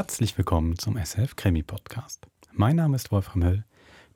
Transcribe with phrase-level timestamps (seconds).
[0.00, 2.26] Herzlich willkommen zum SF Krimi Podcast.
[2.52, 3.64] Mein Name ist Wolfram Höll.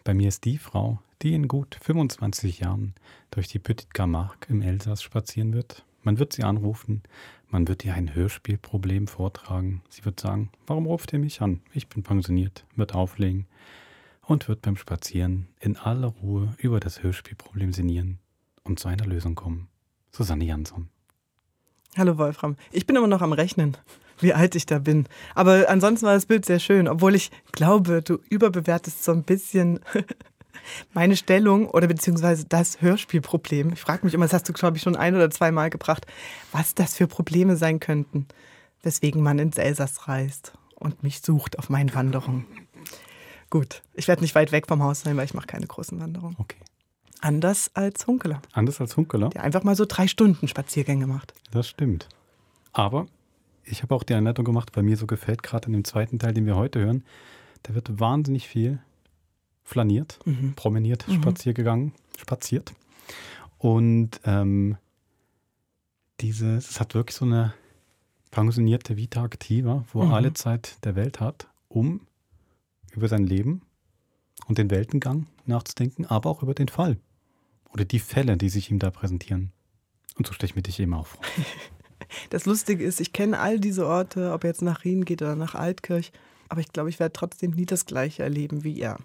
[0.03, 2.95] Bei mir ist die Frau, die in gut 25 Jahren
[3.31, 5.85] durch die Petite Camargue im Elsass spazieren wird.
[6.03, 7.03] Man wird sie anrufen,
[7.51, 9.83] man wird ihr ein Hörspielproblem vortragen.
[9.91, 11.61] Sie wird sagen, warum ruft ihr mich an?
[11.75, 13.47] Ich bin pensioniert, wird auflegen
[14.23, 18.21] und wird beim Spazieren in aller Ruhe über das Hörspielproblem sinnieren
[18.63, 19.69] und zu einer Lösung kommen.
[20.13, 20.89] Susanne Jansson.
[21.95, 22.57] Hallo Wolfram.
[22.73, 23.77] Ich bin immer noch am Rechnen,
[24.25, 25.07] wie alt ich da bin.
[25.37, 29.79] Aber ansonsten war das Bild sehr schön, obwohl ich glaube, du überbewertest so ein bisschen
[30.95, 33.73] meine Stellung oder beziehungsweise das Hörspielproblem.
[33.75, 36.07] Ich frage mich immer, das hast du, glaube ich, schon ein oder zweimal gebracht,
[36.51, 38.27] was das für Probleme sein könnten,
[38.83, 42.47] weswegen man ins Elsass reist und mich sucht auf meinen Wanderungen.
[43.51, 46.35] Gut, ich werde nicht weit weg vom Haus sein, weil ich mache keine großen Wanderungen.
[46.39, 46.59] Okay.
[47.21, 48.43] Anders als Hunkeler.
[48.53, 49.31] Anders als Hunkeler?
[49.31, 51.33] Der einfach mal so drei Stunden Spaziergänge macht.
[51.53, 52.09] Das stimmt.
[52.73, 53.07] Aber
[53.65, 56.35] ich habe auch die Anleitung gemacht, weil mir so gefällt, gerade in dem zweiten Teil,
[56.35, 57.05] den wir heute hören,
[57.63, 58.79] da wird wahnsinnig viel
[59.63, 60.55] flaniert, mhm.
[60.55, 61.15] promeniert, mhm.
[61.15, 62.75] spaziergegangen, spaziert.
[63.59, 64.77] Und ähm,
[66.21, 67.55] dieses, es hat wirklich so eine
[68.31, 70.15] pensionierte Vita Activa, wo er mhm.
[70.15, 72.01] alle Zeit der Welt hat, um
[72.93, 73.63] über sein Leben
[74.47, 76.99] und den Weltengang nachzudenken, aber auch über den Fall
[77.73, 79.53] oder die Fälle, die sich ihm da präsentieren.
[80.17, 81.19] Und so stelle ich mir dich immer auf.
[82.31, 85.37] Das Lustige ist, ich kenne all diese Orte, ob er jetzt nach Rien geht oder
[85.37, 86.13] nach Altkirch,
[86.49, 88.99] aber ich glaube, ich werde trotzdem nie das Gleiche erleben wie er.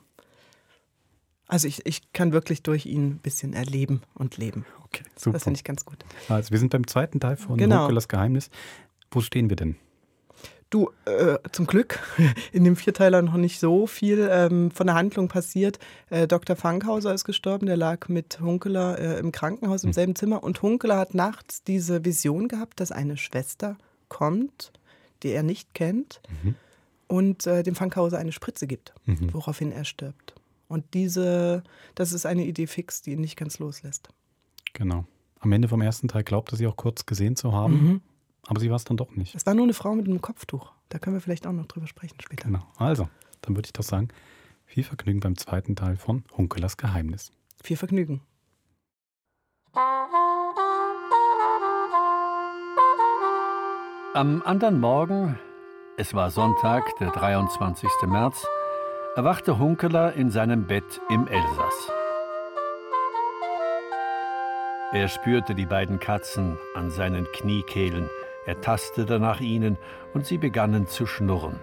[1.48, 4.66] Also ich, ich kann wirklich durch ihn ein bisschen erleben und leben.
[4.84, 5.34] Okay, super.
[5.34, 5.98] Das finde ich ganz gut.
[6.28, 7.86] Also wir sind beim zweiten Teil von genau.
[7.86, 8.52] Hokelas Geheimnis.
[9.10, 9.76] Wo stehen wir denn?
[10.70, 12.00] Du, äh, zum Glück,
[12.52, 15.80] in dem Vierteiler noch nicht so viel ähm, von der Handlung passiert.
[16.12, 16.56] Äh, Dr.
[16.56, 19.94] Fankhauser ist gestorben, der lag mit Hunkeler äh, im Krankenhaus im mhm.
[19.94, 20.44] selben Zimmer.
[20.44, 23.78] Und Hunkeler hat nachts diese Vision gehabt, dass eine Schwester
[24.10, 24.72] kommt,
[25.24, 26.56] die er nicht kennt, mhm.
[27.08, 29.34] und äh, dem Fankhauser eine Spritze gibt, mhm.
[29.34, 30.36] woraufhin er stirbt.
[30.68, 31.64] Und diese,
[31.96, 34.10] das ist eine Idee fix, die ihn nicht ganz loslässt.
[34.74, 35.06] Genau.
[35.40, 37.74] Am Ende vom ersten Teil glaubt er sie auch kurz gesehen zu haben.
[37.74, 38.02] Mhm.
[38.50, 39.36] Aber sie war es dann doch nicht.
[39.36, 40.72] Es war nur eine Frau mit einem Kopftuch.
[40.90, 42.48] Da können wir vielleicht auch noch drüber sprechen später.
[42.48, 42.66] Genau.
[42.78, 43.08] Also,
[43.42, 44.08] dann würde ich doch sagen,
[44.66, 47.32] viel Vergnügen beim zweiten Teil von Hunkelers Geheimnis.
[47.64, 48.22] Viel Vergnügen.
[54.16, 55.38] Am anderen Morgen,
[55.98, 57.88] es war Sonntag, der 23.
[58.08, 58.48] März,
[59.16, 61.92] erwachte Hunkeler in seinem Bett im Elsass.
[64.92, 68.10] Er spürte die beiden Katzen an seinen Kniekehlen,
[68.50, 69.78] er tastete nach ihnen
[70.16, 71.60] und sie begannen zu schnurren.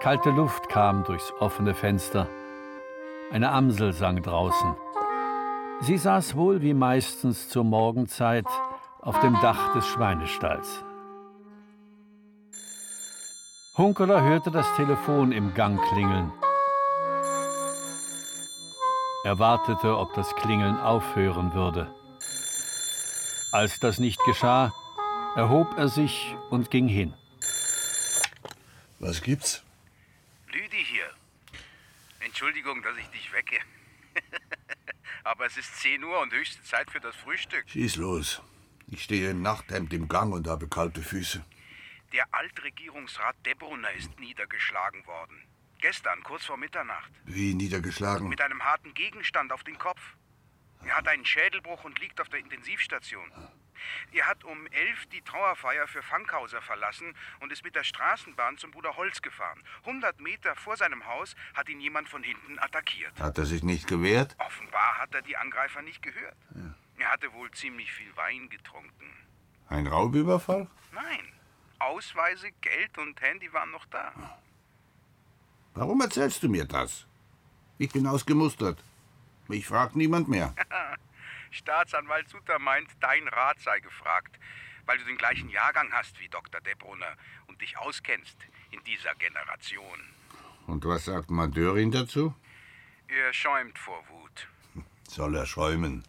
[0.00, 2.28] Kalte Luft kam durchs offene Fenster.
[3.32, 4.74] Eine Amsel sang draußen.
[5.80, 8.44] Sie saß wohl wie meistens zur Morgenzeit
[9.00, 10.84] auf dem Dach des Schweinestalls.
[13.78, 16.30] Hunkeler hörte das Telefon im Gang klingeln.
[19.24, 21.94] Er wartete, ob das Klingeln aufhören würde.
[23.54, 24.74] Als das nicht geschah,
[25.36, 27.14] erhob er sich und ging hin.
[28.98, 29.62] Was gibt's?
[30.48, 31.08] Lüdi hier.
[32.18, 33.60] Entschuldigung, dass ich dich wecke.
[35.22, 37.62] Aber es ist 10 Uhr und höchste Zeit für das Frühstück.
[37.68, 38.42] Schieß los.
[38.88, 41.44] Ich stehe im Nachthemd im Gang und habe kalte Füße.
[42.12, 45.40] Der Altregierungsrat Debrunner ist niedergeschlagen worden.
[45.80, 47.12] Gestern, kurz vor Mitternacht.
[47.24, 48.28] Wie niedergeschlagen?
[48.28, 50.00] Mit einem harten Gegenstand auf den Kopf.
[50.86, 53.30] Er hat einen Schädelbruch und liegt auf der Intensivstation.
[54.12, 58.70] Er hat um elf die Trauerfeier für Fankhauser verlassen und ist mit der Straßenbahn zum
[58.70, 59.62] Bruder Holz gefahren.
[59.80, 63.18] 100 Meter vor seinem Haus hat ihn jemand von hinten attackiert.
[63.20, 64.36] Hat er sich nicht gewehrt?
[64.38, 66.36] Offenbar hat er die Angreifer nicht gehört.
[66.54, 66.74] Ja.
[66.98, 69.10] Er hatte wohl ziemlich viel Wein getrunken.
[69.68, 70.68] Ein Raubüberfall?
[70.92, 71.32] Nein.
[71.78, 74.12] Ausweise, Geld und Handy waren noch da.
[75.74, 77.06] Warum erzählst du mir das?
[77.78, 78.78] Ich bin ausgemustert.
[79.48, 80.54] Mich fragt niemand mehr.
[81.50, 84.38] Staatsanwalt Sutter meint, dein Rat sei gefragt,
[84.86, 86.60] weil du den gleichen Jahrgang hast wie Dr.
[86.60, 88.36] Debrunner und dich auskennst
[88.70, 90.00] in dieser Generation.
[90.66, 92.34] Und was sagt Madörin dazu?
[93.08, 94.48] Er schäumt vor Wut.
[95.08, 96.04] Soll er schäumen.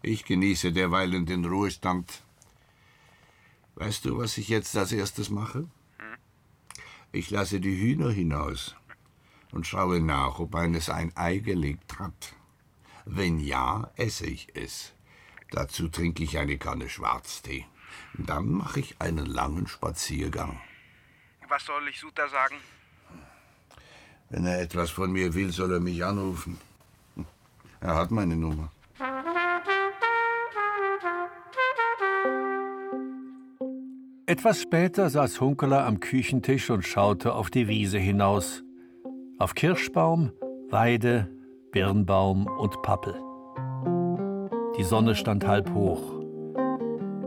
[0.00, 2.22] Ich genieße derweilen den Ruhestand.
[3.74, 5.58] Weißt du, was ich jetzt als erstes mache?
[5.98, 6.16] Hm?
[7.12, 8.76] Ich lasse die Hühner hinaus
[9.52, 12.34] und schaue nach, ob eines ein Ei gelegt hat.
[13.04, 14.92] Wenn ja, esse ich es.
[15.50, 17.66] Dazu trinke ich eine Kanne Schwarztee.
[18.14, 20.60] Dann mache ich einen langen Spaziergang.
[21.48, 22.56] Was soll ich Suter sagen?
[24.28, 26.58] Wenn er etwas von mir will, soll er mich anrufen.
[27.80, 28.70] Er hat meine Nummer.
[34.26, 38.62] Etwas später saß Hunkeler am Küchentisch und schaute auf die Wiese hinaus.
[39.40, 40.32] Auf Kirschbaum,
[40.68, 41.28] Weide,
[41.70, 43.14] Birnbaum und Pappel.
[44.76, 46.02] Die Sonne stand halb hoch.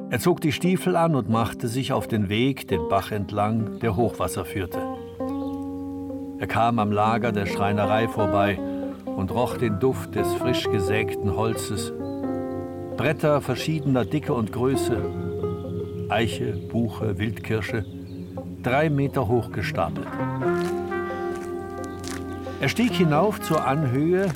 [0.10, 3.96] Er zog die Stiefel an und machte sich auf den Weg den Bach entlang, der
[3.96, 4.82] Hochwasser führte.
[6.40, 8.60] Er kam am Lager der Schreinerei vorbei
[9.06, 11.94] und roch den Duft des frisch gesägten Holzes.
[12.98, 15.02] Bretter verschiedener Dicke und Größe,
[16.10, 17.86] Eiche, Buche, Wildkirsche,
[18.62, 20.10] drei Meter hoch gestapelt.
[22.62, 24.32] Er stieg hinauf zur Anhöhe,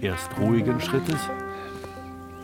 [0.00, 1.18] erst ruhigen Schrittes,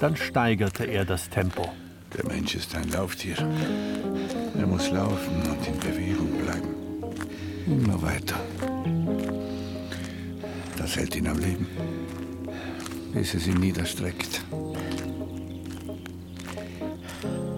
[0.01, 1.69] dann steigerte er das Tempo.
[2.17, 3.37] Der Mensch ist ein Lauftier.
[4.59, 6.75] Er muss laufen und in Bewegung bleiben.
[7.69, 8.35] Immer weiter.
[10.77, 11.69] Das hält ihn am Leben,
[13.13, 14.43] bis es ihn niederstreckt.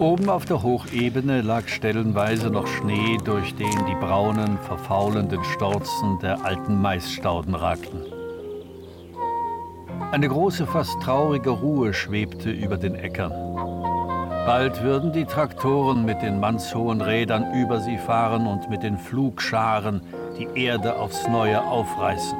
[0.03, 6.43] Oben auf der Hochebene lag stellenweise noch Schnee, durch den die braunen, verfaulenden Storzen der
[6.43, 8.01] alten Maisstauden ragten.
[10.11, 13.31] Eine große, fast traurige Ruhe schwebte über den Äckern.
[14.45, 20.01] Bald würden die Traktoren mit den mannshohen Rädern über sie fahren und mit den Flugscharen
[20.37, 22.37] die Erde aufs Neue aufreißen.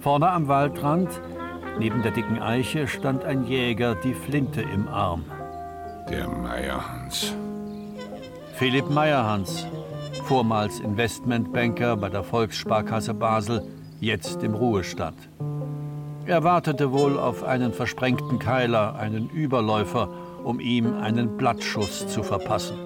[0.00, 1.20] Vorne am Waldrand,
[1.80, 5.24] neben der dicken Eiche, stand ein Jäger, die Flinte im Arm.
[6.10, 7.34] Der Meierhans.
[8.54, 9.66] Philipp Meierhans,
[10.24, 13.62] vormals Investmentbanker bei der Volkssparkasse Basel,
[13.98, 15.16] jetzt im Ruhestand.
[16.26, 20.10] Er wartete wohl auf einen versprengten Keiler, einen Überläufer,
[20.44, 22.76] um ihm einen Blattschuss zu verpassen.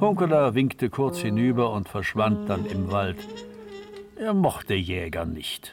[0.00, 3.18] Hunkeler winkte kurz hinüber und verschwand dann im Wald.
[4.16, 5.72] Er mochte Jäger nicht.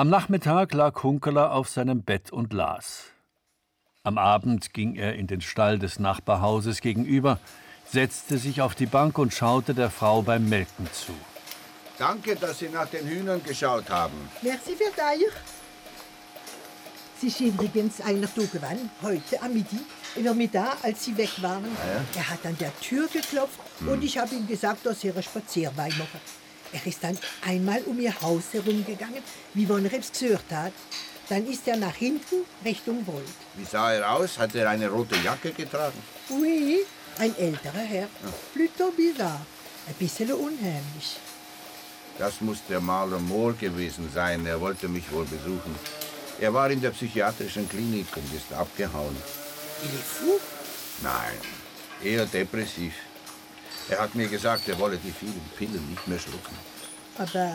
[0.00, 3.06] Am Nachmittag lag Hunkeler auf seinem Bett und las.
[4.04, 7.40] Am Abend ging er in den Stall des Nachbarhauses gegenüber,
[7.84, 11.10] setzte sich auf die Bank und schaute der Frau beim Melken zu.
[11.98, 14.14] Danke, dass Sie nach den Hühnern geschaut haben.
[14.40, 15.26] Merci für dich.
[17.20, 19.80] Sie ist übrigens einer da gewesen, heute am Midi,
[20.14, 21.64] über Mittag, als Sie weg waren.
[22.14, 25.90] Er hat an der Tür geklopft und ich habe ihm gesagt, dass er einen Spazierwein
[25.98, 26.20] machen.
[26.72, 29.22] Er ist dann einmal um ihr Haus herumgegangen,
[29.54, 30.72] wie wenn es gehört hat.
[31.28, 33.38] Dann ist er nach hinten Richtung Wald.
[33.54, 34.38] Wie sah er aus?
[34.38, 35.98] Hat er eine rote Jacke getragen?
[36.30, 36.78] Oui,
[37.18, 38.08] ein älterer Herr.
[38.54, 39.40] Plutôt bizarre.
[39.86, 41.18] Ein bisschen unheimlich.
[42.18, 44.44] Das muss der Maler Mohr gewesen sein.
[44.46, 45.74] Er wollte mich wohl besuchen.
[46.40, 49.16] Er war in der psychiatrischen Klinik und ist abgehauen.
[49.82, 50.40] Il est fou.
[51.02, 51.38] Nein,
[52.02, 52.94] eher depressiv.
[53.90, 56.56] Er hat mir gesagt, er wolle die vielen Pillen nicht mehr schlucken.
[57.16, 57.50] Aber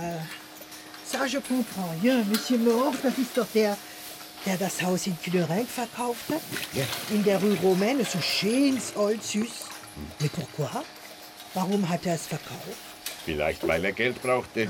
[1.05, 1.93] ça, je comprends.
[2.01, 3.77] Ja, Monsieur Mohr, das ist doch der,
[4.45, 6.41] der das Haus in Culerenc verkauft hat.
[6.73, 6.85] Ja.
[7.11, 9.53] In der Rue Romaine, so schönes, alt, süß.
[10.19, 10.83] Mais pourquoi?
[11.53, 12.81] Warum hat er es verkauft?
[13.25, 14.67] Vielleicht, weil er Geld brauchte.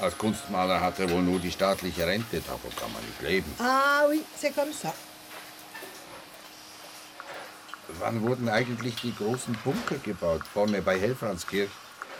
[0.00, 3.54] Als Kunstmaler hat er wohl nur die staatliche Rente, davon kann man nicht leben.
[3.58, 4.92] Ah oui, c'est comme ça.
[8.00, 10.42] Wann wurden eigentlich die großen Bunker gebaut?
[10.52, 11.70] Vorne bei Helfranskirch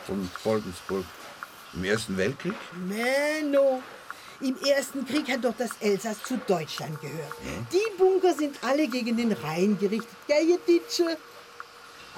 [0.09, 1.05] und Boldensburg.
[1.75, 2.55] Im Ersten Weltkrieg?
[3.50, 3.83] Non.
[4.40, 7.33] Im Ersten Krieg hat doch das Elsass zu Deutschland gehört.
[7.73, 10.17] Die Bunker sind alle gegen den Rhein gerichtet.
[10.26, 11.17] Gell, ihr Ditsche?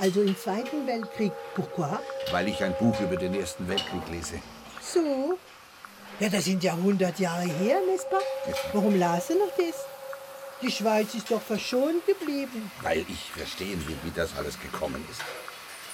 [0.01, 1.33] Also im Zweiten Weltkrieg.
[1.55, 1.99] Pourquoi?
[2.31, 4.41] Weil ich ein Buch über den Ersten Weltkrieg lese.
[4.83, 5.39] So.
[6.21, 7.79] Ja, das sind ja 100 Jahre her,
[8.11, 8.23] pas?
[8.73, 9.87] Warum las du noch das?
[10.61, 12.71] Die Schweiz ist doch verschont geblieben.
[12.83, 15.23] Weil ich verstehen will, wie das alles gekommen ist.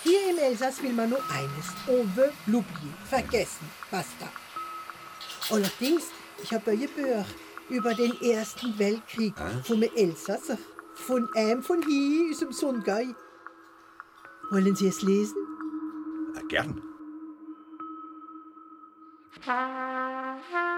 [0.02, 1.66] Hier im Elsass will man nur eines.
[1.86, 2.94] On veut l'oublier.
[3.08, 3.68] Vergessen.
[3.90, 4.30] Basta.
[5.50, 6.04] Allerdings,
[6.42, 7.26] ich habe ein Buch
[7.68, 10.52] über den Ersten Weltkrieg vom Elsass.
[10.94, 13.02] Von einem von hier aus dem Sundgau.
[14.50, 15.36] Wollen Sie es lesen?
[16.34, 16.80] Na, gern.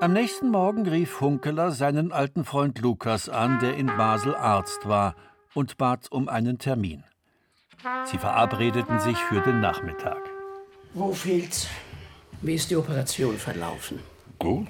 [0.00, 5.16] Am nächsten Morgen rief Hunkeler seinen alten Freund Lukas an, der in Basel Arzt war,
[5.54, 7.02] und bat um einen Termin.
[8.04, 10.18] Sie verabredeten sich für den Nachmittag.
[10.94, 11.66] Wo fehlt's?
[12.42, 13.98] Wie ist die Operation verlaufen?
[14.38, 14.68] Gut.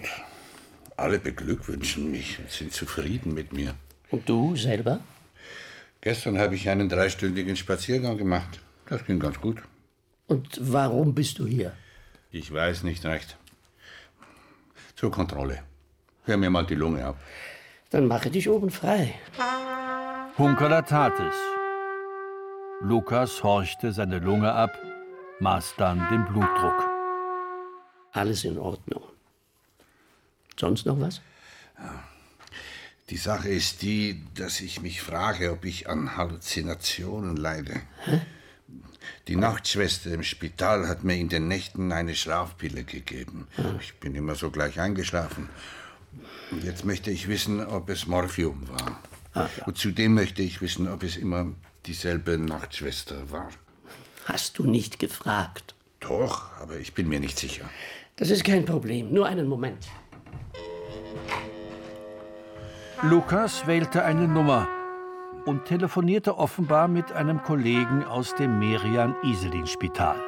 [0.96, 3.74] Alle beglückwünschen mich und sind zufrieden mit mir.
[4.10, 5.00] Und du selber?
[6.00, 8.60] Gestern habe ich einen dreistündigen Spaziergang gemacht.
[8.86, 9.58] Das ging ganz gut.
[10.26, 11.74] Und warum bist du hier?
[12.30, 13.36] Ich weiß nicht recht.
[14.98, 15.62] Zur Kontrolle.
[16.24, 17.16] Hör mir mal die Lunge ab.
[17.90, 19.14] Dann mache dich oben frei.
[20.36, 21.36] Hunkeler tat es.
[22.80, 24.72] Lukas horchte seine Lunge ab,
[25.38, 26.84] maß dann den Blutdruck.
[28.10, 29.04] Alles in Ordnung.
[30.58, 31.20] Sonst noch was?
[33.08, 37.82] Die Sache ist die, dass ich mich frage, ob ich an Halluzinationen leide.
[38.04, 38.20] Hä?
[39.26, 43.46] Die Nachtschwester im Spital hat mir in den Nächten eine Schlafpille gegeben.
[43.80, 45.48] Ich bin immer so gleich eingeschlafen.
[46.50, 49.02] Und jetzt möchte ich wissen, ob es Morphium war.
[49.34, 49.64] Ah, ja.
[49.66, 51.52] Und zudem möchte ich wissen, ob es immer
[51.86, 53.50] dieselbe Nachtschwester war.
[54.24, 55.74] Hast du nicht gefragt?
[56.00, 57.68] Doch, aber ich bin mir nicht sicher.
[58.16, 59.12] Das ist kein Problem.
[59.12, 59.86] Nur einen Moment.
[63.02, 64.68] Lukas wählte eine Nummer
[65.48, 70.20] und telefonierte offenbar mit einem Kollegen aus dem Merian-Iselin-Spital.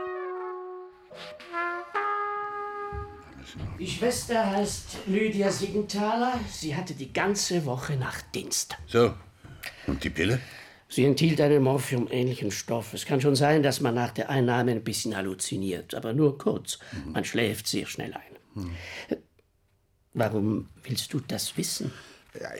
[3.78, 6.40] Die Schwester heißt Lydia Siegenthaler.
[6.48, 8.78] Sie hatte die ganze Woche Nachtdienst.
[8.86, 9.12] So,
[9.86, 10.40] und die Pille?
[10.88, 12.94] Sie enthielt einen morphiumähnlichen Stoff.
[12.94, 16.78] Es kann schon sein, dass man nach der Einnahme ein bisschen halluziniert, aber nur kurz.
[16.92, 17.12] Mhm.
[17.12, 18.62] Man schläft sehr schnell ein.
[18.62, 18.76] Mhm.
[20.14, 21.92] Warum willst du das wissen?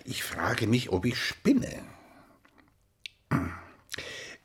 [0.04, 1.82] Ich frage mich, ob ich spinne.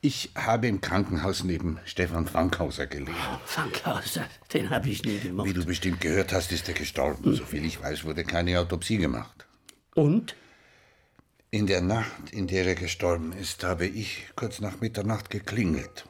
[0.05, 3.17] Ich habe im Krankenhaus neben Stefan Fankhauser gelegen.
[3.33, 5.47] Oh, Fankhauser, den habe ich nie gemacht.
[5.47, 7.25] Wie du bestimmt gehört hast, ist er gestorben.
[7.25, 7.35] Hm.
[7.37, 9.47] Soviel ich weiß, wurde keine Autopsie gemacht.
[9.95, 10.35] Und?
[11.49, 16.05] In der Nacht, in der er gestorben ist, habe ich kurz nach Mitternacht geklingelt.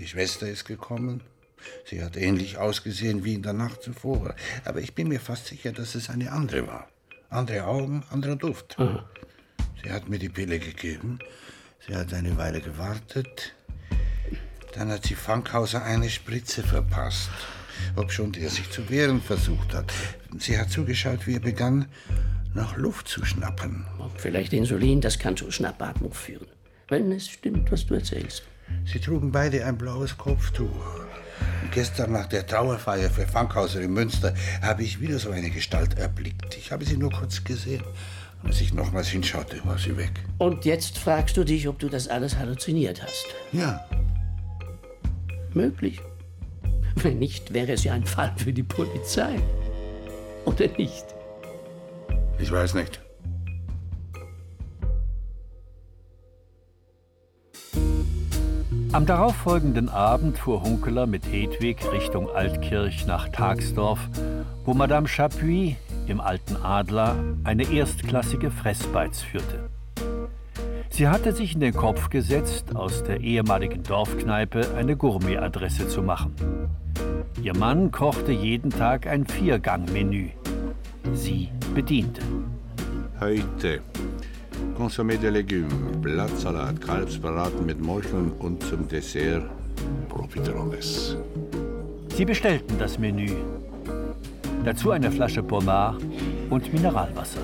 [0.00, 1.20] Die Schwester ist gekommen.
[1.84, 4.34] Sie hat ähnlich ausgesehen wie in der Nacht zuvor.
[4.64, 6.88] Aber ich bin mir fast sicher, dass es eine andere war.
[7.30, 8.80] Andere Augen, anderer Duft.
[8.80, 9.08] Aha.
[9.80, 11.20] Sie hat mir die Pille gegeben.
[11.86, 13.54] Sie hat eine Weile gewartet.
[14.74, 17.30] Dann hat sie Fankhauser eine Spritze verpasst.
[17.96, 19.92] Ob schon der sich zu wehren versucht hat.
[20.38, 21.86] Sie hat zugeschaut, wie er begann,
[22.54, 23.84] nach Luft zu schnappen.
[24.16, 26.46] Vielleicht Insulin, das kann zur Schnappatmung führen.
[26.88, 28.44] Wenn es stimmt, was du erzählst.
[28.84, 31.02] Sie trugen beide ein blaues Kopftuch.
[31.72, 36.56] Gestern nach der Trauerfeier für Fankhauser in Münster habe ich wieder so eine Gestalt erblickt.
[36.56, 37.82] Ich habe sie nur kurz gesehen.
[38.44, 40.12] Als ich nochmals hinschaute, war sie weg.
[40.38, 43.26] Und jetzt fragst du dich, ob du das alles halluziniert hast.
[43.52, 43.84] Ja.
[45.54, 46.00] Möglich.
[46.96, 49.36] Wenn nicht, wäre es ja ein Fall für die Polizei.
[50.44, 51.04] Oder nicht?
[52.38, 53.00] Ich weiß nicht.
[58.92, 64.00] Am darauffolgenden Abend fuhr Hunkeler mit Hedwig Richtung Altkirch nach Tagsdorf,
[64.66, 65.76] wo Madame Chapuis
[66.12, 69.70] im Alten Adler eine erstklassige Fressbeiz führte.
[70.90, 76.34] Sie hatte sich in den Kopf gesetzt, aus der ehemaligen Dorfkneipe eine Gourmetadresse zu machen.
[77.42, 80.28] Ihr Mann kochte jeden Tag ein Viergang-Menü.
[81.14, 82.20] Sie bediente.
[83.18, 83.80] Heute
[84.76, 89.44] Consommé de Légumes, Blattsalat, Kalbsbraten mit Mocheln und zum Dessert
[90.10, 91.16] Profiteroles.
[92.14, 93.30] Sie bestellten das Menü.
[94.64, 96.00] Dazu eine Flasche Pommard
[96.48, 97.40] und Mineralwasser.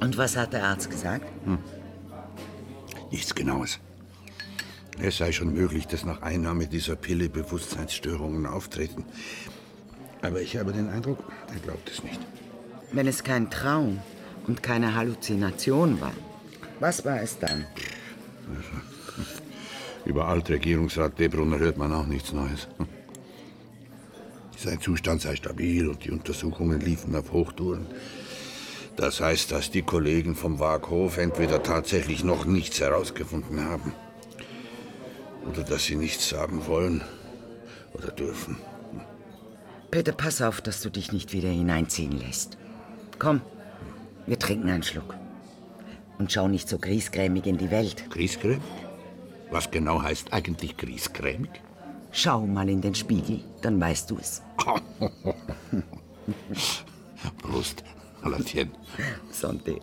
[0.00, 1.24] Und was hat der Arzt gesagt?
[1.44, 1.58] Hm.
[3.10, 3.80] Nichts Genaues.
[5.00, 9.06] Es sei schon möglich, dass nach Einnahme dieser Pille Bewusstseinsstörungen auftreten.
[10.20, 12.20] Aber ich habe den Eindruck, er glaubt es nicht.
[12.92, 14.00] Wenn es kein Traum
[14.46, 16.12] und keine Halluzination war,
[16.78, 17.64] was war es dann?
[20.04, 22.68] Über Altregierungsrat Debrunner hört man auch nichts Neues.
[24.56, 27.86] Sein Zustand sei stabil und die Untersuchungen liefen auf Hochtouren.
[28.96, 33.94] Das heißt, dass die Kollegen vom Waghof entweder tatsächlich noch nichts herausgefunden haben
[35.46, 37.02] oder dass sie nichts sagen wollen
[37.94, 38.58] oder dürfen.
[39.90, 42.58] Peter, pass auf, dass du dich nicht wieder hineinziehen lässt.
[43.18, 43.40] Komm,
[44.26, 45.14] wir trinken einen Schluck.
[46.18, 48.04] Und schau nicht so griesgrämig in die Welt.
[48.10, 48.60] Griesgrämig?
[49.50, 51.50] Was genau heißt eigentlich griesgrämig?
[52.12, 54.42] Schau mal in den Spiegel, dann weißt du es.
[57.42, 57.84] Prost,
[58.24, 58.70] Latien.
[59.32, 59.80] Santé.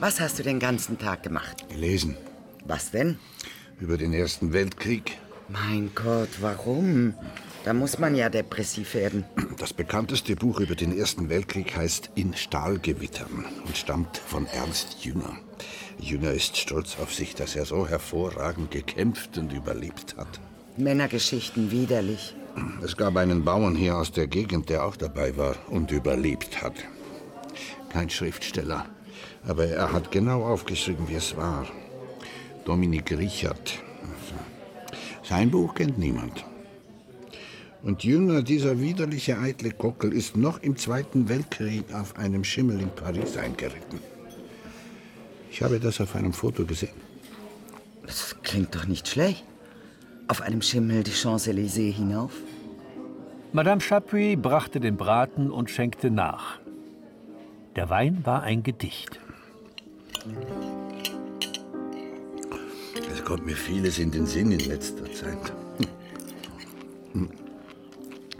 [0.00, 1.68] Was hast du den ganzen Tag gemacht?
[1.68, 2.16] Gelesen.
[2.64, 3.18] Was denn?
[3.80, 5.18] Über den Ersten Weltkrieg.
[5.48, 7.14] Mein Gott, warum?
[7.66, 9.24] Da muss man ja depressiv werden.
[9.58, 15.36] Das bekannteste Buch über den Ersten Weltkrieg heißt In Stahlgewittern und stammt von Ernst Jünger.
[15.98, 20.38] Jünger ist stolz auf sich, dass er so hervorragend gekämpft und überlebt hat.
[20.76, 22.36] Männergeschichten widerlich.
[22.84, 26.74] Es gab einen Bauern hier aus der Gegend, der auch dabei war und überlebt hat.
[27.88, 28.86] Kein Schriftsteller,
[29.44, 31.66] aber er hat genau aufgeschrieben, wie es war.
[32.64, 33.82] Dominik Richard,
[35.24, 36.44] sein Buch kennt niemand.
[37.86, 42.90] Und Jünger, dieser widerliche eitle Kockel, ist noch im Zweiten Weltkrieg auf einem Schimmel in
[42.90, 44.00] Paris eingeritten.
[45.52, 46.98] Ich habe das auf einem Foto gesehen.
[48.04, 49.44] Das klingt doch nicht schlecht.
[50.26, 52.32] Auf einem Schimmel die Champs-Élysées hinauf.
[53.52, 56.58] Madame Chapuis brachte den Braten und schenkte nach.
[57.76, 59.20] Der Wein war ein Gedicht.
[63.12, 65.52] Es kommt mir vieles in den Sinn in letzter Zeit.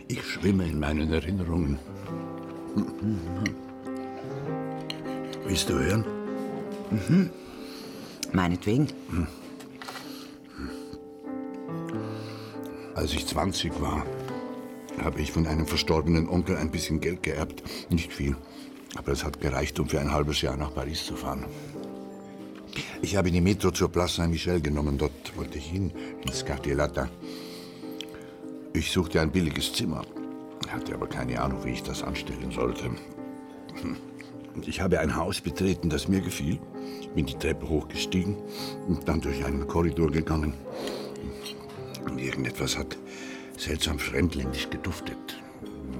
[0.08, 1.78] Ich schwimme in meinen Erinnerungen.
[5.44, 6.04] Willst du hören?
[6.90, 7.30] Mhm.
[8.32, 8.88] Meinetwegen.
[12.94, 14.06] Als ich 20 war,
[15.02, 17.62] habe ich von einem verstorbenen Onkel ein bisschen Geld geerbt.
[17.90, 18.36] Nicht viel,
[18.96, 21.44] aber es hat gereicht, um für ein halbes Jahr nach Paris zu fahren.
[23.02, 24.98] Ich habe die Metro zur Place Saint-Michel genommen.
[24.98, 25.90] Dort wollte ich hin,
[26.24, 27.08] ins Quartier Latin.
[28.76, 30.04] Ich suchte ein billiges Zimmer,
[30.68, 32.90] hatte aber keine Ahnung, wie ich das anstellen sollte.
[34.54, 36.58] Und ich habe ein Haus betreten, das mir gefiel,
[37.14, 38.36] bin die Treppe hochgestiegen
[38.86, 40.52] und dann durch einen Korridor gegangen.
[42.04, 42.98] Und irgendetwas hat
[43.56, 45.40] seltsam fremdländisch geduftet.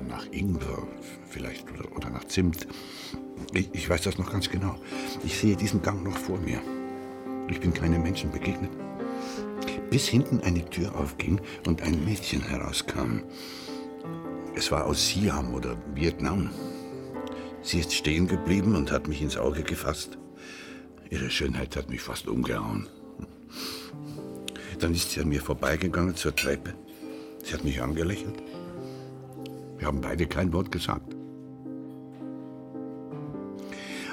[0.06, 0.87] Nach Ingwer
[1.30, 2.66] vielleicht oder, oder nach Zimt.
[3.54, 4.75] Ich, ich weiß das noch ganz genau.
[5.25, 6.61] Ich sehe diesen Gang noch vor mir.
[7.49, 8.71] Ich bin keinem Menschen begegnet.
[9.96, 13.22] Bis hinten eine Tür aufging und ein Mädchen herauskam.
[14.54, 16.50] Es war aus Siam oder Vietnam.
[17.62, 20.18] Sie ist stehen geblieben und hat mich ins Auge gefasst.
[21.08, 22.90] Ihre Schönheit hat mich fast umgehauen.
[24.80, 26.74] Dann ist sie an mir vorbeigegangen zur Treppe.
[27.42, 28.42] Sie hat mich angelächelt.
[29.78, 31.16] Wir haben beide kein Wort gesagt.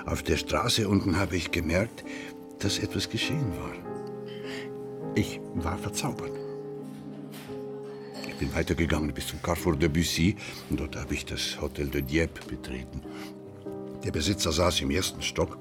[0.05, 2.05] Auf der Straße unten habe ich gemerkt,
[2.59, 3.92] dass etwas geschehen war.
[5.15, 6.31] Ich war verzaubert.
[8.27, 10.35] Ich bin weitergegangen bis zum Carrefour de Bussy
[10.69, 13.01] und dort habe ich das Hotel de Dieppe betreten.
[14.03, 15.57] Der Besitzer saß im ersten Stock.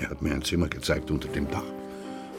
[0.00, 1.62] Er hat mir ein Zimmer gezeigt unter dem Dach.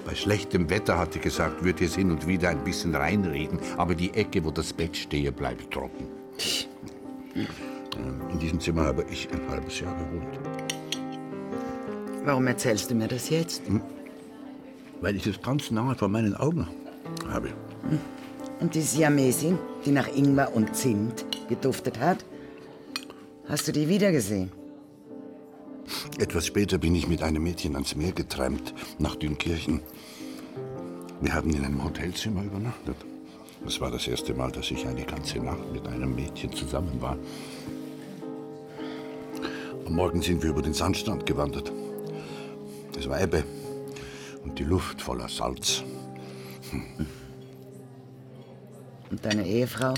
[0.06, 3.96] Bei schlechtem Wetter, hat er gesagt, würde es hin und wieder ein bisschen reinregen, aber
[3.96, 6.08] die Ecke, wo das Bett stehe, bleibt trocken.
[8.32, 10.40] In diesem Zimmer habe ich ein halbes Jahr gewohnt.
[12.26, 13.64] Warum erzählst du mir das jetzt?
[15.06, 16.68] Weil ich es ganz nahe vor meinen Augen
[17.30, 17.50] habe.
[18.60, 22.26] Und die Siamesin, die nach Ingwer und Zimt geduftet hat,
[23.48, 24.52] hast du die wiedergesehen?
[26.18, 29.82] Etwas später bin ich mit einem Mädchen ans Meer getrennt, nach Dünkirchen.
[31.22, 32.98] Wir haben in einem Hotelzimmer übernachtet.
[33.64, 37.16] Das war das erste Mal, dass ich eine ganze Nacht mit einem Mädchen zusammen war.
[39.86, 41.72] Am Morgen sind wir über den Sandstrand gewandert.
[42.98, 43.44] Es war Ebbe
[44.46, 45.84] und die Luft voller Salz.
[49.10, 49.94] Und deine Ehefrau?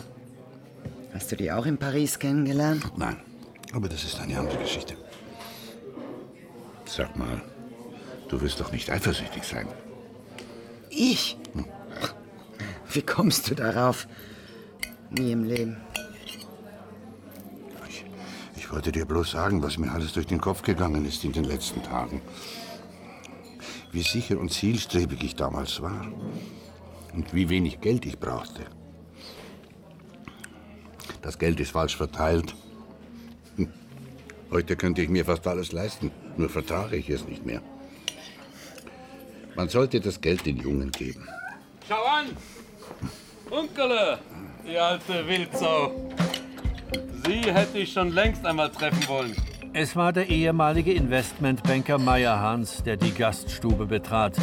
[1.14, 2.92] Hast du die auch in Paris kennengelernt?
[2.98, 3.18] Nein,
[3.74, 4.96] aber das ist eine andere Geschichte.
[6.86, 7.42] Sag mal,
[8.30, 9.68] du wirst doch nicht eifersüchtig sein.
[10.90, 11.38] Ich?
[12.90, 14.08] Wie kommst du darauf?
[15.12, 15.78] Nie im Leben.
[18.56, 21.46] Ich wollte dir bloß sagen, was mir alles durch den Kopf gegangen ist in den
[21.46, 22.22] letzten Tagen.
[23.91, 26.08] Wie sicher und zielstrebig ich damals war.
[27.13, 28.63] Und wie wenig Geld ich brauchte.
[31.21, 32.56] Das Geld ist falsch verteilt.
[34.52, 37.62] Heute könnte ich mir fast alles leisten, nur vertrage ich es nicht mehr.
[39.56, 41.28] Man sollte das Geld den Jungen geben.
[41.88, 42.28] Schau an!
[43.50, 44.19] Unkele,
[44.65, 46.12] die alte Wildsau.
[47.26, 49.36] Sie hätte ich schon längst einmal treffen wollen.
[49.80, 54.36] Es war der ehemalige Investmentbanker Meyerhans, der die Gaststube betrat,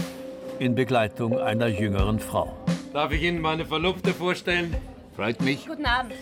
[0.61, 2.57] in Begleitung einer jüngeren Frau.
[2.93, 4.77] Darf ich Ihnen meine Verlobte vorstellen?
[5.17, 5.67] Freut mich.
[5.67, 6.15] Guten Abend.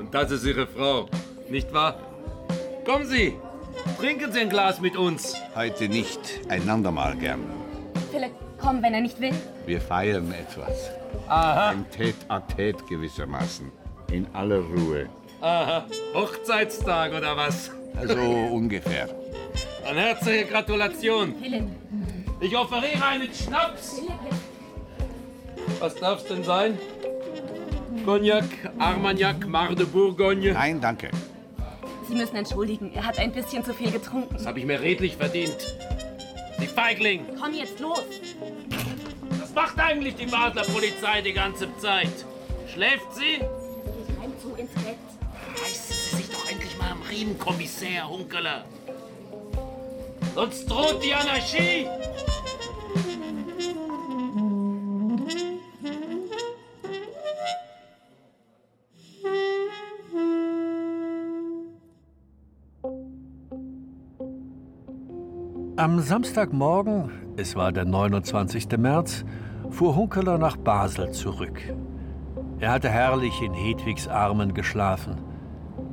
[0.00, 1.08] Und das ist Ihre Frau,
[1.48, 1.94] nicht wahr?
[2.84, 3.36] Kommen Sie,
[4.00, 5.36] trinken Sie ein Glas mit uns.
[5.54, 7.38] Heute nicht, einander mal gern.
[8.10, 9.34] Philipp, komm, wenn er nicht will.
[9.64, 10.90] Wir feiern etwas.
[11.28, 11.68] Aha.
[11.70, 13.70] Ein Tête-à-Tête gewissermaßen.
[14.10, 15.08] In aller Ruhe.
[15.40, 17.70] Aha, Hochzeitstag oder was?
[17.96, 19.08] Also ungefähr.
[19.86, 21.34] Eine herzliche Gratulation.
[22.40, 24.00] Ich offeriere einen Schnaps.
[25.78, 26.78] Was darf's denn sein?
[28.04, 28.44] Cognac,
[28.78, 30.52] Armagnac, Mar de Bourgogne.
[30.52, 31.10] Nein, danke.
[32.08, 34.34] Sie müssen entschuldigen, er hat ein bisschen zu viel getrunken.
[34.34, 35.56] Das habe ich mir redlich verdient.
[36.58, 37.24] Sie Feigling!
[37.40, 38.04] Komm jetzt los.
[39.40, 42.12] Was macht eigentlich die Basler Polizei die ganze Zeit?
[42.72, 43.36] Schläft sie?
[43.36, 44.96] Ich heim zu ins Bett.
[45.56, 46.03] Reißen
[46.90, 48.64] am Riemen, Kommissär Hunkeler.
[50.34, 51.86] Sonst droht die Anarchie.
[65.76, 68.78] Am Samstagmorgen, es war der 29.
[68.78, 69.24] März,
[69.70, 71.60] fuhr Hunkeler nach Basel zurück.
[72.60, 75.33] Er hatte herrlich in Hedwigs Armen geschlafen.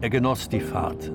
[0.01, 1.11] Er genoss die Fahrt.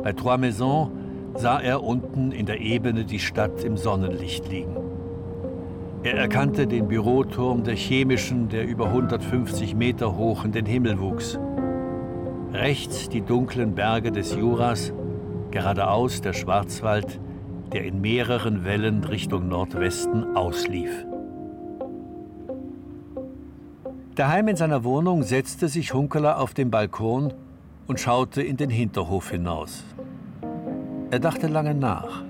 [0.00, 0.90] Bei Trois Maisons
[1.34, 4.76] sah er unten in der Ebene die Stadt im Sonnenlicht liegen.
[6.04, 11.36] Er erkannte den Büroturm der Chemischen, der über 150 Meter hoch in den Himmel wuchs.
[12.52, 14.92] Rechts die dunklen Berge des Juras,
[15.50, 17.18] geradeaus der Schwarzwald,
[17.72, 21.06] der in mehreren Wellen Richtung Nordwesten auslief.
[24.14, 27.32] Daheim in seiner Wohnung setzte sich Hunkeler auf den Balkon
[27.86, 29.84] und schaute in den Hinterhof hinaus.
[31.10, 32.22] Er dachte lange nach.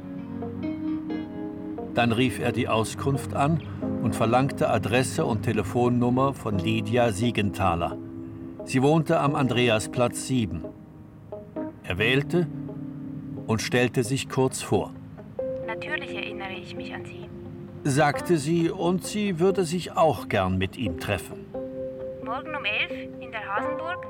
[1.94, 3.60] Dann rief er die Auskunft an
[4.02, 7.98] und verlangte Adresse und Telefonnummer von Lydia Siegenthaler.
[8.64, 10.64] Sie wohnte am Andreasplatz 7.
[11.82, 12.46] Er wählte
[13.48, 14.92] und stellte sich kurz vor.
[15.66, 17.28] Natürlich erinnere ich mich an Sie.
[17.84, 21.41] Sagte sie, und sie würde sich auch gern mit ihm treffen.
[22.32, 22.90] Morgen um elf
[23.20, 24.06] in der Hasenburg?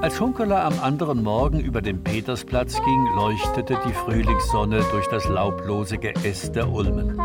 [0.00, 5.98] Als Hunkeler am anderen Morgen über den Petersplatz ging, leuchtete die Frühlingssonne durch das laublose
[5.98, 7.18] Geäst der Ulmen.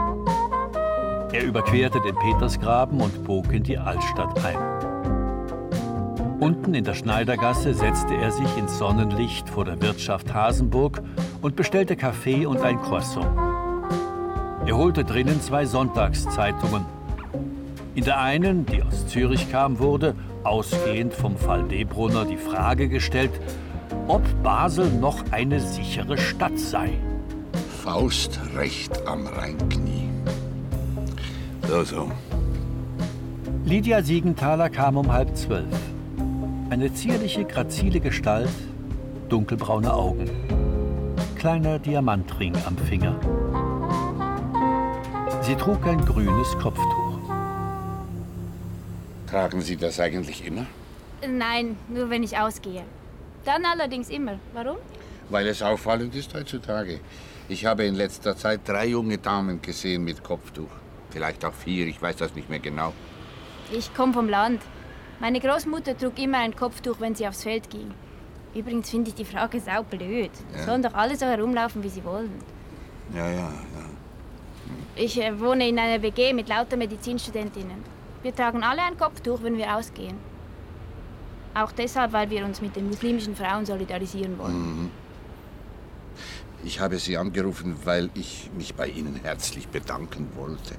[1.31, 4.57] Er überquerte den Petersgraben und bog in die Altstadt ein.
[6.41, 11.01] Unten in der Schneidergasse setzte er sich ins Sonnenlicht vor der Wirtschaft Hasenburg
[11.41, 13.44] und bestellte Kaffee und ein Croissant.
[14.65, 16.85] Er holte drinnen zwei Sonntagszeitungen.
[17.93, 23.31] In der einen, die aus Zürich kam, wurde ausgehend vom Fall Debrunner die Frage gestellt,
[24.07, 26.89] ob Basel noch eine sichere Stadt sei.
[27.83, 30.09] Faust recht am Rheinknie.
[31.67, 32.11] So, so.
[33.65, 35.75] Lydia Siegenthaler kam um halb zwölf.
[36.71, 38.49] Eine zierliche, grazile Gestalt,
[39.29, 40.29] dunkelbraune Augen.
[41.35, 43.15] Kleiner Diamantring am Finger.
[45.45, 47.19] Sie trug ein grünes Kopftuch.
[49.29, 50.65] Tragen Sie das eigentlich immer?
[51.27, 52.81] Nein, nur wenn ich ausgehe.
[53.43, 54.39] Dann allerdings immer.
[54.53, 54.77] Warum?
[55.29, 56.99] Weil es auffallend ist heutzutage.
[57.47, 60.71] Ich habe in letzter Zeit drei junge Damen gesehen mit Kopftuch.
[61.11, 62.93] Vielleicht auch vier, ich weiß das nicht mehr genau.
[63.71, 64.63] Ich komme vom Land.
[65.19, 67.91] Meine Großmutter trug immer ein Kopftuch, wenn sie aufs Feld ging.
[68.55, 70.31] Übrigens finde ich die Frage saublöd.
[70.55, 70.63] Ja.
[70.63, 72.31] Sollen doch alle so herumlaufen, wie sie wollen.
[73.13, 73.74] Ja, ja, ja.
[74.95, 77.83] Ich äh, wohne in einer WG mit lauter Medizinstudentinnen.
[78.23, 80.17] Wir tragen alle ein Kopftuch, wenn wir ausgehen.
[81.53, 84.83] Auch deshalb, weil wir uns mit den muslimischen Frauen solidarisieren wollen.
[84.83, 84.91] Mhm.
[86.63, 90.75] Ich habe Sie angerufen, weil ich mich bei Ihnen herzlich bedanken wollte.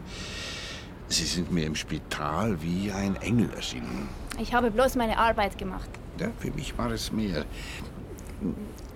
[1.08, 4.08] Sie sind mir im Spital wie ein Engel erschienen.
[4.40, 5.88] Ich habe bloß meine Arbeit gemacht.
[6.18, 7.44] Ja, für mich war es mehr.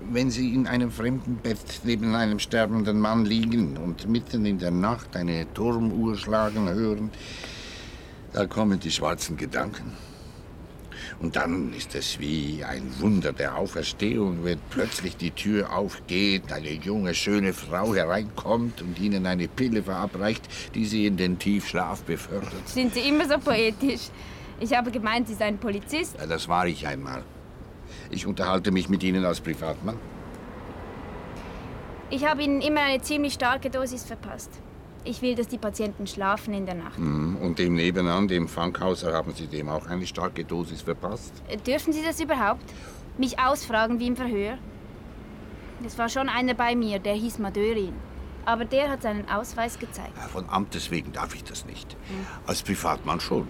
[0.08, 4.70] Wenn Sie in einem fremden Bett neben einem sterbenden Mann liegen und mitten in der
[4.70, 7.10] Nacht eine Turmuhr schlagen hören,
[8.32, 9.92] da kommen die schwarzen Gedanken.
[11.20, 16.72] Und dann ist es wie ein Wunder der Auferstehung, wenn plötzlich die Tür aufgeht, eine
[16.72, 22.66] junge, schöne Frau hereinkommt und Ihnen eine Pille verabreicht, die Sie in den Tiefschlaf befördert.
[22.66, 24.08] Sind Sie immer so poetisch?
[24.60, 26.16] Ich habe gemeint, Sie seien Polizist.
[26.18, 27.22] Ja, das war ich einmal.
[28.10, 29.96] Ich unterhalte mich mit Ihnen als Privatmann.
[32.10, 34.50] Ich habe Ihnen immer eine ziemlich starke Dosis verpasst.
[35.04, 36.98] Ich will, dass die Patienten schlafen in der Nacht.
[36.98, 37.36] Mhm.
[37.36, 41.32] Und dem nebenan, dem Funkhauser, haben Sie dem auch eine starke Dosis verpasst?
[41.48, 42.64] Äh, Dürfen Sie das überhaupt?
[43.16, 44.58] Mich ausfragen wie im Verhör?
[45.86, 47.94] Es war schon einer bei mir, der hieß Madörin.
[48.44, 50.16] Aber der hat seinen Ausweis gezeigt.
[50.32, 51.96] Von Amtes wegen darf ich das nicht.
[52.46, 53.46] Als Privatmann schon.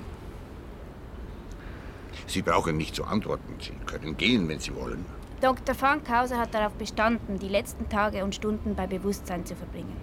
[2.31, 3.55] Sie brauchen nicht zu antworten.
[3.61, 5.05] Sie können gehen, wenn Sie wollen.
[5.41, 5.75] Dr.
[5.75, 9.97] Fankhauser hat darauf bestanden, die letzten Tage und Stunden bei Bewusstsein zu verbringen.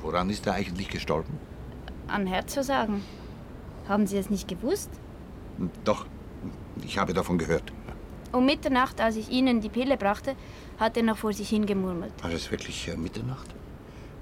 [0.00, 1.36] Woran ist er eigentlich gestorben?
[2.06, 3.02] An Herzversagen.
[3.88, 4.88] Haben Sie es nicht gewusst?
[5.84, 6.06] Doch,
[6.84, 7.72] ich habe davon gehört.
[8.30, 10.36] Um Mitternacht, als ich Ihnen die Pille brachte,
[10.78, 12.12] hat er noch vor sich hingemurmelt.
[12.22, 13.52] War es wirklich äh, Mitternacht?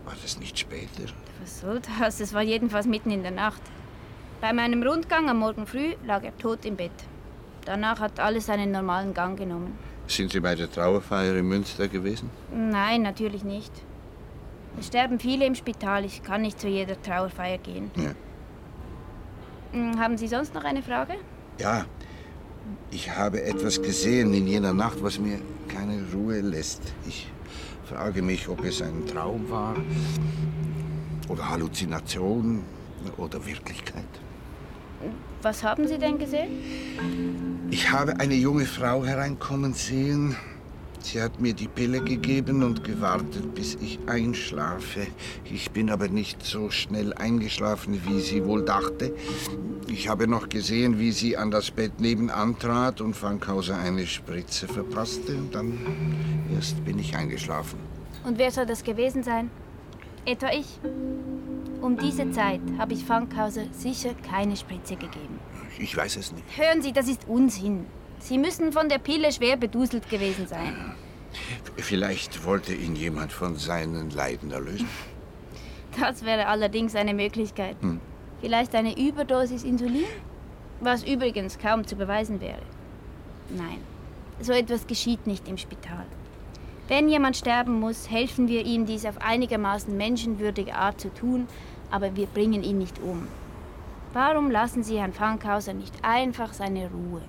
[0.07, 1.05] War das nicht später?
[1.43, 2.19] Was soll das?
[2.21, 3.63] Es war jedenfalls mitten in der Nacht.
[4.41, 6.93] Bei meinem Rundgang am Morgen früh lag er tot im Bett.
[7.65, 9.79] Danach hat alles seinen normalen Gang genommen.
[10.09, 12.29] Sind Sie bei der Trauerfeier in Münster gewesen?
[12.53, 13.73] Nein, natürlich nicht.
[14.79, 16.05] Es sterben viele im Spital.
[16.05, 17.91] Ich kann nicht zu jeder Trauerfeier gehen.
[17.97, 18.13] Ja.
[19.73, 21.15] Hm, Haben Sie sonst noch eine Frage?
[21.59, 21.85] Ja,
[22.91, 26.83] ich habe etwas gesehen in jener Nacht, was mir keine Ruhe lässt.
[27.07, 27.31] Ich
[27.85, 29.77] frage mich, ob es ein Traum war
[31.29, 32.63] oder Halluzination
[33.17, 34.05] oder Wirklichkeit.
[35.43, 37.69] Was haben Sie denn gesehen?
[37.71, 40.37] Ich habe eine junge Frau hereinkommen sehen.
[41.01, 45.09] Sie hat mir die Pille gegeben und gewartet, bis ich einschlafe.
[45.45, 49.13] Ich bin aber nicht so schnell eingeschlafen, wie sie wohl dachte.
[49.89, 54.69] Ich habe noch gesehen, wie sie an das Bett nebenan trat und Fankhauser eine Spritze
[54.69, 55.35] verpasste.
[55.35, 55.77] Und dann
[56.55, 57.81] erst bin ich eingeschlafen.
[58.25, 59.51] Und wer soll das gewesen sein?
[60.25, 60.67] Etwa ich?
[61.81, 65.41] Um diese Zeit habe ich Fankhauser sicher keine Spritze gegeben.
[65.79, 66.45] Ich weiß es nicht.
[66.57, 67.87] Hören Sie, das ist Unsinn.
[68.21, 70.95] Sie müssen von der Pille schwer beduselt gewesen sein.
[71.77, 74.89] Vielleicht wollte ihn jemand von seinen Leiden erlösen.
[76.01, 77.77] Das wäre allerdings eine Möglichkeit.
[77.83, 78.01] Hm.
[78.41, 80.07] Vielleicht eine Überdosis Insulin?
[80.81, 82.63] Was übrigens kaum zu beweisen wäre.
[83.51, 83.77] Nein,
[84.41, 86.07] so etwas geschieht nicht im Spital.
[86.93, 91.49] Wenn jemand sterben muss, helfen wir ihm, dies auf einigermaßen menschenwürdige Art zu tun,
[91.91, 93.29] aber wir bringen ihn nicht um.
[94.13, 97.23] Warum lassen Sie Herrn Fankhauser nicht einfach seine Ruhe?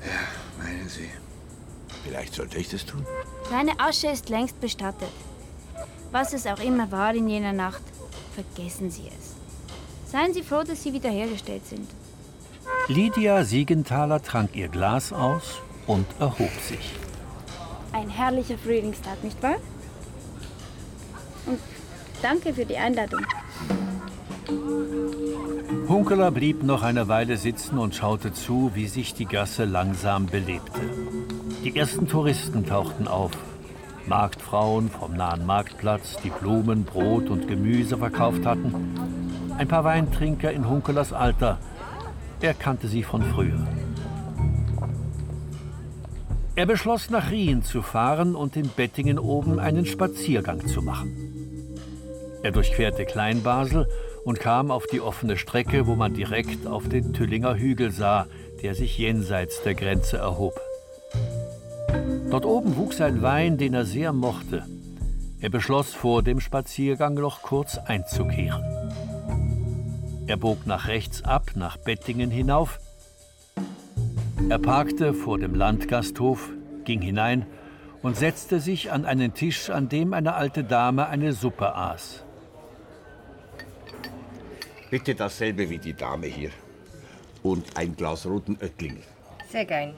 [0.00, 1.08] Ja, meinen Sie?
[2.02, 3.06] Vielleicht sollte ich das tun?
[3.50, 5.14] Seine Asche ist längst bestattet.
[6.10, 7.82] Was es auch immer war in jener Nacht,
[8.34, 10.10] vergessen Sie es.
[10.10, 11.88] Seien Sie froh, dass Sie wiederhergestellt sind.
[12.88, 16.96] Lydia Siegenthaler trank ihr Glas aus und erhob sich.
[17.92, 19.56] Ein herrlicher Frühlingstag, nicht wahr?
[21.46, 21.58] Und
[22.22, 23.24] danke für die Einladung.
[25.88, 30.80] Hunkeler blieb noch eine Weile sitzen und schaute zu, wie sich die Gasse langsam belebte.
[31.64, 33.32] Die ersten Touristen tauchten auf.
[34.06, 38.94] Marktfrauen vom nahen Marktplatz, die Blumen, Brot und Gemüse verkauft hatten.
[39.56, 41.58] Ein paar Weintrinker in Hunkelers Alter.
[42.40, 43.66] Er kannte sie von früher.
[46.58, 51.76] Er beschloss, nach Rien zu fahren und in Bettingen oben einen Spaziergang zu machen.
[52.42, 53.86] Er durchquerte Kleinbasel
[54.24, 58.26] und kam auf die offene Strecke, wo man direkt auf den Tüllinger Hügel sah,
[58.60, 60.60] der sich jenseits der Grenze erhob.
[62.28, 64.64] Dort oben wuchs ein Wein, den er sehr mochte.
[65.40, 68.64] Er beschloss vor dem Spaziergang noch kurz einzukehren.
[70.26, 72.80] Er bog nach rechts ab, nach Bettingen hinauf.
[74.46, 76.50] Er parkte vor dem Landgasthof,
[76.84, 77.44] ging hinein
[78.02, 82.24] und setzte sich an einen Tisch, an dem eine alte Dame eine Suppe aß.
[84.90, 86.50] Bitte dasselbe wie die Dame hier.
[87.42, 89.02] Und ein Glas roten Oettling.
[89.50, 89.94] Sehr gern.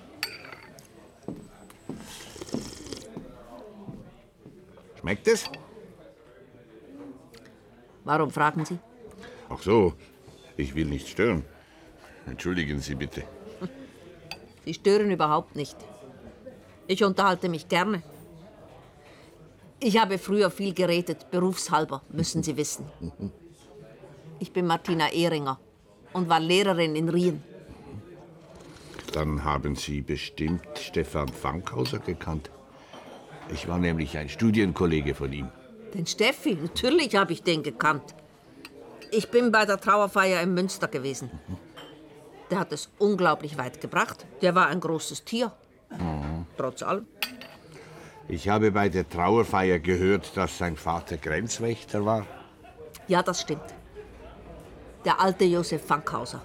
[4.99, 5.49] Schmeckt es?
[8.05, 8.79] Warum fragen Sie?
[9.49, 9.95] Ach so,
[10.57, 11.45] ich will nicht stören.
[12.27, 13.23] Entschuldigen Sie bitte.
[14.65, 15.77] Sie stören überhaupt nicht.
[16.87, 18.03] Ich unterhalte mich gerne.
[19.79, 22.85] Ich habe früher viel geredet, berufshalber, müssen Sie wissen.
[24.39, 25.59] Ich bin Martina Ehringer
[26.13, 27.43] und war Lehrerin in Rien.
[29.13, 32.51] Dann haben Sie bestimmt Stefan Fankhauser gekannt.
[33.53, 35.49] Ich war nämlich ein Studienkollege von ihm.
[35.95, 38.15] Den Steffi, natürlich habe ich den gekannt.
[39.11, 41.31] Ich bin bei der Trauerfeier in Münster gewesen.
[42.51, 44.27] Der hat es unglaublich weit gebracht.
[44.43, 45.53] Der war ein großes Tier.
[46.57, 47.07] Trotz allem.
[48.29, 52.27] Ich habe bei der Trauerfeier gehört, dass sein Vater Grenzwächter war.
[53.09, 53.75] Ja, das stimmt.
[55.05, 56.43] Der alte Josef Fankhauser.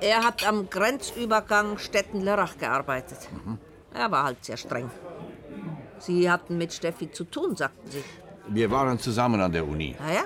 [0.00, 3.28] Er hat am Grenzübergang Stetten-Lörrach gearbeitet.
[3.94, 4.90] Er war halt sehr streng.
[5.98, 8.02] Sie hatten mit Steffi zu tun, sagten Sie.
[8.48, 9.94] Wir waren zusammen an der Uni.
[10.04, 10.24] Ah ja?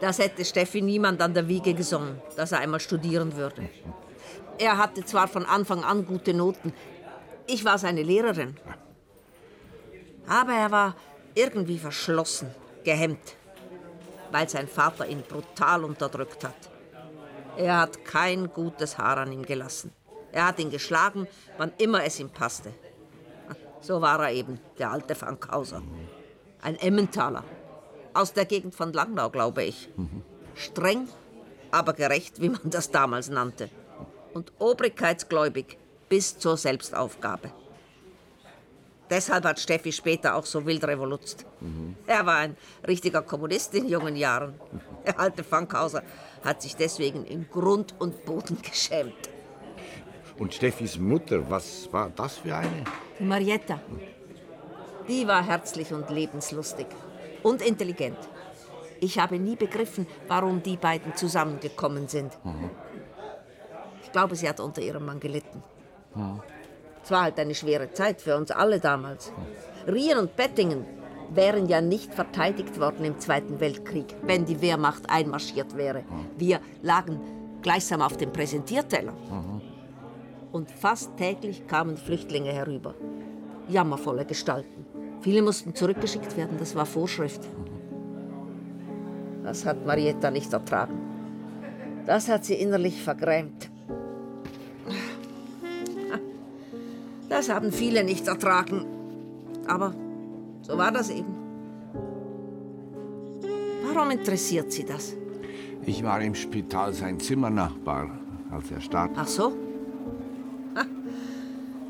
[0.00, 3.68] Das hätte Steffi niemand an der Wiege gesungen, dass er einmal studieren würde.
[4.58, 6.72] Er hatte zwar von Anfang an gute Noten.
[7.46, 8.56] Ich war seine Lehrerin.
[10.26, 10.96] Aber er war
[11.34, 13.36] irgendwie verschlossen, gehemmt,
[14.30, 16.70] weil sein Vater ihn brutal unterdrückt hat.
[17.56, 19.92] Er hat kein gutes Haar an ihm gelassen.
[20.32, 21.26] Er hat ihn geschlagen,
[21.58, 22.72] wann immer es ihm passte.
[23.80, 25.82] So war er eben, der alte Fankhauser.
[26.62, 27.44] Ein Emmentaler.
[28.14, 29.88] Aus der Gegend von Langnau, glaube ich.
[30.54, 31.08] Streng,
[31.70, 33.70] aber gerecht, wie man das damals nannte.
[34.34, 37.50] Und obrigkeitsgläubig bis zur Selbstaufgabe.
[39.08, 41.44] Deshalb hat Steffi später auch so wild revolutzt.
[42.06, 44.54] Er war ein richtiger Kommunist in jungen Jahren.
[45.04, 46.02] Der alte Fankhauser
[46.44, 49.14] hat sich deswegen in Grund und Boden geschämt.
[50.38, 52.84] Und Steffis Mutter, was war das für eine?
[53.18, 53.80] Die Marietta.
[55.08, 56.86] Die war herzlich und lebenslustig.
[57.42, 58.18] Und intelligent.
[59.00, 62.36] Ich habe nie begriffen, warum die beiden zusammengekommen sind.
[64.02, 65.62] Ich glaube, sie hat unter ihrem Mann gelitten.
[67.02, 69.32] Es war halt eine schwere Zeit für uns alle damals.
[69.86, 70.84] Rien und Bettingen
[71.30, 76.04] wären ja nicht verteidigt worden im Zweiten Weltkrieg, wenn die Wehrmacht einmarschiert wäre.
[76.36, 77.20] Wir lagen
[77.62, 79.14] gleichsam auf dem Präsentierteller.
[80.52, 82.94] Und fast täglich kamen Flüchtlinge herüber.
[83.68, 84.84] Jammervolle Gestalten.
[85.20, 87.42] Viele mussten zurückgeschickt werden, das war Vorschrift.
[89.42, 90.98] Das hat Marietta nicht ertragen.
[92.06, 93.70] Das hat sie innerlich vergrämt.
[97.28, 98.86] Das haben viele nicht ertragen.
[99.66, 99.94] Aber
[100.62, 101.34] so war das eben.
[103.84, 105.14] Warum interessiert Sie das?
[105.84, 108.10] Ich war im Spital sein Zimmernachbar,
[108.50, 109.10] als er starb.
[109.16, 109.52] Ach so?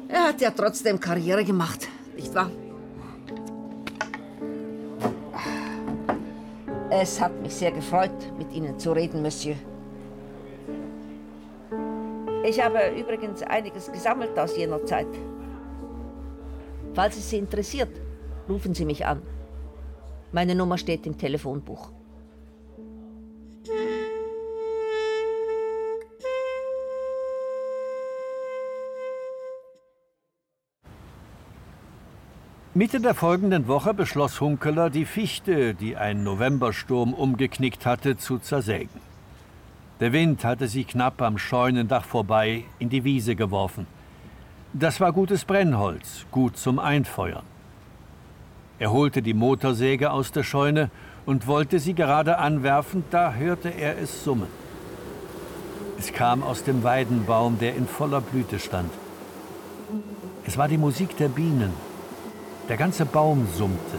[0.08, 2.50] Er hat ja trotzdem Karriere gemacht, nicht wahr?
[6.92, 9.55] Es hat mich sehr gefreut, mit Ihnen zu reden, Monsieur.
[12.44, 15.07] Ich habe übrigens einiges gesammelt aus jener Zeit.
[16.94, 18.00] Falls es Sie interessiert,
[18.48, 19.22] rufen Sie mich an.
[20.33, 21.92] Meine Nummer steht im Telefonbuch.
[32.72, 39.00] Mitte der folgenden Woche beschloss Hunkeler, die Fichte, die ein Novembersturm umgeknickt hatte, zu zersägen.
[39.98, 43.88] Der Wind hatte sie knapp am Scheunendach vorbei in die Wiese geworfen.
[44.72, 47.42] Das war gutes Brennholz, gut zum Einfeuern.
[48.78, 50.90] Er holte die Motorsäge aus der Scheune
[51.26, 54.46] und wollte sie gerade anwerfen, da hörte er es summen.
[55.98, 58.92] Es kam aus dem Weidenbaum, der in voller Blüte stand.
[60.46, 61.89] Es war die Musik der Bienen.
[62.70, 63.98] Der ganze Baum summte.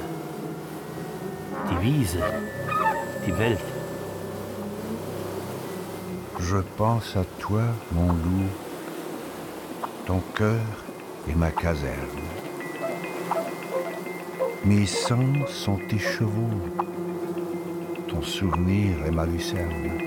[1.70, 2.24] Die Wiese,
[3.26, 3.60] die Welt.
[6.40, 8.50] Je pense à toi, mon loup.
[10.06, 10.62] Ton cœur
[11.28, 12.24] est ma caserne.
[14.64, 16.62] Mes sangs sont tes chevaux.
[18.08, 20.00] Ton souvenir est ma lucerne.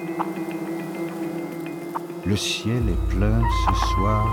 [2.25, 4.27] Le ciel est plein ce soir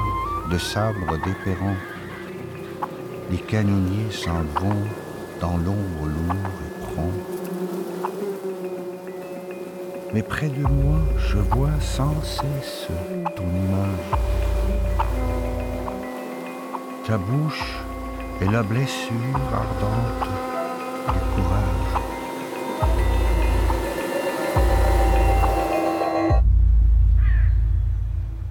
[0.49, 1.75] de sabres d'épérons.
[3.31, 4.83] Les canonniers s'en vont
[5.39, 7.13] dans l'ombre lourd et prompt.
[10.13, 12.87] Mais près de moi, je vois sans cesse
[13.37, 14.19] ton image.
[17.07, 17.77] Ta bouche
[18.41, 20.29] est la blessure ardente
[21.07, 22.01] du courage.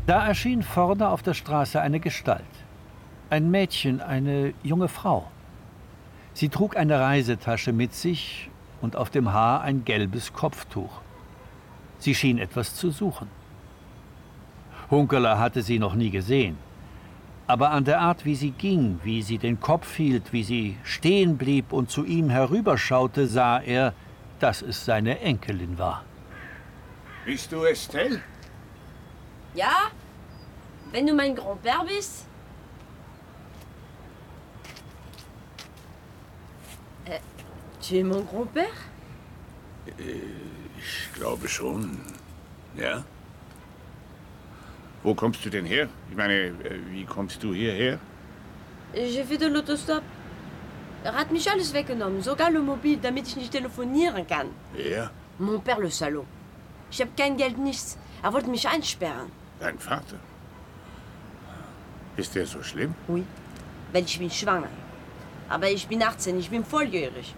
[0.07, 2.60] Da erschien vorne auf der Straße eine Gestalt.
[3.31, 5.31] Ein Mädchen, eine junge Frau.
[6.35, 11.01] Sie trug eine Reisetasche mit sich und auf dem Haar ein gelbes Kopftuch.
[11.99, 13.29] Sie schien etwas zu suchen.
[14.91, 16.59] Hunkeler hatte sie noch nie gesehen.
[17.47, 21.37] Aber an der Art, wie sie ging, wie sie den Kopf hielt, wie sie stehen
[21.37, 23.95] blieb und zu ihm herüberschaute, sah er,
[24.41, 26.05] dass es seine Enkelin war.
[27.25, 28.23] Bist du Estelle?
[29.55, 29.93] Ja?
[30.91, 32.27] Wenn du mein Grand-Père bist?
[37.91, 38.77] Tu es mon Grand-Père?
[40.79, 41.99] Ich glaube schon.
[42.77, 43.05] Ja?
[45.03, 45.89] Wo kommst du denn her?
[46.11, 47.99] Ich meine, äh, wie kommst du hierher?
[48.95, 50.03] J'ai fait de l'autostop.
[51.05, 54.49] Er hat mich alles weggenommen, sogar le Mobil, damit ich nicht telefonieren kann.
[54.75, 55.11] Wer?
[55.39, 56.27] Mon Père, le Salaud.
[56.91, 57.97] Ich habe kein Geld, nichts.
[58.23, 59.31] Er wollte mich einsperren.
[59.59, 60.19] Dein Vater?
[62.17, 62.95] Ist der so schlimm?
[63.09, 63.25] Oui.
[63.93, 64.69] Weil ich bin schwanger.
[65.49, 67.35] Aber ich bin 18, ich bin volljährig.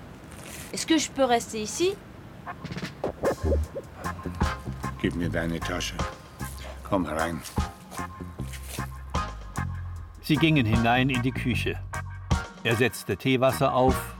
[0.72, 1.94] Est-ce que je peux rester ici?
[5.00, 5.94] Gib mir deine Tasche.
[6.88, 7.40] Komm herein.
[10.22, 11.78] Sie gingen hinein in die Küche.
[12.64, 14.14] Er setzte Teewasser auf,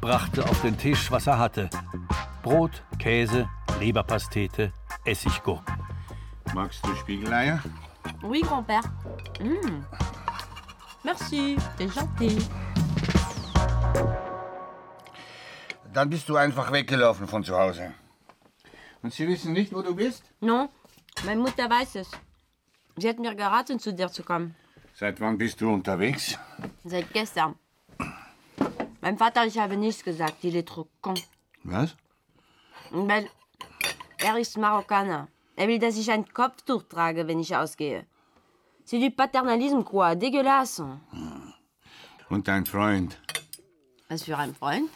[0.00, 1.68] brachte auf den Tisch, was er hatte.
[2.42, 3.46] Brot, Käse,
[3.78, 4.72] Leberpastete,
[5.04, 5.76] Essiggurken.
[6.54, 7.60] Magst du Spiegeleier?
[8.22, 8.82] Oui, Grand-Père.
[9.40, 9.84] Mm.
[11.04, 12.38] Merci, t'es gentil.
[15.92, 17.94] Dann bist du einfach weggelaufen von zu Hause.
[19.02, 20.22] Und sie wissen nicht, wo du bist?
[20.40, 20.68] Non,
[21.24, 22.10] meine Mutter weiß es.
[22.96, 24.54] Sie hat mir geraten, zu dir zu kommen.
[24.94, 26.36] Seit wann bist du unterwegs?
[26.84, 27.54] Seit gestern.
[29.00, 31.14] Mein Vater, ich habe nichts gesagt, il est trop con.
[31.62, 31.96] Was?
[32.90, 33.28] Weil
[34.18, 35.28] er ist Marokkaner.
[35.56, 38.04] Er will, dass ich ein Kopftuch trage, wenn ich ausgehe.
[38.84, 40.14] C'est du paternalisme, quoi.
[40.16, 40.98] Dégueulasse.
[42.30, 43.20] Und dein Freund?
[44.08, 44.90] Was für ein Freund?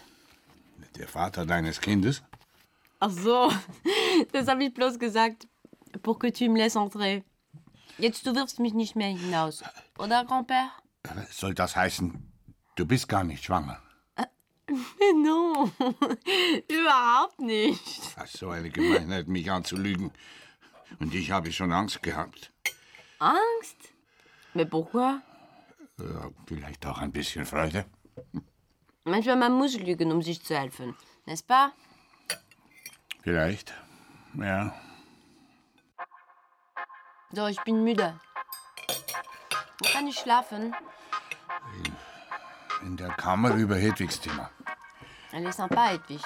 [0.97, 2.23] Der Vater deines Kindes?
[3.01, 3.51] Ach so,
[4.33, 5.47] das habe ich bloß gesagt,
[6.03, 7.23] pour que tu me laisses entrer.
[7.99, 9.63] Jetzt, du wirfst mich nicht mehr hinaus,
[9.99, 10.71] oder, Grand-Père?
[11.31, 12.33] Soll das heißen,
[12.77, 13.81] du bist gar nicht schwanger?
[15.15, 15.71] Non,
[16.69, 18.01] überhaupt nicht.
[18.17, 20.13] Ach, so eine Gemeinheit, mich anzulügen.
[20.99, 22.53] Und ich habe schon Angst gehabt.
[23.19, 23.77] Angst?
[24.55, 25.21] Mais pourquoi
[26.47, 27.85] vielleicht auch ein bisschen Freude.
[29.05, 30.97] Manchmal man muss lügen, um sich zu helfen.
[31.27, 31.73] N'est-ce pas?
[33.23, 33.75] Vielleicht.
[34.35, 34.73] Ja.
[37.33, 38.19] So, ich bin müde.
[39.79, 40.75] Wo kann ich schlafen?
[42.83, 44.51] In der Kammer über Hedwigs Zimmer.
[45.33, 46.21] Elle est sympa, Hedwig.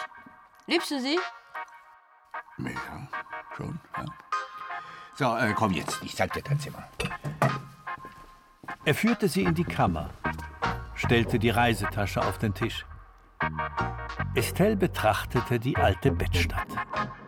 [0.67, 1.19] Liebst du sie?
[2.59, 3.09] Ja,
[3.57, 3.79] schon.
[3.97, 4.05] Ja.
[5.15, 6.89] So, äh, komm jetzt, ich zeig dir dein Zimmer.
[8.85, 10.11] Er führte sie in die Kammer,
[10.97, 12.87] stellte die Reisetasche auf den Tisch.
[14.35, 16.67] Estelle betrachtete die alte Bettstatt.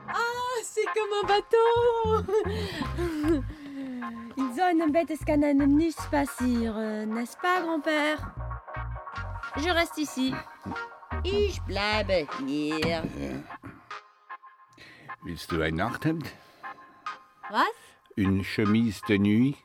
[0.09, 2.25] Ah, c'est comme un bateau.
[4.37, 8.19] In so einem Bett, es kann einem nichts passieren, n'est-ce pas, Grand-Père?
[9.57, 10.35] Je reste ici.
[11.25, 13.03] Ich bleibe hier.
[15.23, 16.31] Willst du ein Nachthemd?
[17.51, 17.75] Was?
[18.17, 19.57] Une chemise de nuit?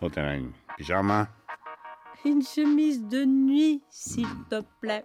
[0.00, 1.28] Oder ein Pyjama?
[2.24, 5.04] Une chemise de nuit, s'il te plaît.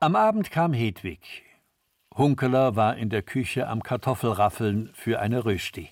[0.00, 1.20] Am Abend kam Hedwig.
[2.16, 5.90] Hunkeler war in der Küche am Kartoffelraffeln für eine Rösti.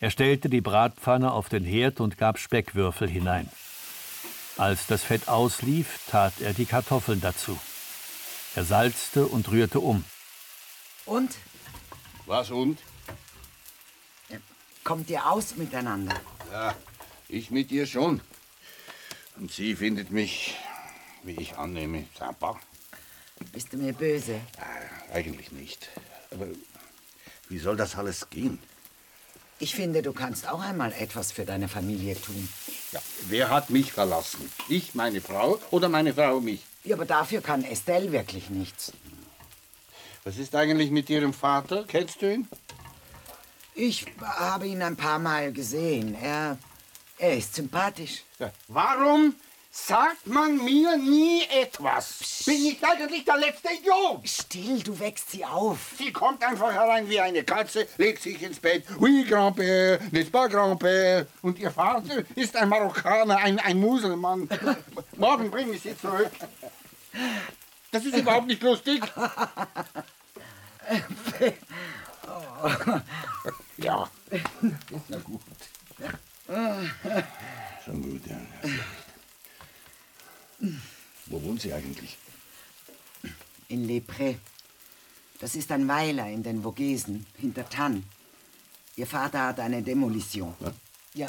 [0.00, 3.48] Er stellte die Bratpfanne auf den Herd und gab Speckwürfel hinein.
[4.56, 7.58] Als das Fett auslief, tat er die Kartoffeln dazu.
[8.54, 10.04] Er salzte und rührte um.
[11.06, 11.36] Und?
[12.26, 12.78] Was und?
[14.84, 16.14] Kommt ihr aus miteinander?
[16.52, 16.74] Ja,
[17.28, 18.20] ich mit ihr schon.
[19.36, 20.56] Und sie findet mich,
[21.22, 22.60] wie ich annehme, sympa.
[23.52, 24.40] Bist du mir böse?
[25.12, 25.88] Eigentlich nicht.
[26.30, 26.46] Aber
[27.48, 28.58] wie soll das alles gehen?
[29.58, 32.48] Ich finde, du kannst auch einmal etwas für deine Familie tun.
[32.92, 34.52] Ja, wer hat mich verlassen?
[34.68, 36.62] Ich, meine Frau oder meine Frau mich?
[36.84, 38.92] Ja, aber dafür kann Estelle wirklich nichts.
[40.24, 41.84] Was ist eigentlich mit ihrem Vater?
[41.88, 42.48] Kennst du ihn?
[43.76, 46.16] Ich habe ihn ein paar Mal gesehen.
[46.22, 46.56] Er,
[47.18, 48.22] er ist sympathisch.
[48.68, 49.34] Warum
[49.72, 52.44] sagt man mir nie etwas?
[52.46, 54.28] Bin ich eigentlich der letzte Idiot?
[54.28, 55.94] Still, du wächst sie auf.
[55.98, 58.84] Sie kommt einfach herein wie eine Katze, legt sich ins Bett.
[59.00, 61.26] Oui, Grand-Père, n'est-ce pas, Grand-Père?
[61.42, 64.48] Und ihr Vater ist ein Marokkaner, ein, ein Muselmann.
[65.16, 66.30] Morgen bringe ich sie zurück.
[67.90, 69.02] Das ist überhaupt nicht lustig.
[73.78, 74.10] Ja.
[75.08, 75.40] Na gut.
[77.84, 78.40] Schon gut, ja.
[81.26, 82.16] Wo wohnt sie eigentlich?
[83.68, 84.36] In Les Prés.
[85.40, 88.04] Das ist ein Weiler in den Vogesen, hinter Tann.
[88.96, 90.54] Ihr Vater hat eine Demolition.
[91.14, 91.28] Ja,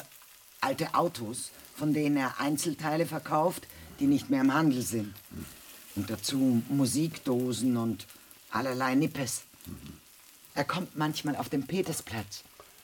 [0.60, 3.66] alte Autos, von denen er Einzelteile verkauft,
[3.98, 5.14] die nicht mehr im Handel sind.
[5.96, 8.06] Und dazu Musikdosen und
[8.50, 9.42] allerlei Nippes.
[10.56, 12.42] Er kommt manchmal auf den Petersplatz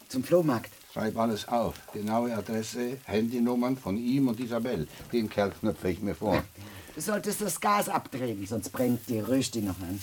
[0.08, 0.70] zum Flohmarkt.
[0.92, 1.74] Schreib alles auf.
[1.94, 4.86] Genaue Adresse, Handynummern von ihm und Isabel.
[5.10, 6.44] Den Kerl knöpfe ich mir vor.
[6.94, 9.98] Du solltest das Gas abdrehen, sonst brennt die Rösti noch an.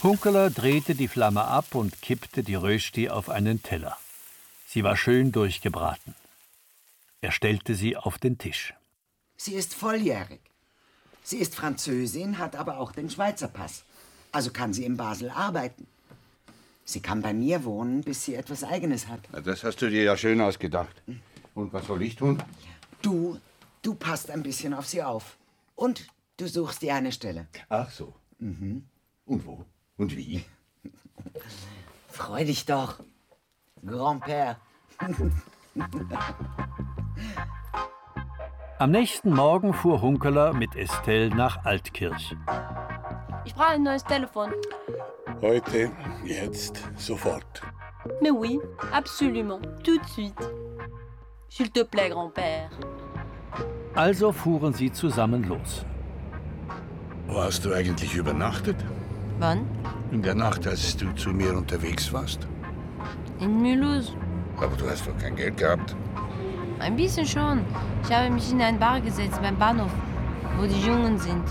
[0.00, 3.98] Hunkeler drehte die Flamme ab und kippte die Rösti auf einen Teller.
[4.68, 6.14] Sie war schön durchgebraten.
[7.20, 8.74] Er stellte sie auf den Tisch.
[9.36, 10.38] Sie ist volljährig.
[11.24, 13.82] Sie ist Französin, hat aber auch den Schweizer Pass.
[14.32, 15.86] Also kann sie in Basel arbeiten.
[16.84, 19.20] Sie kann bei mir wohnen, bis sie etwas Eigenes hat.
[19.32, 21.02] Na, Das hast du dir ja schön ausgedacht.
[21.54, 22.42] Und was soll ich tun?
[23.02, 23.38] Du,
[23.82, 25.36] du passt ein bisschen auf sie auf.
[25.74, 26.06] Und
[26.38, 27.46] du suchst dir eine Stelle.
[27.68, 28.14] Ach so.
[28.38, 28.86] Mhm.
[29.26, 29.64] Und wo?
[29.96, 30.44] Und wie?
[32.08, 33.00] Freu dich doch.
[33.84, 34.56] Grand-Père.
[38.78, 42.34] Am nächsten Morgen fuhr Hunkeler mit Estelle nach Altkirch.
[43.48, 44.50] Ich brauche ein neues Telefon.
[45.40, 45.90] Heute,
[46.22, 47.62] jetzt, sofort.
[48.20, 48.60] Mais oui,
[48.92, 50.50] absolument, tout de suite.
[51.48, 52.68] S'il te plaît, Grand-Père.
[53.94, 55.86] Also fuhren sie zusammen los.
[57.26, 58.76] Wo hast du eigentlich übernachtet?
[59.38, 59.64] Wann?
[60.12, 62.46] In der Nacht, als du zu mir unterwegs warst.
[63.40, 64.12] In Mulhouse.
[64.58, 65.96] Aber du hast doch kein Geld gehabt.
[66.80, 67.64] Ein bisschen schon.
[68.02, 69.92] Ich habe mich in ein Bar gesetzt beim Bahnhof,
[70.58, 71.44] wo die Jungen sind.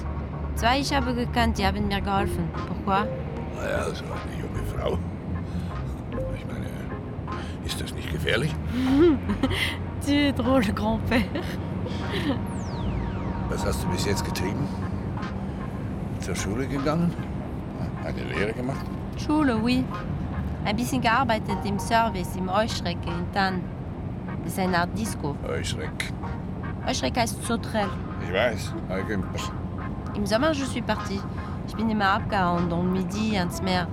[0.57, 2.49] Zwei ich habe gekannt, die haben mir geholfen.
[2.67, 3.05] Pourquoi?
[3.55, 4.97] Naja, so eine junge Frau.
[6.35, 6.65] Ich meine,
[7.63, 8.55] ist das nicht gefährlich?
[10.03, 11.21] tu es drôle, Grand-Père.
[13.49, 14.67] Was hast du bis jetzt getrieben?
[16.21, 17.13] Zur Schule gegangen?
[18.03, 18.83] Eine Lehre gemacht?
[19.23, 19.85] Schule, oui.
[20.65, 23.61] Ein bisschen gearbeitet im Service im Euschrecke in Tann.
[24.43, 25.35] Das ist eine Art Disco.
[25.47, 26.11] Heuschreck.
[26.87, 27.91] Euschrecke heißt Sauterelle.
[28.25, 29.23] Ich weiß, Eugen.
[30.17, 31.21] Im Sommer, je suis partie.
[31.67, 33.85] Ich bin immer abgehauen, le Midi, ans Meer.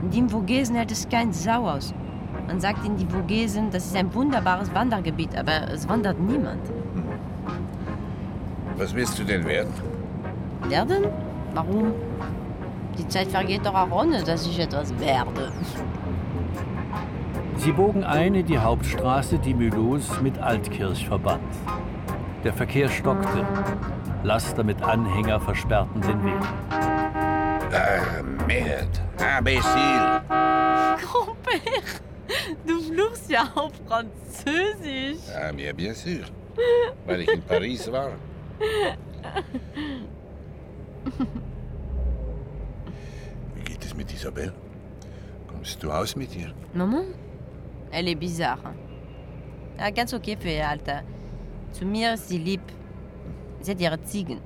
[0.00, 1.92] In dem Vogesen hält es kein Sau aus.
[2.46, 6.62] Man sagt in die Vogesen, das ist ein wunderbares Wandergebiet, aber es wandert niemand.
[8.78, 9.70] Was willst du denn werden?
[10.66, 11.04] Werden?
[11.52, 11.92] Warum?
[12.96, 15.52] Die Zeit vergeht doch auch ohne, dass ich etwas werde.
[17.56, 21.42] Sie bogen ein in die Hauptstraße, die Mulhouse mit Altkirch verband.
[22.44, 23.44] Der Verkehr stockte.
[24.22, 26.42] Laster mit Anhänger versperrten den Weg.
[26.70, 29.00] Ah, merde.
[29.18, 30.22] Imbécile.
[30.28, 32.00] Grand-Père,
[32.66, 35.22] du fluchst ja auch Französisch.
[35.34, 36.24] Ah, bien, bien sûr.
[37.06, 38.10] Weil ich in Paris war.
[43.54, 44.52] Wie geht es mit Isabelle?
[45.48, 46.52] Kommst du aus mit ihr?
[46.74, 47.14] Maman?
[47.90, 48.74] Elle est bizarre.
[49.78, 51.02] Ja, ganz okay für ihr Alter.
[51.72, 52.60] Zu mir ist sie lieb.
[53.60, 54.38] Sie hat ihre Ziegen.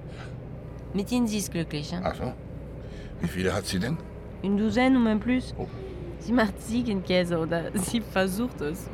[0.93, 1.93] Mit ihnen sie ist glücklich.
[1.93, 2.03] Hein?
[2.05, 2.33] Ach so.
[3.21, 3.97] Wie viele hat sie denn?
[4.43, 5.55] Une douzaine ou même plus.
[6.21, 8.89] Sie macht Ziegenkäse oder sie versucht es.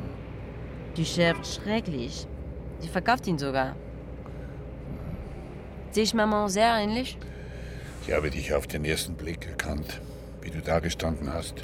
[0.95, 2.27] Die Chef schrecklich.
[2.79, 3.75] Sie verkauft ihn sogar.
[5.91, 7.17] Sehe ich Maman sehr ähnlich?
[8.07, 10.01] Ich habe dich auf den ersten Blick erkannt,
[10.41, 11.55] wie du da gestanden hast.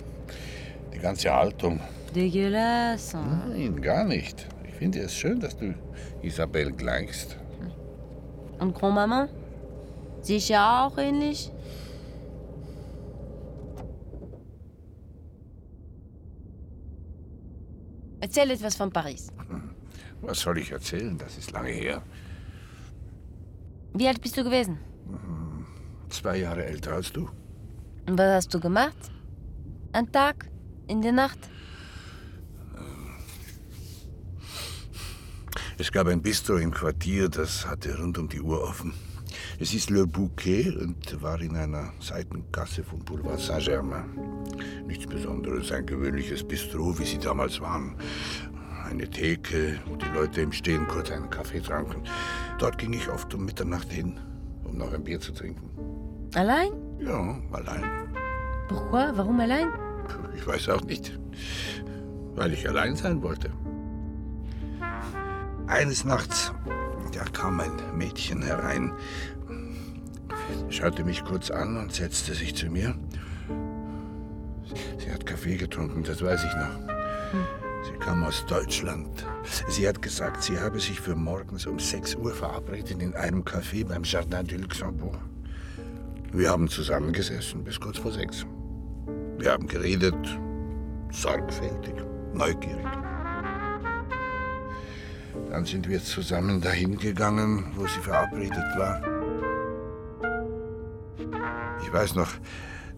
[0.93, 1.79] Die ganze Haltung.
[2.13, 3.17] Dégueulasse.
[3.17, 4.47] Nein, gar nicht.
[4.67, 5.73] Ich finde es schön, dass du
[6.21, 7.37] Isabelle gleichst.
[8.59, 8.73] Und
[10.37, 11.51] ich ja auch ähnlich?
[18.19, 19.31] Erzähl etwas von Paris.
[20.21, 21.17] Was soll ich erzählen?
[21.17, 22.01] Das ist lange her.
[23.93, 24.79] Wie alt bist du gewesen?
[26.09, 27.29] Zwei Jahre älter als du.
[28.07, 29.11] Und was hast du gemacht?
[29.93, 30.49] Ein Tag?
[30.87, 31.39] In der Nacht?
[35.79, 38.93] Es gab ein Bistro im Quartier, das hatte rund um die Uhr offen.
[39.59, 44.05] Es ist Le Bouquet und war in einer Seitengasse vom Boulevard Saint-Germain.
[44.87, 47.95] Nichts Besonderes, ein gewöhnliches Bistro, wie sie damals waren.
[48.89, 52.01] Eine Theke, wo die Leute im Stehen kurz einen Kaffee tranken.
[52.57, 54.19] Dort ging ich oft um Mitternacht hin,
[54.63, 55.69] um noch ein Bier zu trinken.
[56.33, 56.71] Allein?
[56.99, 57.83] Ja, allein.
[58.67, 59.11] Pourquoi?
[59.13, 59.67] Warum allein?
[60.35, 61.19] Ich weiß auch nicht.
[62.33, 63.51] Weil ich allein sein wollte.
[65.67, 66.53] Eines Nachts,
[67.13, 68.93] da kam ein Mädchen herein,
[70.69, 72.95] schaute mich kurz an und setzte sich zu mir.
[74.97, 76.97] Sie hat Kaffee getrunken, das weiß ich noch.
[77.85, 79.25] Sie kam aus Deutschland.
[79.67, 83.85] Sie hat gesagt, sie habe sich für morgens um 6 Uhr verabredet in einem Café
[83.85, 85.17] beim Jardin du Luxembourg.
[86.31, 88.45] Wir haben zusammengesessen bis kurz vor sechs.
[89.37, 90.39] Wir haben geredet,
[91.11, 91.95] sorgfältig,
[92.33, 92.96] neugierig.
[95.49, 99.01] Dann sind wir zusammen dahin gegangen, wo sie verabredet war.
[101.81, 102.29] Ich weiß noch,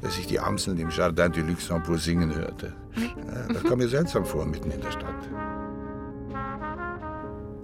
[0.01, 2.73] dass ich die Amseln im Jardin du Luxembourg singen hörte.
[2.95, 5.29] Äh, Das kam mir seltsam vor, mitten in der Stadt.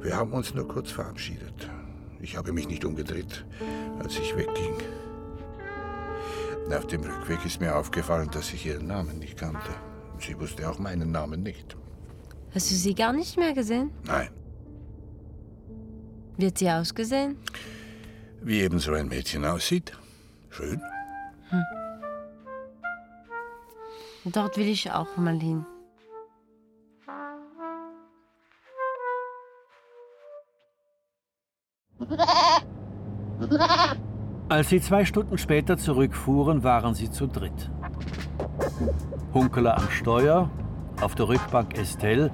[0.02, 1.70] Wir haben uns nur kurz verabschiedet.
[2.20, 3.46] Ich habe mich nicht umgedreht,
[4.00, 4.76] als ich wegging.
[6.76, 9.70] Auf dem Rückweg ist mir aufgefallen, dass ich ihren Namen nicht kannte.
[10.20, 11.76] Sie wusste auch meinen Namen nicht.
[12.54, 13.92] Hast du sie gar nicht mehr gesehen?
[14.06, 14.30] Nein,
[16.38, 17.38] Wie hat sie ausgesehen?
[18.46, 19.98] wie eben so ein Mädchen aussieht.
[20.50, 20.80] Schön.
[24.24, 25.66] Dort will ich auch mal hin.
[34.48, 37.72] Als sie zwei Stunden später zurückfuhren, waren sie zu dritt.
[39.34, 40.50] Hunkeler am Steuer,
[41.02, 42.32] auf der Rückbank Estelle.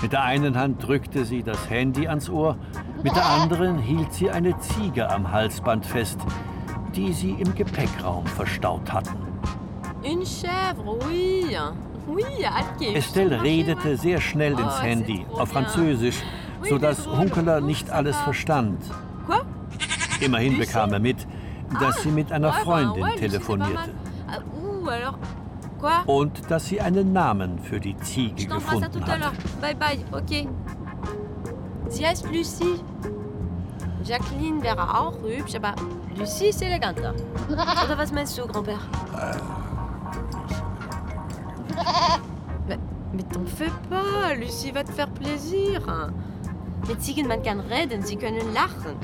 [0.00, 2.56] Mit der einen Hand drückte sie das Handy ans Ohr,
[3.02, 6.20] mit der anderen hielt sie eine Ziege am Halsband fest,
[6.94, 9.16] die sie im Gepäckraum verstaut hatten.
[10.04, 11.56] Une chèvre, oui.
[12.06, 12.94] Oui, Alke.
[12.94, 15.48] Estelle redete sehr schnell ins Oh, Handy, auf.
[15.50, 16.22] Französisch,
[16.68, 18.78] sodass Hunkeler nicht alles verstand.
[19.26, 19.40] Quoi?
[20.20, 21.26] Immerhin bekam er mit,
[21.80, 23.90] dass sie mit einer bah, Freundin ouais, lui, c'était pas telefonierte
[26.06, 29.32] und dass sie einen Namen für die Ziege gefunden hatte.
[29.60, 30.48] Bye bye, ok.
[31.88, 32.80] Sie heißt Lucie.
[34.04, 35.74] Jacqueline wäre auch hübsch, aber
[36.16, 37.14] Lucie ist eleganter.
[37.50, 38.80] Oder was meinst du, Grand-Père?
[42.68, 42.78] Mais,
[43.12, 46.12] mais t'en fais pas, Lucie va te faire plaisir.
[46.86, 48.96] Mit Ziegen man kann reden, sie können lachen.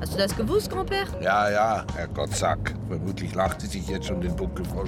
[0.00, 1.06] Hast du das gewusst, Grand-Père?
[1.22, 2.74] Ja, ja, Herr Gottsack.
[2.88, 4.86] Vermutlich lacht sie sich jetzt schon den Buckel voll.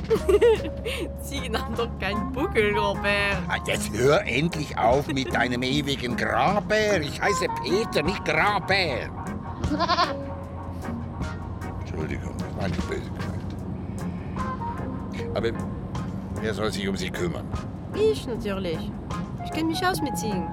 [1.23, 3.37] Ziegen haben doch keinen Buckel, Grand-Père.
[3.49, 7.03] Ah, Jetzt hör endlich auf mit deinem ewigen Grabär.
[7.03, 9.11] Ich heiße Peter, nicht Grabär.
[11.81, 13.55] Entschuldigung, das war nicht böse gemeint.
[15.37, 15.49] Aber
[16.41, 17.45] Wer soll sich um sie kümmern?
[17.95, 18.91] Ich natürlich.
[19.45, 20.49] Ich kenne mich aus mit Ziegen.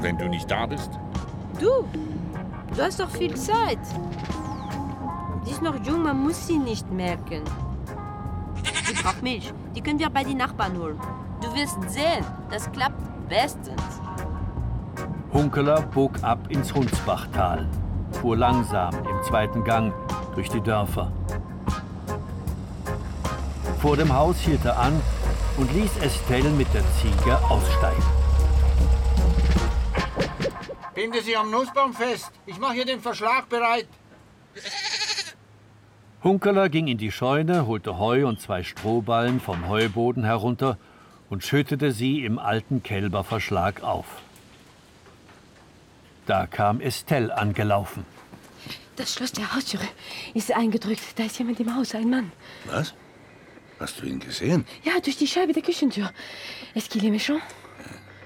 [0.00, 0.90] Wenn du nicht da bist?
[1.60, 1.84] Du,
[2.76, 3.78] du hast doch viel Zeit.
[5.44, 7.42] Sie ist noch jung, man muss sie nicht merken.
[8.86, 9.52] Sie braucht Milch.
[9.74, 10.98] Die können wir bei den Nachbarn holen.
[11.40, 13.82] Du wirst sehen, das klappt bestens.
[15.32, 17.68] Hunkeler bog ab ins Hunsbachtal,
[18.20, 19.92] fuhr langsam im zweiten Gang
[20.34, 21.12] durch die Dörfer.
[23.80, 25.00] Vor dem Haus hielt er an
[25.56, 28.19] und ließ Estelle mit der Ziege aussteigen.
[31.00, 32.30] Binde sie am Nussbaum fest.
[32.44, 33.88] Ich mache hier den Verschlag bereit.
[36.22, 40.76] Hunkeler ging in die Scheune, holte Heu und zwei Strohballen vom Heuboden herunter
[41.30, 44.04] und schüttete sie im alten Kälberverschlag auf.
[46.26, 48.04] Da kam Estelle angelaufen.
[48.96, 49.88] Das Schloss der Haustüre
[50.34, 51.18] ist eingedrückt.
[51.18, 52.30] Da ist jemand im Haus, ein Mann.
[52.66, 52.92] Was?
[53.78, 54.66] Hast du ihn gesehen?
[54.84, 56.12] Ja, durch die Scheibe der Küchentür.
[56.74, 57.40] Est-ce qu'il est méchant?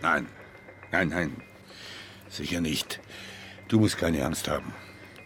[0.03, 0.27] Nein.
[0.91, 1.54] Nein, nein.
[2.35, 3.01] Sicher nicht.
[3.69, 4.75] Du musst keine Angst haben.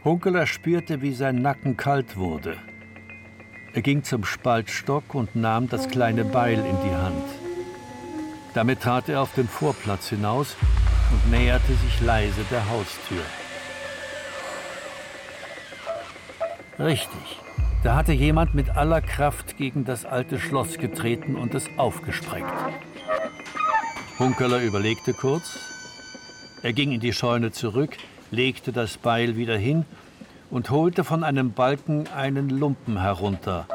[0.05, 2.59] Hunkeler spürte, wie sein Nacken kalt wurde.
[3.73, 7.25] Er ging zum Spaltstock und nahm das kleine Beil in die Hand.
[8.53, 10.55] Damit trat er auf den Vorplatz hinaus
[11.11, 13.23] und näherte sich leise der Haustür.
[16.79, 17.41] Richtig.
[17.83, 22.53] Da hatte jemand mit aller Kraft gegen das alte Schloss getreten und es aufgesprengt.
[24.19, 25.78] Hunkeler überlegte kurz.
[26.63, 27.97] Er ging in die Scheune zurück,
[28.31, 29.85] legte das Beil wieder hin
[30.51, 33.67] und holte von einem Balken einen Lumpen herunter.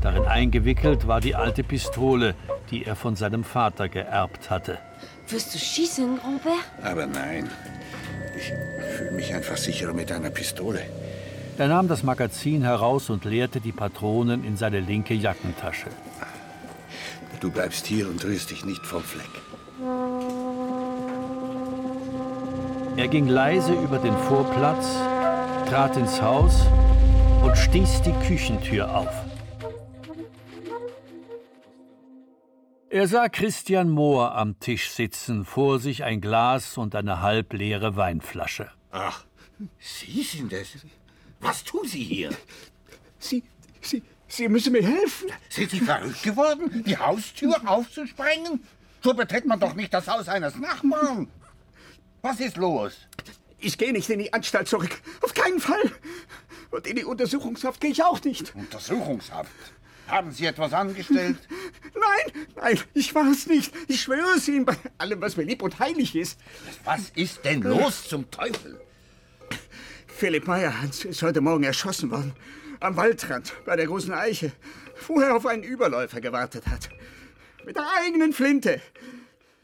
[0.00, 2.34] Darin eingewickelt war die alte Pistole,
[2.70, 4.78] die er von seinem Vater geerbt hatte.
[5.28, 6.86] Wirst du schießen, Grand-Père?
[6.88, 7.50] Aber nein.
[8.36, 8.52] Ich
[8.96, 10.82] fühle mich einfach sicherer mit einer Pistole.
[11.56, 15.86] Er nahm das Magazin heraus und leerte die Patronen in seine linke Jackentasche.
[17.40, 19.30] Du bleibst hier und rührst dich nicht vom Fleck.
[22.96, 24.94] Er ging leise über den Vorplatz,
[25.68, 26.64] trat ins Haus
[27.42, 29.12] und stieß die Küchentür auf.
[32.90, 38.70] Er sah Christian Mohr am Tisch sitzen, vor sich ein Glas und eine halbleere Weinflasche.
[38.92, 39.24] Ach,
[39.80, 40.76] Sie sind es.
[41.40, 42.30] Was tun Sie hier?
[43.18, 43.42] Sie,
[43.80, 45.30] Sie, Sie müssen mir helfen.
[45.48, 48.62] Sind Sie verrückt geworden, die Haustür aufzusprengen?
[49.02, 51.28] So betritt man doch nicht das Haus eines Nachbarn.
[52.24, 52.96] Was ist los?
[53.58, 54.98] Ich gehe nicht in die Anstalt zurück.
[55.20, 55.92] Auf keinen Fall.
[56.70, 58.54] Und in die Untersuchungshaft gehe ich auch nicht.
[58.54, 59.50] Untersuchungshaft?
[60.08, 61.36] Haben Sie etwas angestellt?
[61.94, 63.74] Nein, nein, ich war es nicht.
[63.88, 66.40] Ich schwöre es Ihnen bei allem, was mir lieb und heilig ist.
[66.84, 68.80] Was ist denn los zum Teufel?
[70.06, 72.32] Philipp Meyerhans ist heute Morgen erschossen worden.
[72.80, 74.52] Am Waldrand bei der großen Eiche.
[74.94, 76.88] Vorher auf einen Überläufer gewartet hat.
[77.66, 78.80] Mit der eigenen Flinte.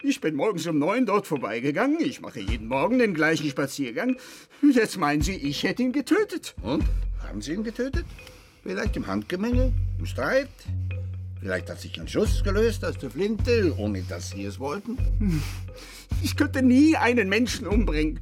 [0.03, 1.99] Ich bin morgens um neun dort vorbeigegangen.
[2.01, 4.17] Ich mache jeden Morgen den gleichen Spaziergang.
[4.63, 6.55] Jetzt meinen Sie, ich hätte ihn getötet.
[6.63, 6.85] Und?
[7.23, 8.07] Haben Sie ihn getötet?
[8.63, 9.73] Vielleicht im Handgemenge?
[9.99, 10.49] Im Streit?
[11.41, 14.97] Vielleicht hat sich ein Schuss gelöst aus der Flinte, ohne dass Sie es wollten?
[16.23, 18.21] Ich könnte nie einen Menschen umbringen.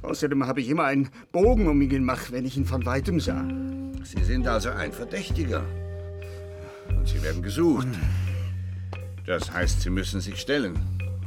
[0.00, 3.46] Außerdem habe ich immer einen Bogen um ihn gemacht, wenn ich ihn von weitem sah.
[4.04, 5.62] Sie sind also ein Verdächtiger.
[6.88, 7.88] Und Sie werden gesucht.
[9.30, 10.76] Das heißt, Sie müssen sich stellen,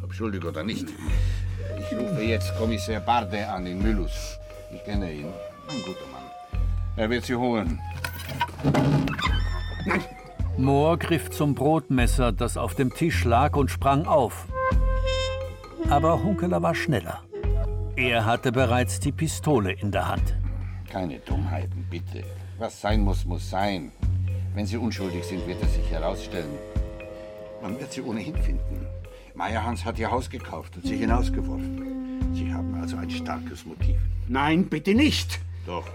[0.04, 0.90] ob schuldig oder nicht.
[1.80, 4.38] Ich rufe jetzt Kommissar Barde an in Müllus.
[4.76, 5.28] Ich kenne ihn.
[5.70, 6.62] Ein guter Mann.
[6.98, 7.80] Er wird Sie holen.
[10.58, 14.48] Mohr griff zum Brotmesser, das auf dem Tisch lag, und sprang auf.
[15.90, 17.24] Aber Hunkeler war schneller.
[17.96, 20.36] Er hatte bereits die Pistole in der Hand.
[20.90, 22.26] Keine Dummheiten, bitte.
[22.60, 23.94] Was sein muss, muss sein.
[24.54, 26.52] Wenn Sie unschuldig sind, wird es sich herausstellen.
[27.64, 28.86] Man wird Sie ohnehin finden.
[29.36, 32.34] Meyerhans hat Ihr Haus gekauft und Sie hinausgeworfen.
[32.34, 33.96] Sie haben also ein starkes Motiv.
[34.28, 35.40] Nein, bitte nicht.
[35.66, 35.86] Doch.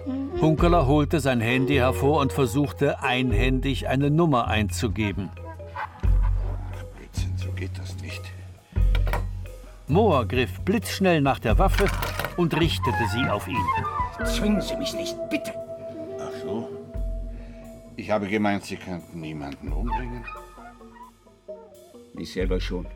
[0.40, 5.28] Hunkeler holte sein Handy hervor und versuchte einhändig eine Nummer einzugeben.
[6.96, 8.22] Blödsinn, so geht das nicht.
[9.88, 11.84] Mohr griff blitzschnell nach der Waffe
[12.38, 13.66] und richtete sie auf ihn.
[14.24, 15.52] Zwingen Sie mich nicht, bitte.
[16.18, 16.70] Ach so.
[17.96, 20.24] Ich habe gemeint, Sie könnten niemanden umbringen.
[22.18, 22.86] Ich selber schon.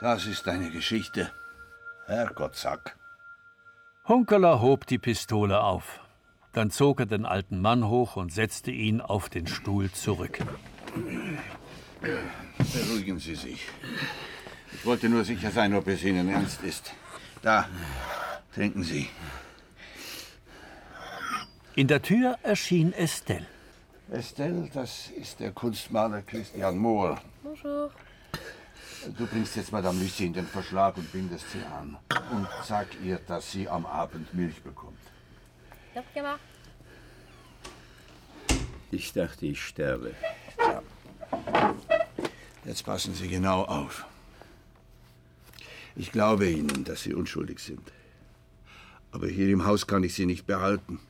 [0.00, 1.30] Das ist eine Geschichte.
[2.06, 2.96] Herrgott, Sack.
[4.08, 6.00] Hunkeler hob die Pistole auf.
[6.52, 10.38] Dann zog er den alten Mann hoch und setzte ihn auf den Stuhl zurück.
[12.00, 13.68] Beruhigen Sie sich.
[14.72, 16.92] Ich wollte nur sicher sein, ob es Ihnen ernst ist.
[17.42, 17.68] Da,
[18.54, 19.08] trinken Sie.
[21.74, 23.46] In der Tür erschien Estelle.
[24.10, 27.18] Estelle, das ist der Kunstmaler Christian Mohr.
[27.42, 27.90] Bonjour.
[29.16, 31.96] Du bringst jetzt Madame Lucie in den Verschlag und bindest sie an.
[32.30, 34.98] Und sag ihr, dass sie am Abend Milch bekommt.
[36.14, 36.40] Gemacht.
[38.90, 40.14] Ich dachte, ich sterbe.
[42.66, 44.04] Jetzt passen Sie genau auf.
[45.96, 47.92] Ich glaube Ihnen, dass Sie unschuldig sind.
[49.10, 51.00] Aber hier im Haus kann ich Sie nicht behalten.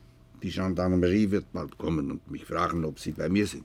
[0.43, 3.65] Die Gendarmerie wird bald kommen und mich fragen, ob Sie bei mir sind.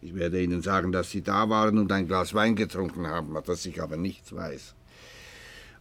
[0.00, 3.66] Ich werde Ihnen sagen, dass Sie da waren und ein Glas Wein getrunken haben, dass
[3.66, 4.74] ich aber nichts weiß.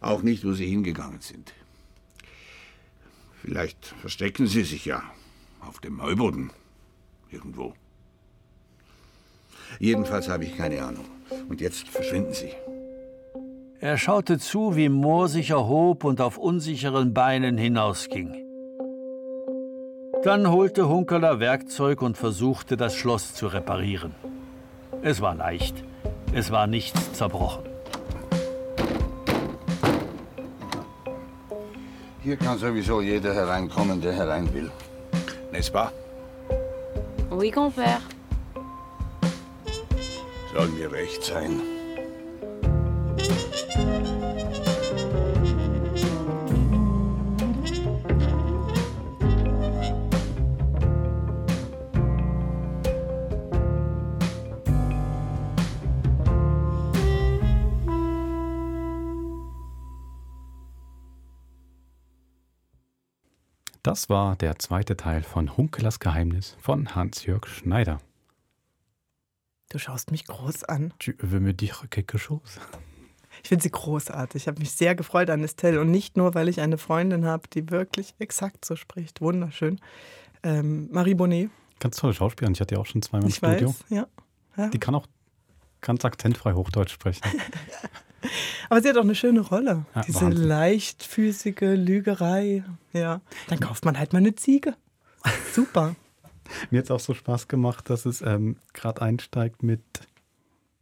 [0.02, 1.54] Auch nicht, wo Sie hingegangen sind.
[3.42, 5.02] Vielleicht verstecken Sie sich ja
[5.62, 6.52] auf dem Heuboden.
[7.32, 7.74] Irgendwo.
[9.80, 11.06] Jedenfalls habe ich keine Ahnung.
[11.48, 12.52] Und jetzt verschwinden Sie.
[13.80, 18.51] Er schaute zu, wie Mohr sich erhob und auf unsicheren Beinen hinausging.
[20.24, 24.14] Dann holte Hunkeler Werkzeug und versuchte, das Schloss zu reparieren.
[25.02, 25.84] Es war leicht.
[26.32, 27.64] Es war nichts zerbrochen.
[32.22, 34.70] Hier kann sowieso jeder hereinkommen, der herein will.
[35.52, 35.92] N'est-ce pas?
[37.32, 38.02] Oui, Compère.
[40.54, 41.81] Soll mir recht sein.
[64.02, 68.02] Das war der zweite Teil von Hunkelers Geheimnis von Hans-Jörg Schneider.
[69.70, 70.92] Du schaust mich groß an.
[70.98, 72.60] Tu veux me dire quelque chose?
[73.44, 74.42] Ich finde sie großartig.
[74.42, 75.80] Ich habe mich sehr gefreut an Estelle.
[75.80, 79.22] Und nicht nur, weil ich eine Freundin habe, die wirklich exakt so spricht.
[79.22, 79.80] Wunderschön.
[80.42, 81.52] Ähm, Marie Bonnet.
[81.80, 82.56] Ganz tolle Schauspielerin.
[82.56, 83.70] Ich hatte ja auch schon zweimal im Ich Studio.
[83.70, 84.08] weiß, ja.
[84.58, 84.70] ja.
[84.70, 85.06] Die kann auch
[85.82, 87.22] ganz akzentfrei Hochdeutsch sprechen.
[88.70, 89.86] Aber sie hat auch eine schöne Rolle.
[89.96, 90.48] Ja, Diese Wahnsinn.
[90.48, 92.64] leichtfüßige Lügerei.
[92.94, 93.22] Ja.
[93.48, 94.76] Dann kauft man halt mal eine Ziege.
[95.54, 95.96] Super.
[96.72, 99.82] Mir hat es auch so Spaß gemacht, dass es ähm, gerade einsteigt mit,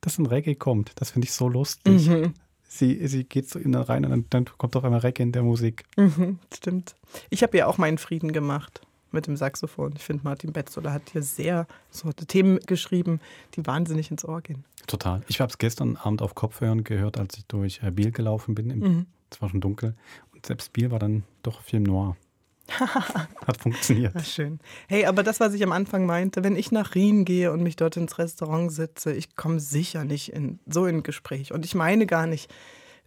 [0.01, 0.93] dass ein Reggae kommt.
[0.95, 2.07] Das finde ich so lustig.
[2.07, 2.33] Mhm.
[2.67, 5.41] Sie, sie geht so in rein und dann, dann kommt auf einmal Reggae in der
[5.43, 5.83] Musik.
[5.97, 6.95] Mhm, stimmt.
[7.31, 8.81] Ich habe ja auch meinen Frieden gemacht
[9.11, 9.93] mit dem Saxophon.
[9.95, 13.19] Ich finde, Martin Betzola hat hier sehr so Themen geschrieben,
[13.55, 14.63] die wahnsinnig ins Ohr gehen.
[14.87, 15.21] Total.
[15.27, 18.67] Ich habe es gestern Abend auf Kopfhörern gehört, als ich durch äh, Biel gelaufen bin.
[18.67, 19.05] Mhm.
[19.29, 19.95] Es war schon dunkel.
[20.33, 22.15] Und selbst Biel war dann doch Film noir.
[23.47, 24.13] Hat funktioniert.
[24.15, 24.59] Ach, schön.
[24.87, 27.75] Hey, aber das, was ich am Anfang meinte, wenn ich nach Rien gehe und mich
[27.75, 31.51] dort ins Restaurant sitze, ich komme sicher nicht in, so in ein Gespräch.
[31.51, 32.51] Und ich meine gar nicht,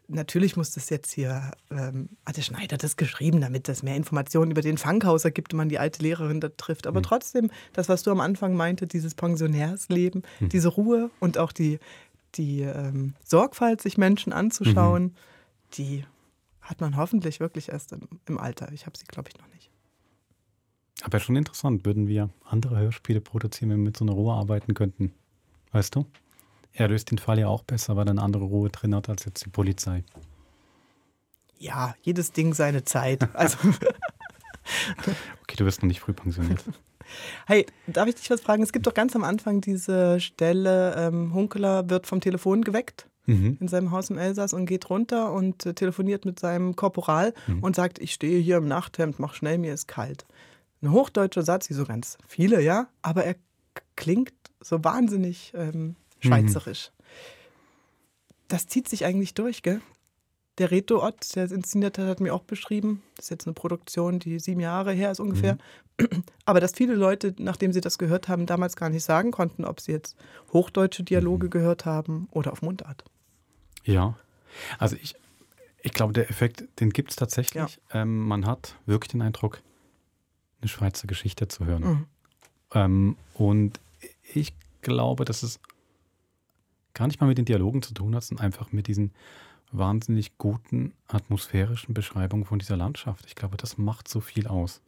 [0.08, 4.50] natürlich muss das jetzt hier, ähm, hat der Schneider das geschrieben, damit es mehr Informationen
[4.50, 6.86] über den Fankhauser gibt und man die alte Lehrerin da trifft.
[6.86, 10.48] Aber trotzdem, das, was du am Anfang meinte, dieses Pensionärsleben, Mhm.
[10.48, 11.78] diese Ruhe und auch die,
[12.34, 15.14] die ähm, Sorgfalt, sich Menschen anzuschauen,
[15.74, 16.04] die
[16.60, 18.70] hat man hoffentlich wirklich erst im, im Alter.
[18.72, 19.70] Ich habe sie, glaube ich, noch nicht.
[21.02, 24.74] Aber schon interessant, würden wir andere Hörspiele produzieren, wenn wir mit so einer Ruhe arbeiten
[24.74, 25.12] könnten.
[25.72, 26.06] Weißt du?
[26.74, 29.24] Er löst den Fall ja auch besser, weil er eine andere Ruhe drin hat als
[29.24, 30.04] jetzt die Polizei.
[31.58, 33.28] Ja, jedes Ding seine Zeit.
[33.34, 33.58] Also,
[35.42, 36.62] Okay, du wirst noch nicht früh pensioniert.
[37.46, 38.62] hey, darf ich dich was fragen?
[38.62, 43.56] Es gibt doch ganz am Anfang diese Stelle, ähm, Hunkeler wird vom Telefon geweckt Mhm.
[43.60, 47.62] in seinem Haus im Elsass und geht runter und äh, telefoniert mit seinem Korporal Mhm.
[47.62, 50.24] und sagt, ich stehe hier im Nachthemd, mach schnell, mir ist kalt.
[50.82, 53.36] Ein hochdeutscher Satz, wie so ganz viele, ja, aber er
[53.94, 56.90] klingt so wahnsinnig ähm, schweizerisch.
[58.48, 59.80] Das zieht sich eigentlich durch, gell?
[60.58, 63.54] Der Reto Ott, der es inszeniert hat, hat mir auch beschrieben, das ist jetzt eine
[63.54, 65.56] Produktion, die sieben Jahre her ist ungefähr,
[66.44, 69.80] aber dass viele Leute, nachdem sie das gehört haben, damals gar nicht sagen konnten, ob
[69.80, 70.14] sie jetzt
[70.52, 73.02] hochdeutsche Dialoge gehört haben oder auf Mundart.
[73.84, 74.18] Ja.
[74.78, 75.14] Also ich,
[75.82, 77.80] ich glaube, der Effekt, den gibt es tatsächlich.
[77.90, 79.62] Ähm, man hat wirklich den Eindruck,
[80.60, 81.82] eine Schweizer Geschichte zu hören.
[81.82, 82.06] Mhm.
[82.74, 83.80] Ähm, und
[84.34, 84.52] ich
[84.82, 85.60] glaube, dass es
[86.94, 89.12] gar nicht mal mit den Dialogen zu tun hat, sondern einfach mit diesen
[89.72, 93.24] wahnsinnig guten atmosphärischen Beschreibungen von dieser Landschaft.
[93.26, 94.82] Ich glaube, das macht so viel aus.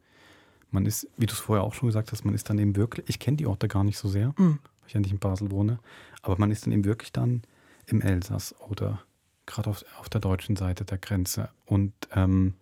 [0.71, 3.07] Man ist, wie du es vorher auch schon gesagt hast, man ist dann eben wirklich,
[3.09, 4.59] ich kenne die Orte gar nicht so sehr, Mhm.
[4.81, 5.79] weil ich ja nicht in Basel wohne,
[6.21, 7.41] aber man ist dann eben wirklich dann
[7.87, 9.01] im Elsass oder
[9.47, 11.49] gerade auf, auf der deutschen Seite der Grenze.
[11.65, 12.53] Und ähm,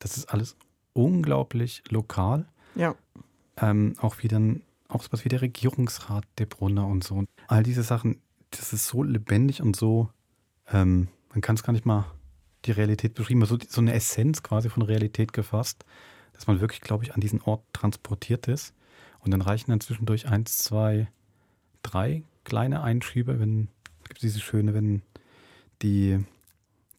[0.00, 0.56] das ist alles
[0.92, 2.46] unglaublich lokal.
[2.74, 2.94] Ja.
[3.56, 7.14] Ähm, auch wie dann, auch sowas wie der Regierungsrat der Brunner und so.
[7.14, 8.20] Und all diese Sachen,
[8.52, 10.10] das ist so lebendig und so,
[10.70, 12.06] ähm, man kann es gar nicht mal
[12.64, 15.84] die Realität beschreiben, so, so eine Essenz quasi von Realität gefasst.
[16.32, 18.74] dass man wirklich, glaube ich, an diesen Ort transportiert ist.
[19.20, 21.08] Und dann reichen dann zwischendurch eins, zwei,
[21.82, 23.68] drei kleine Einschübe, wenn
[24.08, 25.02] gibt es diese schöne, wenn
[25.82, 26.24] die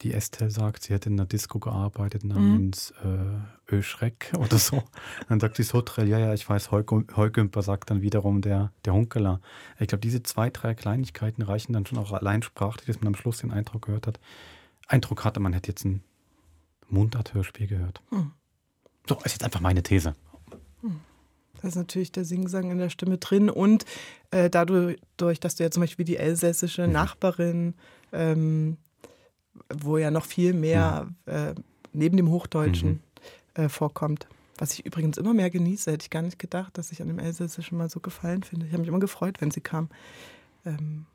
[0.03, 3.45] die Estelle sagt, sie hätte in einer Disco gearbeitet namens mhm.
[3.69, 4.83] äh, Öschreck oder so.
[5.29, 9.39] Dann sagt die Sotrel, ja, ja, ich weiß, Heugümper sagt dann wiederum der, der Hunkeler.
[9.79, 13.15] Ich glaube, diese zwei, drei Kleinigkeiten reichen dann schon auch allein sprachlich, dass man am
[13.15, 14.19] Schluss den Eindruck gehört hat.
[14.87, 16.03] Eindruck hatte, man hätte jetzt ein
[16.89, 18.01] Mundart-Hörspiel gehört.
[18.11, 18.31] Mhm.
[19.07, 20.15] So, ist jetzt einfach meine These.
[20.81, 20.99] Mhm.
[21.61, 23.85] Da ist natürlich der Singsang in der Stimme drin und
[24.31, 24.99] äh, dadurch,
[25.39, 26.93] dass du ja zum Beispiel die elsässische mhm.
[26.93, 27.73] Nachbarin
[28.11, 28.77] ähm,
[29.73, 31.53] wo ja noch viel mehr äh,
[31.93, 33.01] neben dem Hochdeutschen
[33.57, 33.63] mhm.
[33.63, 34.27] äh, vorkommt.
[34.57, 37.19] Was ich übrigens immer mehr genieße, hätte ich gar nicht gedacht, dass ich an dem
[37.19, 38.65] Elsässischen mal so gefallen finde.
[38.65, 39.89] Ich habe mich immer gefreut, wenn sie kam.
[40.65, 41.05] Ähm,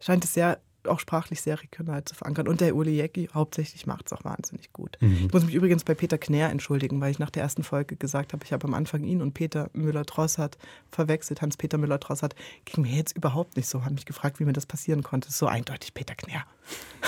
[0.00, 2.48] scheint es sehr auch sprachlich sehr regional zu verankern.
[2.48, 4.96] Und der Uli Jäcki hauptsächlich macht es auch wahnsinnig gut.
[5.00, 5.26] Mhm.
[5.26, 8.32] Ich muss mich übrigens bei Peter Knär entschuldigen, weil ich nach der ersten Folge gesagt
[8.32, 10.58] habe, ich habe am Anfang ihn und Peter Müller-Drossert
[10.90, 11.42] verwechselt.
[11.42, 12.34] Hans-Peter Müller-Drossert
[12.64, 13.84] ging mir jetzt überhaupt nicht so.
[13.84, 15.30] Haben mich gefragt, wie mir das passieren konnte.
[15.30, 16.44] So eindeutig Peter Knär.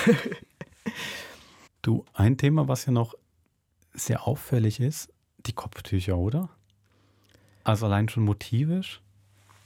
[1.83, 3.15] Du, ein Thema, was ja noch
[3.93, 5.13] sehr auffällig ist,
[5.47, 6.49] die Kopftücher, oder?
[7.65, 9.01] Also allein schon motivisch.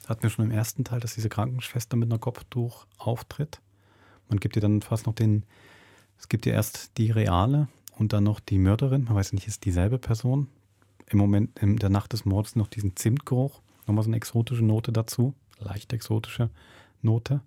[0.08, 3.60] Hatten wir schon im ersten Teil, dass diese Krankenschwester mit einer Kopftuch auftritt.
[4.28, 5.44] Man gibt ihr dann fast noch den,
[6.18, 9.04] es gibt ihr erst die reale und dann noch die Mörderin.
[9.04, 10.48] Man weiß nicht, ist dieselbe Person.
[11.08, 13.60] Im Moment, in der Nacht des Mordes noch diesen Zimtgeruch.
[13.86, 15.34] Nochmal so eine exotische Note dazu.
[15.58, 16.50] Leicht exotische
[17.02, 17.40] Note.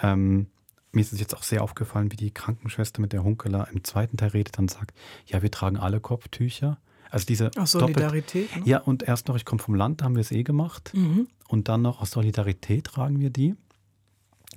[0.00, 0.48] Ähm,
[0.94, 4.16] mir ist es jetzt auch sehr aufgefallen, wie die Krankenschwester mit der Hunkeler im zweiten
[4.16, 4.94] Teil redet, dann sagt,
[5.26, 6.78] ja, wir tragen alle Kopftücher.
[7.10, 8.48] Also diese Ach, Solidarität.
[8.48, 8.70] Doppelt, ne?
[8.70, 10.90] Ja, und erst noch, ich komme vom Land, da haben wir es eh gemacht.
[10.94, 11.28] Mhm.
[11.48, 13.54] Und dann noch aus Solidarität tragen wir die.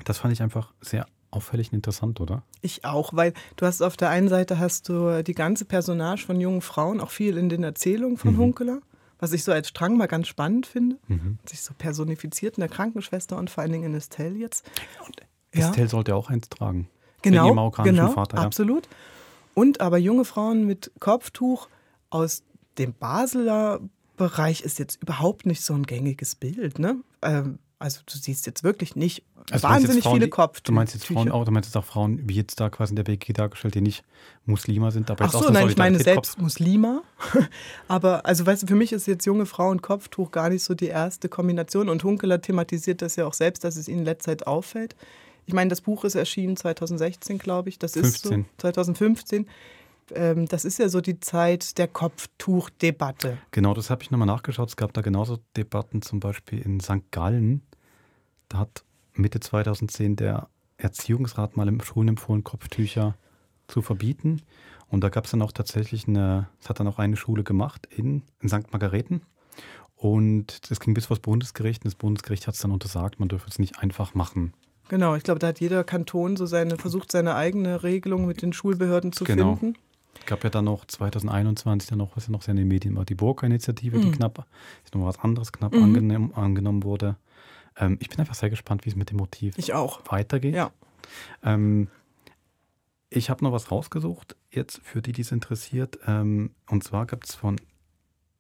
[0.06, 2.44] Das fand ich einfach sehr auffällig und interessant, oder?
[2.62, 6.40] Ich auch, weil du hast auf der einen Seite hast du die ganze Personage von
[6.40, 8.38] jungen Frauen, auch viel in den Erzählungen von mhm.
[8.38, 8.80] Hunkeler,
[9.20, 10.98] was ich so als Strang mal ganz spannend finde.
[11.08, 11.40] Mhm.
[11.46, 14.70] Sich so personifiziert in der Krankenschwester und vor allen Dingen in Estelle jetzt.
[15.06, 15.18] Und
[15.52, 16.88] Estelle sollte auch eins tragen.
[17.22, 18.44] Genau, genau Vater, ja.
[18.44, 18.88] absolut.
[19.54, 21.68] Und aber junge Frauen mit Kopftuch
[22.10, 22.44] aus
[22.78, 23.80] dem Basler
[24.18, 26.80] Bereich ist jetzt überhaupt nicht so ein gängiges Bild.
[26.80, 26.98] Ne?
[27.22, 30.64] Ähm, also du siehst jetzt wirklich nicht also wahnsinnig Frauen, viele Kopftücher.
[30.66, 32.96] Du meinst jetzt Frauen auch, du meinst jetzt auch Frauen, wie jetzt da quasi in
[32.96, 34.04] der BG dargestellt, die nicht
[34.46, 37.04] Muslima sind, aber Ach so, nein, ich meine selbst Muslima.
[37.88, 40.74] aber also weißt du, für mich ist jetzt junge Frau und Kopftuch gar nicht so
[40.74, 44.32] die erste Kombination und Hunkeler thematisiert das ja auch selbst, dass es ihnen in letzter
[44.32, 44.96] Zeit auffällt.
[45.48, 47.80] Ich meine, das Buch ist erschienen 2016, glaube ich.
[47.80, 48.10] Das 15.
[48.12, 49.48] ist so 2015.
[50.14, 53.38] Ähm, das ist ja so die Zeit der Kopftuchdebatte.
[53.52, 54.68] Genau, das habe ich nochmal nachgeschaut.
[54.68, 57.12] Es gab da genauso Debatten, zum Beispiel in St.
[57.12, 57.62] Gallen.
[58.50, 58.84] Da hat
[59.14, 63.16] Mitte 2010 der Erziehungsrat mal im Schulen empfohlen, Kopftücher
[63.68, 64.42] zu verbieten.
[64.90, 67.88] Und da gab es dann auch tatsächlich eine, es hat dann auch eine Schule gemacht
[67.90, 68.70] in, in St.
[68.74, 69.22] Margareten.
[69.96, 71.86] Und das ging bis vor das Bundesgericht.
[71.86, 74.54] Und das Bundesgericht hat es dann untersagt, man dürfe es nicht einfach machen.
[74.90, 78.54] Genau, ich glaube, da hat jeder Kanton so seine, versucht, seine eigene Regelung mit den
[78.54, 79.56] Schulbehörden zu genau.
[79.56, 79.78] finden.
[80.20, 82.96] Es gab ja dann noch 2021 dann noch, was ja noch sehr in den Medien
[82.96, 84.02] war, die Burka-Initiative, mhm.
[84.04, 84.46] die knapp,
[84.84, 85.84] ist noch was anderes knapp mhm.
[85.84, 87.18] angenommen, angenommen wurde.
[87.78, 90.02] Ähm, ich bin einfach sehr gespannt, wie es mit dem Motiv ich auch.
[90.10, 90.56] weitergeht.
[90.56, 90.72] Ja.
[91.44, 91.88] Ähm,
[93.10, 96.00] ich habe noch was rausgesucht, jetzt für die, die es interessiert.
[96.08, 97.58] Ähm, und zwar gibt es von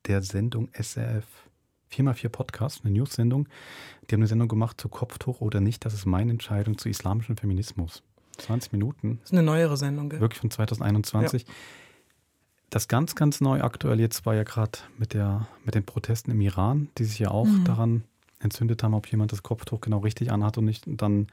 [0.08, 1.26] der Sendung SRF
[1.92, 3.48] 4x4 Podcast, eine News-Sendung.
[4.10, 5.86] Die haben eine Sendung gemacht zu Kopftuch oder nicht.
[5.86, 8.04] Das ist meine Entscheidung zu islamischem Feminismus.
[8.38, 9.18] 20 Minuten.
[9.22, 10.20] Das ist eine neuere Sendung, gell?
[10.20, 11.44] Wirklich von 2021.
[11.44, 11.54] Ja.
[12.70, 15.16] Das ganz, ganz neu aktuell jetzt war ja gerade mit,
[15.64, 17.64] mit den Protesten im Iran, die sich ja auch mhm.
[17.64, 18.04] daran
[18.40, 20.86] entzündet haben, ob jemand das Kopftuch genau richtig anhat und nicht.
[20.86, 21.28] Und dann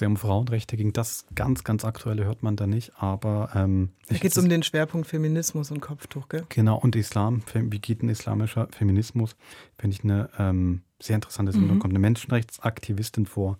[0.00, 0.92] ja um Frauenrechte ging.
[0.92, 3.50] Das ganz, ganz aktuelle hört man da nicht, aber.
[3.54, 6.44] Ähm, da geht es um den Schwerpunkt Feminismus und Kopftuch, gell?
[6.48, 7.42] Genau, und Islam.
[7.54, 9.36] Wie geht ein islamischer Feminismus?
[9.78, 11.76] Finde ich eine ähm, sehr interessante Sendung.
[11.76, 11.80] Mhm.
[11.80, 13.58] Kommt eine Menschenrechtsaktivistin vor,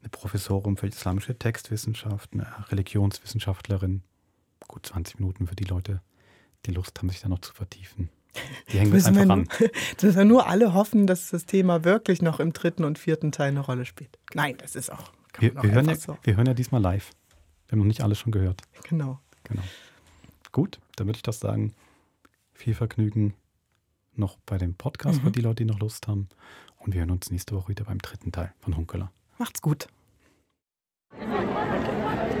[0.00, 4.02] eine Professorin für islamische Textwissenschaft, eine Religionswissenschaftlerin.
[4.68, 6.00] Gut 20 Minuten für die Leute,
[6.66, 8.10] die Lust haben, sich da noch zu vertiefen.
[8.72, 9.48] Die hängen müssen einfach an.
[10.00, 13.48] Dass wir nur alle hoffen, dass das Thema wirklich noch im dritten und vierten Teil
[13.48, 14.18] eine Rolle spielt.
[14.34, 16.18] Nein, das ist auch wir, wir, hören ja, so.
[16.22, 17.10] wir hören ja diesmal live.
[17.66, 18.62] Wir haben noch nicht alles schon gehört.
[18.88, 19.20] Genau.
[19.44, 19.62] genau.
[20.52, 21.74] Gut, dann würde ich das sagen.
[22.54, 23.34] Viel Vergnügen
[24.14, 25.24] noch bei dem Podcast mhm.
[25.24, 26.28] für die Leute, die noch Lust haben.
[26.78, 29.10] Und wir hören uns nächste Woche wieder beim dritten Teil von Hunkeler.
[29.38, 29.88] Macht's gut.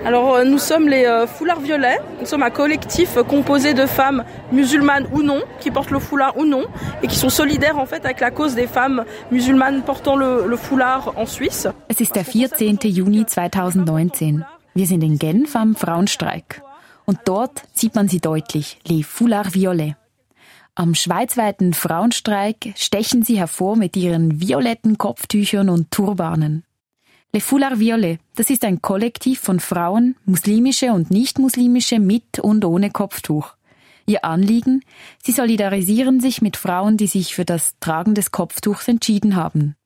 [0.06, 1.98] Alors euh, nous sommes les euh, Foulards Violets.
[2.20, 6.44] Nous sommes un collectif composé de femmes musulmanes ou non, qui portent le foulard ou
[6.44, 6.66] non,
[7.02, 10.56] et qui sont solidaires en fait avec la cause des femmes musulmanes portant le, le
[10.56, 11.66] foulard en Suisse.
[11.88, 12.78] Es ist der 14.
[12.84, 14.44] Juni 2019.
[14.76, 16.62] Wir sind in Genf am Frauenstreik.
[17.04, 19.96] Und dort sieht man sie deutlich, les Foulards Violets.
[20.76, 26.65] Am schweizweiten Frauenstreik stechen sie hervor mit ihren violetten Kopftüchern und Turbanen.
[27.36, 32.90] Le Foulard Violet, das ist ein Kollektiv von Frauen, muslimische und nicht-muslimische mit und ohne
[32.90, 33.52] Kopftuch.
[34.06, 34.80] Ihr Anliegen?
[35.22, 39.76] Sie solidarisieren sich mit Frauen, die sich für das Tragen des Kopftuchs entschieden haben.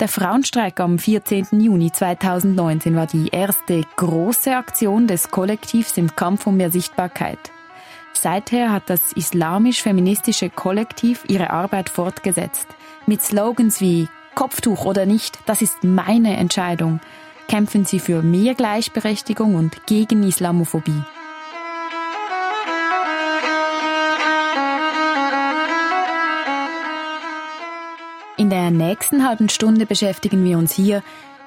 [0.00, 1.60] Der Frauenstreik am 14.
[1.60, 7.52] Juni 2019 war die erste große Aktion des Kollektivs im Kampf um mehr Sichtbarkeit.
[8.14, 12.68] Seither hat das islamisch-feministische Kollektiv ihre Arbeit fortgesetzt.
[13.04, 17.00] Mit Slogans wie Kopftuch oder nicht, das ist meine Entscheidung,
[17.48, 21.02] kämpfen sie für mehr Gleichberechtigung und gegen Islamophobie.
[28.36, 31.02] In der nächsten halben Stunde beschäftigen wir uns hier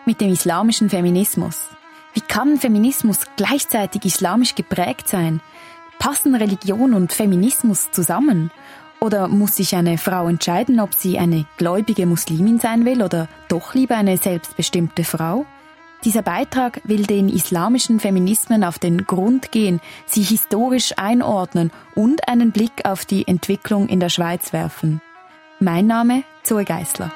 [0.05, 1.67] mit dem islamischen Feminismus.
[2.15, 5.41] Wie kann Feminismus gleichzeitig islamisch geprägt sein?
[5.99, 8.49] Passen Religion und Feminismus zusammen?
[9.01, 13.73] Oder muss sich eine Frau entscheiden, ob sie eine gläubige Muslimin sein will oder doch
[13.73, 15.45] lieber eine selbstbestimmte Frau?
[16.03, 22.51] Dieser Beitrag will den islamischen Feminismen auf den Grund gehen, sie historisch einordnen und einen
[22.51, 25.01] Blick auf die Entwicklung in der Schweiz werfen.
[25.59, 27.11] Mein Name Zoe Geisler.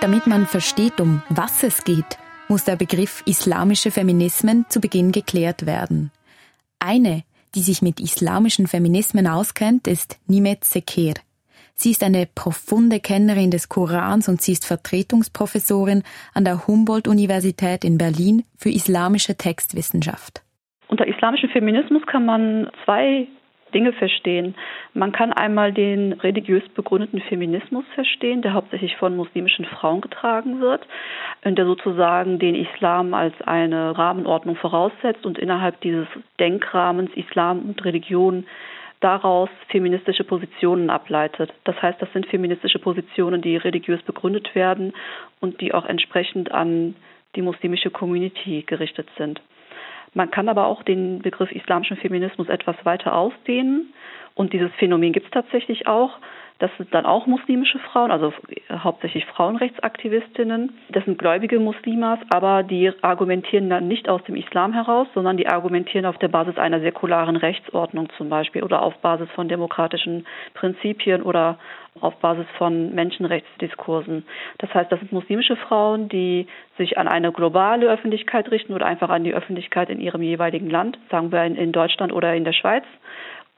[0.00, 2.18] Damit man versteht, um was es geht,
[2.48, 6.10] muss der Begriff islamische Feminismen zu Beginn geklärt werden.
[6.80, 7.24] Eine,
[7.54, 11.14] die sich mit islamischen Feminismen auskennt, ist Nimet Sekir.
[11.74, 16.02] Sie ist eine profunde Kennerin des Korans und sie ist Vertretungsprofessorin
[16.34, 20.42] an der Humboldt-Universität in Berlin für islamische Textwissenschaft.
[20.88, 23.28] Unter islamischem Feminismus kann man zwei
[23.74, 24.54] Dinge verstehen.
[24.94, 30.86] Man kann einmal den religiös begründeten Feminismus verstehen, der hauptsächlich von muslimischen Frauen getragen wird,
[31.44, 36.06] der sozusagen den Islam als eine Rahmenordnung voraussetzt und innerhalb dieses
[36.38, 38.44] Denkrahmens Islam und Religion
[39.00, 41.52] daraus feministische Positionen ableitet.
[41.64, 44.92] Das heißt, das sind feministische Positionen, die religiös begründet werden
[45.40, 46.96] und die auch entsprechend an
[47.36, 49.40] die muslimische Community gerichtet sind.
[50.14, 53.92] Man kann aber auch den Begriff islamischen Feminismus etwas weiter ausdehnen.
[54.34, 56.18] Und dieses Phänomen gibt es tatsächlich auch.
[56.58, 58.32] Das sind dann auch muslimische Frauen, also
[58.70, 60.72] hauptsächlich Frauenrechtsaktivistinnen.
[60.88, 65.46] Das sind gläubige Muslimas, aber die argumentieren dann nicht aus dem Islam heraus, sondern die
[65.46, 71.22] argumentieren auf der Basis einer säkularen Rechtsordnung zum Beispiel oder auf Basis von demokratischen Prinzipien
[71.22, 71.58] oder
[72.00, 74.24] auf Basis von Menschenrechtsdiskursen.
[74.58, 79.10] Das heißt, das sind muslimische Frauen, die sich an eine globale Öffentlichkeit richten oder einfach
[79.10, 82.84] an die Öffentlichkeit in ihrem jeweiligen Land, sagen wir in Deutschland oder in der Schweiz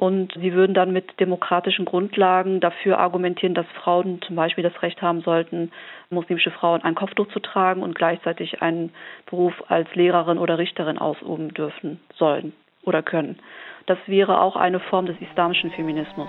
[0.01, 5.03] und sie würden dann mit demokratischen Grundlagen dafür argumentieren, dass Frauen zum Beispiel das Recht
[5.03, 5.73] haben sollten,
[6.09, 8.95] muslimische Frauen ein Kopftuch zu tragen und gleichzeitig einen
[9.29, 13.41] Beruf als Lehrerin oder Richterin ausüben dürfen sollen oder können.
[13.85, 16.29] Das wäre auch eine Form des islamischen Feminismus.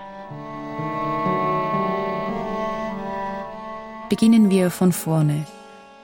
[4.09, 5.45] Beginnen wir von vorne.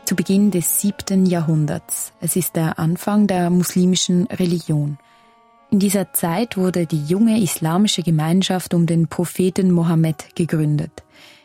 [0.05, 2.13] Zu Beginn des siebten Jahrhunderts.
[2.21, 4.97] Es ist der Anfang der muslimischen Religion.
[5.69, 11.03] In dieser Zeit wurde die junge islamische Gemeinschaft um den Propheten Mohammed gegründet.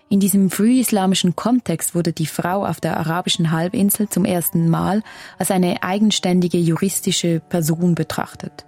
[0.08, 5.02] In diesem frühislamischen Kontext wurde die Frau auf der arabischen Halbinsel zum ersten Mal
[5.38, 8.66] als eine eigenständige juristische Person betrachtet.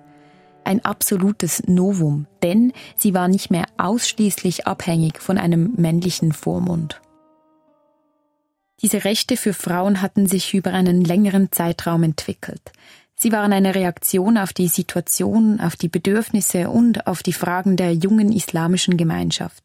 [0.64, 7.00] Ein absolutes Novum, denn sie war nicht mehr ausschließlich abhängig von einem männlichen Vormund.
[8.80, 12.72] Diese Rechte für Frauen hatten sich über einen längeren Zeitraum entwickelt.
[13.24, 17.94] Sie waren eine Reaktion auf die Situation, auf die Bedürfnisse und auf die Fragen der
[17.94, 19.64] jungen islamischen Gemeinschaft.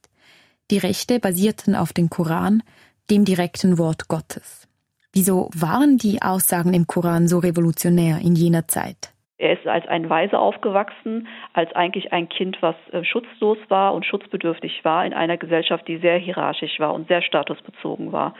[0.72, 2.64] Die Rechte basierten auf dem Koran,
[3.12, 4.66] dem direkten Wort Gottes.
[5.12, 9.14] Wieso waren die Aussagen im Koran so revolutionär in jener Zeit?
[9.38, 14.06] Er ist als ein Weise aufgewachsen, als eigentlich ein Kind, was äh, schutzlos war und
[14.06, 18.36] schutzbedürftig war in einer Gesellschaft, die sehr hierarchisch war und sehr statusbezogen war.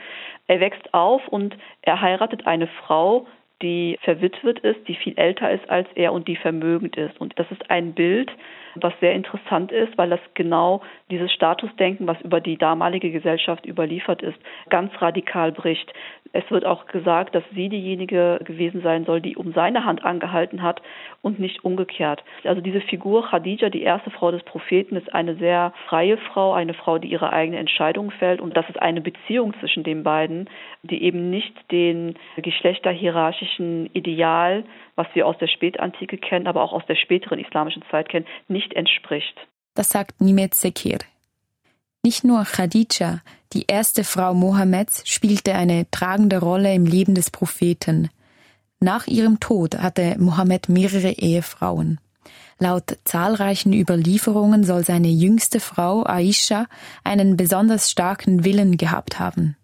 [0.46, 3.26] Er wächst auf und er heiratet eine Frau,
[3.62, 7.20] die verwitwet ist, die viel älter ist als er und die vermögend ist.
[7.20, 8.30] Und das ist ein Bild,
[8.76, 14.22] was sehr interessant ist, weil das genau dieses Statusdenken, was über die damalige Gesellschaft überliefert
[14.22, 14.38] ist,
[14.68, 15.92] ganz radikal bricht.
[16.32, 20.62] Es wird auch gesagt, dass sie diejenige gewesen sein soll, die um seine Hand angehalten
[20.62, 20.80] hat
[21.22, 22.24] und nicht umgekehrt.
[22.44, 26.74] Also diese Figur Khadija, die erste Frau des Propheten, ist eine sehr freie Frau, eine
[26.74, 28.40] Frau, die ihre eigene Entscheidung fällt.
[28.40, 30.48] Und das ist eine Beziehung zwischen den beiden,
[30.82, 34.64] die eben nicht den geschlechterhierarchischen Ideal,
[34.94, 38.72] was wir aus der Spätantike kennen, aber auch aus der späteren islamischen Zeit kennen, nicht
[38.72, 39.36] entspricht.
[39.74, 40.98] Das sagt Nimet Sekir.
[42.02, 43.20] Nicht nur Khadija,
[43.52, 48.08] die erste Frau Mohammeds, spielte eine tragende Rolle im Leben des Propheten.
[48.82, 52.00] Nach ihrem Tod hatte Mohammed mehrere Ehefrauen.
[52.58, 56.66] Laut zahlreichen Überlieferungen soll seine jüngste Frau Aisha
[57.04, 59.56] einen besonders starken Willen gehabt haben.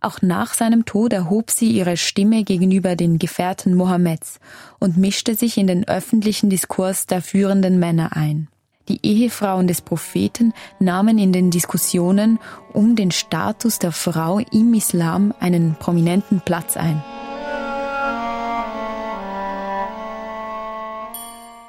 [0.00, 4.40] Auch nach seinem Tod erhob sie ihre Stimme gegenüber den Gefährten Mohammeds
[4.78, 8.48] und mischte sich in den öffentlichen Diskurs der führenden Männer ein.
[8.88, 12.38] Die Ehefrauen des Propheten nahmen in den Diskussionen
[12.72, 17.02] um den Status der Frau im Islam einen prominenten Platz ein.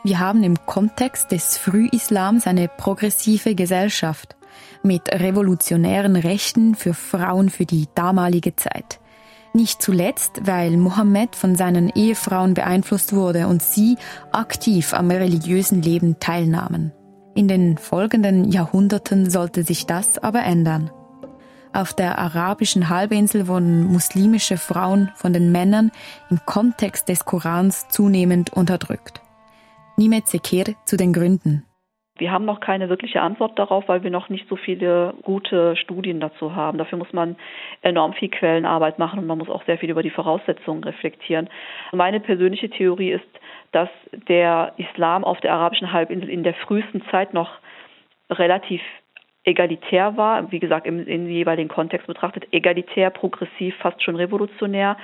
[0.08, 4.38] Wir haben im Kontext des Frühislams eine progressive Gesellschaft
[4.82, 9.02] mit revolutionären Rechten für Frauen für die damalige Zeit.
[9.54, 13.98] Nicht zuletzt, weil Mohammed von seinen Ehefrauen beeinflusst wurde und sie
[14.32, 16.94] aktiv am religiösen Leben teilnahmen.
[17.36, 20.90] In den folgenden Jahrhunderten sollte sich das aber ändern.
[21.74, 25.92] Auf der arabischen Halbinsel wurden muslimische Frauen von den Männern
[26.30, 29.22] im Kontext des Korans zunehmend unterdrückt.
[30.00, 31.64] Nimet Sekir zu den Gründen.
[32.20, 36.20] Wir haben noch keine wirkliche Antwort darauf, weil wir noch nicht so viele gute Studien
[36.20, 36.78] dazu haben.
[36.78, 37.36] Dafür muss man
[37.82, 41.50] enorm viel Quellenarbeit machen und man muss auch sehr viel über die Voraussetzungen reflektieren.
[41.92, 43.26] Meine persönliche Theorie ist,
[43.72, 43.90] dass
[44.28, 47.50] der Islam auf der arabischen Halbinsel in der frühesten Zeit noch
[48.30, 48.82] relativ
[49.44, 54.98] egalitär war, wie gesagt, im, im jeweiligen Kontext betrachtet, egalitär, progressiv, fast schon revolutionär.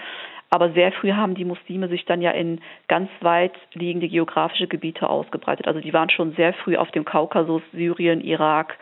[0.53, 5.09] Aber sehr früh haben die Muslime sich dann ja in ganz weit liegende geografische Gebiete
[5.09, 5.65] ausgebreitet.
[5.65, 8.77] Also die waren schon sehr früh auf dem Kaukasus, Syrien, Irak,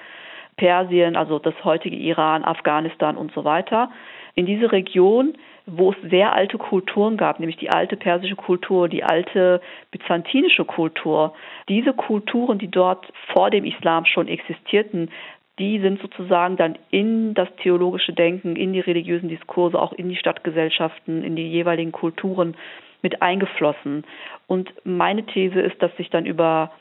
[0.57, 3.89] Persien, also das heutige Iran, Afghanistan und so weiter.
[4.35, 9.05] In diese Region, wo es sehr alte Kulturen gab, nämlich die alte persische Kultur, die
[9.05, 9.61] alte
[9.91, 11.33] byzantinische Kultur,
[11.69, 15.09] diese Kulturen, die dort vor dem Islam schon existierten,
[15.61, 20.15] die sind sozusagen dann in das theologische Denken, in die religiösen Diskurse, auch in die
[20.15, 22.55] Stadtgesellschaften, in die jeweiligen Kulturen
[23.03, 24.03] mit eingeflossen.
[24.47, 26.71] Und meine These ist, dass sich dann über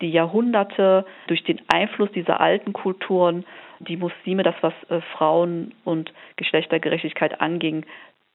[0.00, 3.44] die Jahrhunderte durch den Einfluss dieser alten Kulturen
[3.80, 7.84] die Muslime, das was äh, Frauen und Geschlechtergerechtigkeit anging,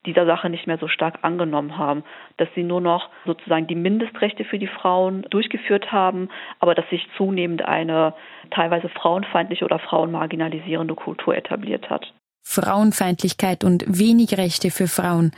[0.06, 2.04] dieser Sache nicht mehr so stark angenommen haben,
[2.38, 6.30] dass sie nur noch sozusagen die Mindestrechte für die Frauen durchgeführt haben,
[6.60, 8.14] aber dass sich zunehmend eine
[8.52, 12.14] teilweise frauenfeindliche oder frauenmarginalisierende Kultur etabliert hat.
[12.44, 15.32] Frauenfeindlichkeit und wenig Rechte für Frauen,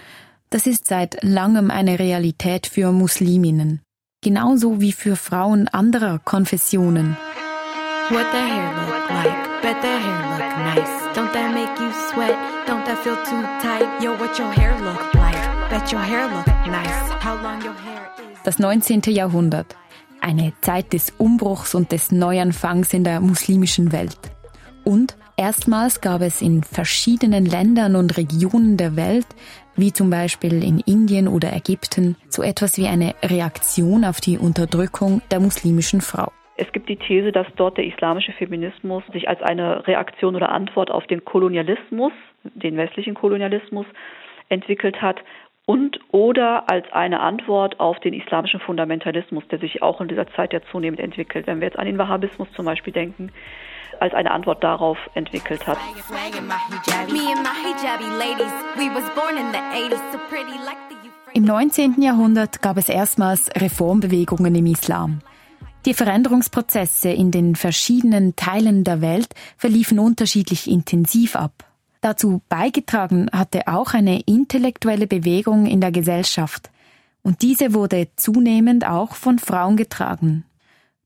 [0.50, 3.82] das ist seit langem eine Realität für Musliminnen,
[4.22, 7.18] genauso wie für Frauen anderer Konfessionen.
[8.10, 9.62] What the hair look like?
[9.62, 11.14] Bet the hair look nice.
[11.14, 12.38] Don't that make you sweat?
[12.66, 14.02] Don't that feel too tight?
[14.02, 15.36] Yo, what your hair look like?
[15.70, 17.12] Bet your hair look nice.
[17.22, 18.40] How long your hair is?
[18.46, 19.02] Das 19.
[19.14, 19.76] Jahrhundert.
[20.22, 24.18] Eine Zeit des Umbruchs und des Neuanfangs in der muslimischen Welt.
[24.86, 29.28] Und erstmals gab es in verschiedenen Ländern und Regionen der Welt,
[29.76, 35.22] wie zum Beispiel in Indien oder Ägypten, so etwas wie eine Reaktion auf die Unterdrückung
[35.30, 36.32] der muslimischen Frau.
[36.58, 40.90] Es gibt die These, dass dort der islamische Feminismus sich als eine Reaktion oder Antwort
[40.90, 42.12] auf den Kolonialismus,
[42.44, 43.86] den westlichen Kolonialismus,
[44.50, 45.22] entwickelt hat
[45.68, 50.54] und oder als eine Antwort auf den islamischen Fundamentalismus, der sich auch in dieser Zeit
[50.54, 51.46] ja zunehmend entwickelt.
[51.46, 53.32] Wenn wir jetzt an den Wahhabismus zum Beispiel denken,
[54.00, 55.78] als eine Antwort darauf entwickelt hat.
[61.34, 62.02] Im 19.
[62.02, 65.20] Jahrhundert gab es erstmals Reformbewegungen im Islam.
[65.86, 71.66] Die Veränderungsprozesse in den verschiedenen Teilen der Welt verliefen unterschiedlich intensiv ab.
[72.02, 76.70] Dazu beigetragen hatte auch eine intellektuelle Bewegung in der Gesellschaft.
[77.24, 80.46] Und diese wurde zunehmend auch von Frauen getragen.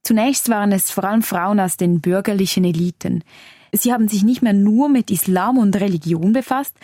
[0.03, 3.23] Zunächst waren es vor allem Frauen aus den bürgerlichen Eliten.
[3.71, 6.75] Sie haben sich nicht mehr nur mit Islam und Religion befasst,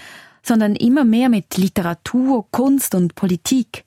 [0.43, 3.83] sondern immer mehr mit Literatur, Kunst und Politik.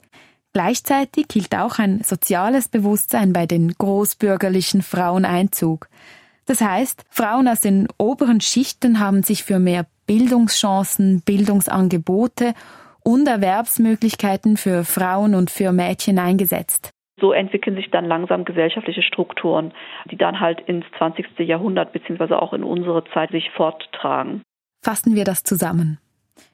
[0.52, 5.88] Gleichzeitig hielt auch ein soziales Bewusstsein bei den großbürgerlichen Frauen Einzug.
[6.46, 12.54] Das heißt, Frauen aus den oberen Schichten haben sich für mehr Bildungschancen, Bildungsangebote
[13.04, 16.90] und Erwerbsmöglichkeiten für Frauen und für Mädchen eingesetzt.
[17.20, 19.72] So entwickeln sich dann langsam gesellschaftliche Strukturen,
[20.10, 21.38] die dann halt ins 20.
[21.38, 22.34] Jahrhundert bzw.
[22.34, 24.42] auch in unsere Zeit sich forttragen.
[24.82, 25.98] Fassen wir das zusammen.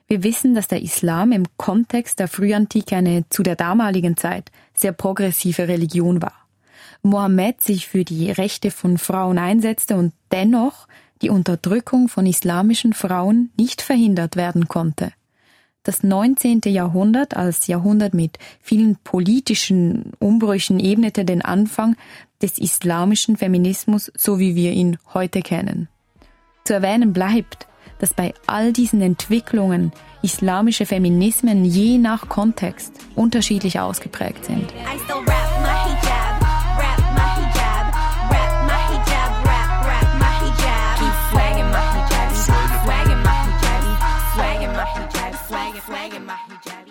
[0.07, 4.93] Wir wissen, dass der Islam im Kontext der Frühantike eine zu der damaligen Zeit sehr
[4.93, 6.33] progressive Religion war.
[7.01, 10.87] Mohammed sich für die Rechte von Frauen einsetzte und dennoch
[11.21, 15.11] die Unterdrückung von islamischen Frauen nicht verhindert werden konnte.
[15.83, 16.61] Das 19.
[16.65, 21.95] Jahrhundert als Jahrhundert mit vielen politischen Umbrüchen ebnete den Anfang
[22.41, 25.87] des islamischen Feminismus, so wie wir ihn heute kennen.
[26.65, 27.67] Zu erwähnen bleibt,
[27.99, 29.91] dass bei all diesen Entwicklungen
[30.21, 34.73] islamische Feminismen je nach Kontext unterschiedlich ausgeprägt sind.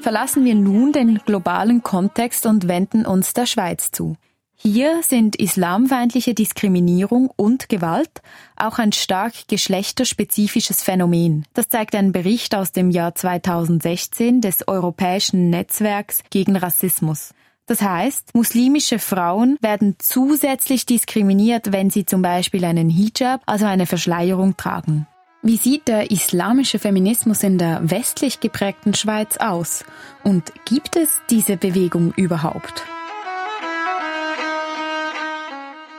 [0.01, 4.17] Verlassen wir nun den globalen Kontext und wenden uns der Schweiz zu.
[4.59, 8.23] Hier sind islamfeindliche Diskriminierung und Gewalt
[8.57, 11.45] auch ein stark geschlechterspezifisches Phänomen.
[11.53, 17.35] Das zeigt ein Bericht aus dem Jahr 2016 des Europäischen Netzwerks gegen Rassismus.
[17.67, 23.87] Das heißt, muslimische Frauen werden zusätzlich diskriminiert, wenn sie zum Beispiel einen Hijab, also eine
[23.87, 25.07] Verschleierung tragen.
[25.43, 29.85] Wie sieht der islamische Feminismus in der westlich geprägten Schweiz aus?
[30.25, 32.85] Und gibt es diese Bewegung überhaupt?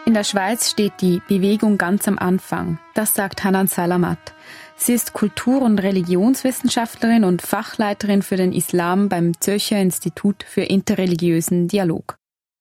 [0.08, 2.80] In der Schweiz steht die Bewegung ganz am Anfang.
[2.94, 4.18] Das sagt Hanan Salamat.
[4.78, 11.68] Sie ist Kultur- und Religionswissenschaftlerin und Fachleiterin für den Islam beim Zürcher Institut für interreligiösen
[11.68, 12.16] Dialog.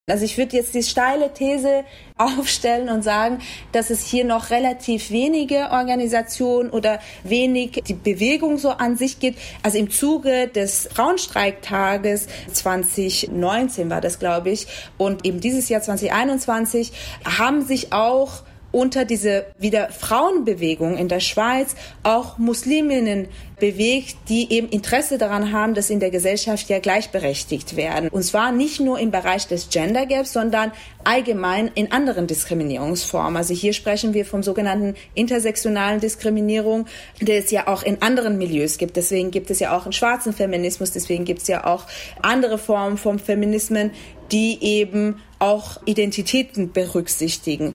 [0.09, 1.83] Also ich würde jetzt die steile These
[2.17, 3.39] aufstellen und sagen,
[3.73, 9.37] dass es hier noch relativ wenige Organisationen oder wenig die Bewegung so an sich gibt.
[9.63, 14.67] Also im Zuge des Frauenstreiktages 2019 war das, glaube ich,
[14.97, 16.93] und eben dieses Jahr 2021
[17.25, 23.27] haben sich auch unter diese wieder Frauenbewegung in der Schweiz auch Musliminnen
[23.59, 28.09] bewegt, die eben Interesse daran haben, dass in der Gesellschaft ja gleichberechtigt werden.
[28.09, 30.71] Und zwar nicht nur im Bereich des Gender Gaps, sondern
[31.03, 33.35] allgemein in anderen Diskriminierungsformen.
[33.35, 36.85] Also hier sprechen wir vom sogenannten intersektionalen Diskriminierung,
[37.19, 38.95] der es ja auch in anderen Milieus gibt.
[38.95, 41.85] Deswegen gibt es ja auch einen schwarzen Feminismus, deswegen gibt es ja auch
[42.21, 43.91] andere Formen von Feminismen,
[44.31, 47.73] die eben auch Identitäten berücksichtigen.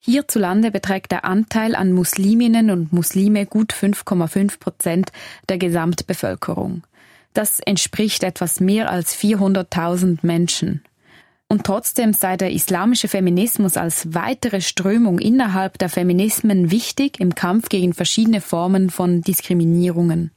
[0.00, 5.12] Hierzulande beträgt der Anteil an Musliminnen und Muslime gut 5,5 Prozent
[5.48, 6.82] der Gesamtbevölkerung.
[7.34, 10.82] Das entspricht etwas mehr als 400.000 Menschen.
[11.48, 17.68] Und trotzdem sei der islamische Feminismus als weitere Strömung innerhalb der Feminismen wichtig im Kampf
[17.68, 20.30] gegen verschiedene Formen von Diskriminierungen.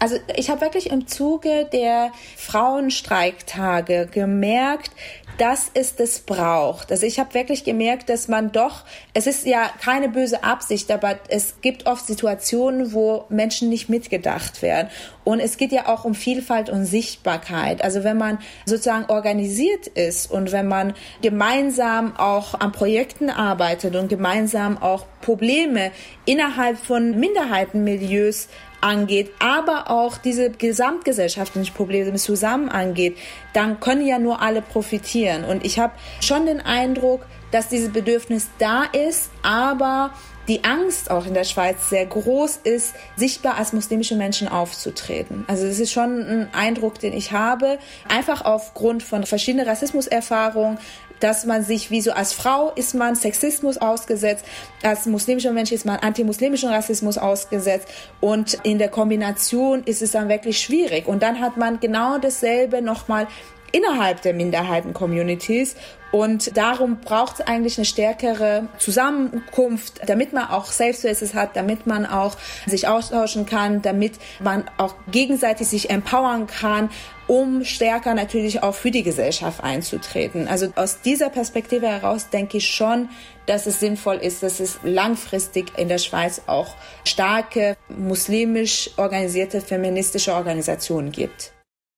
[0.00, 4.90] Also ich habe wirklich im Zuge der Frauenstreiktage gemerkt,
[5.38, 6.90] dass es das braucht.
[6.90, 8.84] Also ich habe wirklich gemerkt, dass man doch,
[9.14, 14.62] es ist ja keine böse Absicht, aber es gibt oft Situationen, wo Menschen nicht mitgedacht
[14.62, 14.90] werden.
[15.22, 17.82] Und es geht ja auch um Vielfalt und Sichtbarkeit.
[17.82, 24.08] Also wenn man sozusagen organisiert ist und wenn man gemeinsam auch an Projekten arbeitet und
[24.08, 25.92] gemeinsam auch Probleme
[26.26, 28.48] innerhalb von Minderheitenmilieus
[28.84, 33.16] angeht, aber auch diese gesamtgesellschaftlichen Probleme zusammen angeht,
[33.54, 35.44] dann können ja nur alle profitieren.
[35.44, 40.10] Und ich habe schon den Eindruck, dass dieses Bedürfnis da ist, aber
[40.48, 45.44] die Angst auch in der Schweiz sehr groß ist, sichtbar als muslimische Menschen aufzutreten.
[45.48, 50.78] Also das ist schon ein Eindruck, den ich habe, einfach aufgrund von verschiedenen Rassismuserfahrungen,
[51.20, 54.44] dass man sich wie so als Frau ist man Sexismus ausgesetzt,
[54.82, 57.88] als muslimischer Mensch ist man antimuslimischen Rassismus ausgesetzt
[58.20, 62.82] und in der Kombination ist es dann wirklich schwierig und dann hat man genau dasselbe
[62.82, 63.26] nochmal
[63.72, 65.76] innerhalb der Minderheiten-Communities.
[66.14, 71.88] Und darum braucht es eigentlich eine stärkere Zusammenkunft, damit man auch Safe Spaces hat, damit
[71.88, 72.36] man auch
[72.66, 76.88] sich austauschen kann, damit man auch gegenseitig sich empowern kann,
[77.26, 80.46] um stärker natürlich auch für die Gesellschaft einzutreten.
[80.46, 83.08] Also aus dieser Perspektive heraus denke ich schon,
[83.46, 90.32] dass es sinnvoll ist, dass es langfristig in der Schweiz auch starke muslimisch organisierte feministische
[90.32, 91.53] Organisationen gibt.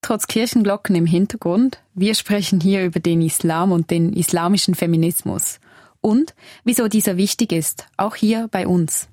[0.06, 5.58] Trotz Kirchenglocken im Hintergrund, wir sprechen hier über den Islam und den islamischen Feminismus.
[6.00, 9.08] Und wieso dieser wichtig ist, auch hier bei uns.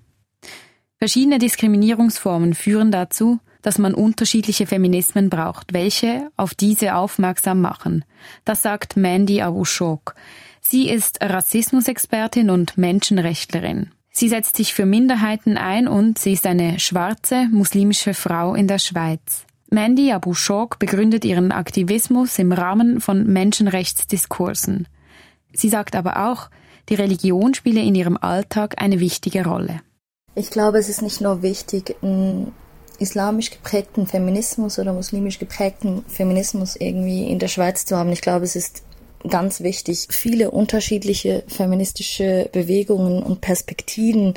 [0.99, 8.05] Verschiedene Diskriminierungsformen führen dazu, dass man unterschiedliche Feminismen braucht, welche auf diese aufmerksam machen.
[8.45, 10.13] Das sagt Mandy Abushok.
[10.61, 13.89] Sie ist Rassismusexpertin und Menschenrechtlerin.
[14.11, 18.77] Sie setzt sich für Minderheiten ein und sie ist eine schwarze muslimische Frau in der
[18.77, 19.47] Schweiz.
[19.73, 24.87] Mandy Abu Shok begründet ihren Aktivismus im Rahmen von Menschenrechtsdiskursen.
[25.51, 26.51] Sie sagt aber auch,
[26.89, 29.81] die Religion spiele in ihrem Alltag eine wichtige Rolle.
[30.35, 32.51] Ich glaube, es ist nicht nur wichtig, einen
[32.99, 38.11] islamisch geprägten Feminismus oder muslimisch geprägten Feminismus irgendwie in der Schweiz zu haben.
[38.11, 38.83] Ich glaube, es ist
[39.27, 44.35] ganz wichtig, viele unterschiedliche feministische Bewegungen und Perspektiven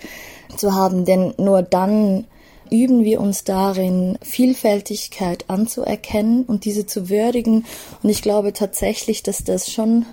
[0.56, 2.24] zu haben, denn nur dann
[2.70, 7.64] üben wir uns darin, Vielfältigkeit anzuerkennen und diese zu würdigen.
[8.02, 10.06] Und ich glaube tatsächlich, dass das schon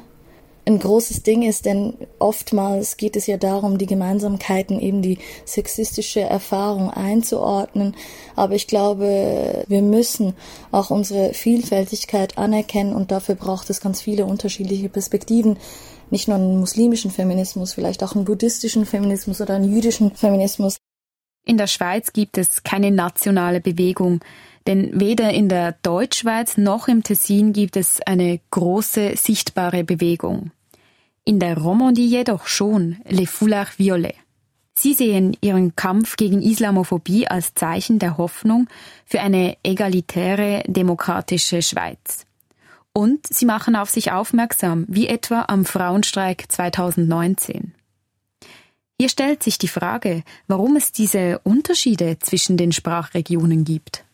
[0.65, 6.21] ein großes Ding ist, denn oftmals geht es ja darum, die Gemeinsamkeiten, eben die sexistische
[6.21, 7.95] Erfahrung einzuordnen.
[8.35, 10.35] Aber ich glaube, wir müssen
[10.71, 15.57] auch unsere Vielfältigkeit anerkennen und dafür braucht es ganz viele unterschiedliche Perspektiven.
[16.09, 20.77] Nicht nur einen muslimischen Feminismus, vielleicht auch einen buddhistischen Feminismus oder einen jüdischen Feminismus.
[21.45, 24.22] In der Schweiz gibt es keine nationale Bewegung,
[24.68, 30.52] Denn weder in der Deutschschweiz noch im Tessin gibt es eine große sichtbare Bewegung.
[31.26, 34.18] In der Romandie jedoch schon Les Foulards Violets.
[34.76, 38.68] Sie sehen ihren Kampf gegen Islamophobie als Zeichen der Hoffnung
[39.06, 42.26] für eine egalitäre, demokratische Schweiz.
[42.91, 47.74] Und sie machen auf sich aufmerksam, wie etwa am Frauenstreik 2019.
[48.99, 54.06] Hier stellt sich die Frage, warum es diese Unterschiede zwischen den Sprachregionen gibt.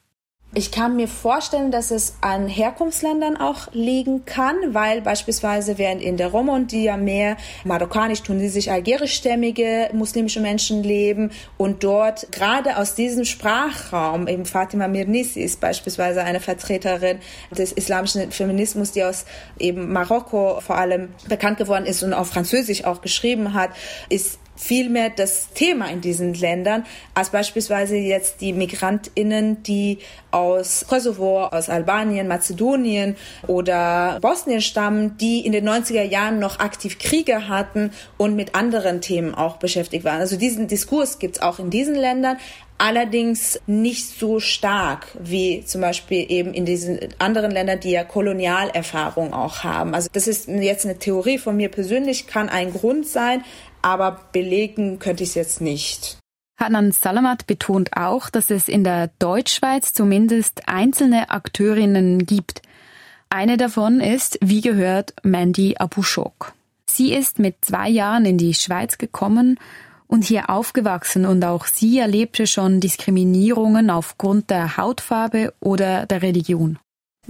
[0.55, 6.17] Ich kann mir vorstellen, dass es an Herkunftsländern auch liegen kann, weil beispielsweise während in
[6.17, 13.25] der Romandie ja mehr marokkanisch, tunesisch, algerischstämmige muslimische Menschen leben und dort gerade aus diesem
[13.25, 17.19] Sprachraum, eben Fatima Mirnissi ist beispielsweise eine Vertreterin
[17.55, 19.25] des islamischen Feminismus, die aus
[19.59, 23.69] eben Marokko vor allem bekannt geworden ist und auf Französisch auch geschrieben hat,
[24.09, 29.99] ist viel mehr das Thema in diesen Ländern als beispielsweise jetzt die Migrantinnen, die
[30.31, 33.15] aus Kosovo, aus Albanien, Mazedonien
[33.47, 38.99] oder Bosnien stammen, die in den 90er Jahren noch aktiv Kriege hatten und mit anderen
[38.99, 40.19] Themen auch beschäftigt waren.
[40.19, 42.37] Also diesen Diskurs gibt es auch in diesen Ländern,
[42.79, 49.33] allerdings nicht so stark wie zum Beispiel eben in diesen anderen Ländern, die ja Kolonialerfahrung
[49.33, 49.93] auch haben.
[49.93, 53.43] Also das ist jetzt eine Theorie von mir persönlich, kann ein Grund sein,
[53.81, 56.17] aber belegen könnte ich es jetzt nicht.
[56.59, 62.61] Hanan Salamat betont auch, dass es in der Deutschschweiz zumindest einzelne Akteurinnen gibt.
[63.29, 66.53] Eine davon ist, wie gehört, Mandy Abushok.
[66.85, 69.57] Sie ist mit zwei Jahren in die Schweiz gekommen
[70.07, 76.79] und hier aufgewachsen und auch sie erlebte schon Diskriminierungen aufgrund der Hautfarbe oder der Religion.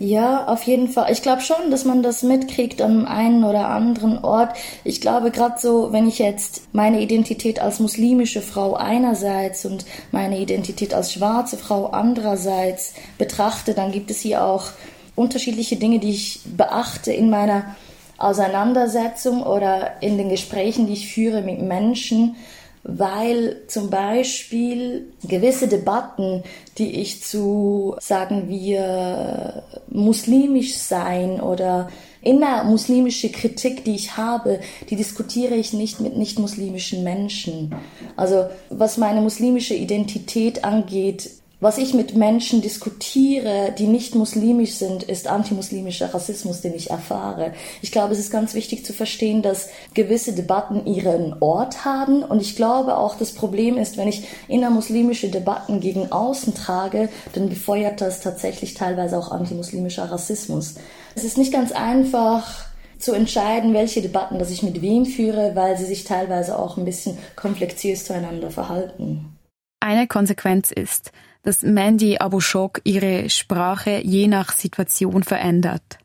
[0.01, 1.11] Ja, auf jeden Fall.
[1.11, 4.55] Ich glaube schon, dass man das mitkriegt an einen oder anderen Ort.
[4.85, 10.39] Ich glaube gerade so, wenn ich jetzt meine Identität als muslimische Frau einerseits und meine
[10.39, 14.67] Identität als schwarze Frau andererseits betrachte, dann gibt es hier auch
[15.15, 17.75] unterschiedliche Dinge, die ich beachte in meiner
[18.17, 22.37] Auseinandersetzung oder in den Gesprächen, die ich führe mit Menschen
[22.83, 26.43] weil zum Beispiel gewisse Debatten,
[26.77, 31.89] die ich zu, sagen wir, muslimisch sein oder
[32.21, 37.73] innermuslimische Kritik, die ich habe, die diskutiere ich nicht mit nicht-muslimischen Menschen.
[38.15, 41.31] Also was meine muslimische Identität angeht,
[41.61, 47.53] was ich mit Menschen diskutiere, die nicht muslimisch sind, ist antimuslimischer Rassismus, den ich erfahre.
[47.81, 52.23] Ich glaube, es ist ganz wichtig zu verstehen, dass gewisse Debatten ihren Ort haben.
[52.23, 57.49] Und ich glaube auch, das Problem ist, wenn ich innermuslimische Debatten gegen außen trage, dann
[57.49, 60.75] befeuert das tatsächlich teilweise auch antimuslimischer Rassismus.
[61.15, 62.69] Es ist nicht ganz einfach,
[62.99, 66.83] zu entscheiden, welche Debatten dass ich mit wem führe, weil sie sich teilweise auch ein
[66.83, 69.37] bisschen komplexiös zueinander verhalten.
[69.79, 71.13] Eine Konsequenz ist,
[71.43, 75.99] dass Mandy Abushok ihre Sprache je nach Situation verändert.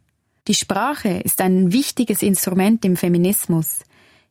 [0.47, 3.81] Die Sprache ist ein wichtiges Instrument im Feminismus,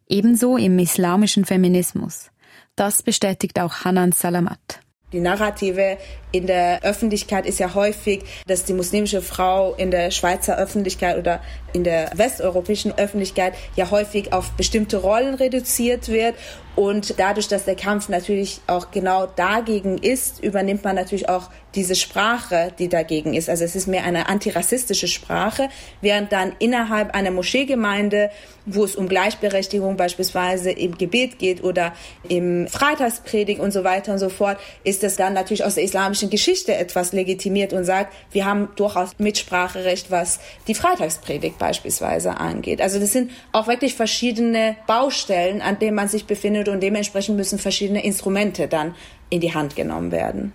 [0.08, 2.30] ebenso im islamischen Feminismus.
[2.76, 4.80] Das bestätigt auch Hanan Salamat.
[5.14, 6.00] Die Narrative
[6.32, 11.40] in der Öffentlichkeit ist ja häufig, dass die muslimische Frau in der Schweizer Öffentlichkeit oder
[11.74, 16.36] in der westeuropäischen Öffentlichkeit ja häufig auf bestimmte Rollen reduziert wird.
[16.76, 21.96] Und dadurch, dass der Kampf natürlich auch genau dagegen ist, übernimmt man natürlich auch diese
[21.96, 23.50] Sprache, die dagegen ist.
[23.50, 25.70] Also es ist mehr eine antirassistische Sprache,
[26.02, 28.32] während dann innerhalb einer Moscheegemeinde,
[28.66, 31.94] wo es um Gleichberechtigung beispielsweise im Gebet geht oder
[32.28, 36.30] im Freitagspredigt und so weiter und so fort, ist es dann natürlich aus der islamischen
[36.30, 42.82] Geschichte etwas legitimiert und sagt, wir haben durchaus Mitspracherecht, was die Freitagspredigt beispielsweise angeht.
[42.82, 47.58] Also das sind auch wirklich verschiedene Baustellen, an denen man sich befindet und dementsprechend müssen
[47.58, 48.96] verschiedene Instrumente dann
[49.30, 50.54] in die Hand genommen werden.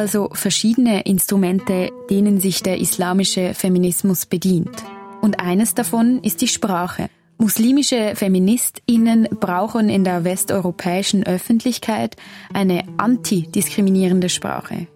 [0.00, 4.82] also verschiedene Instrumente, denen sich der islamische Feminismus bedient.
[5.20, 7.08] Und eines davon ist die Sprache.
[7.38, 12.16] Muslimische Feministinnen brauchen in der westeuropäischen Öffentlichkeit
[12.52, 14.88] eine antidiskriminierende Sprache.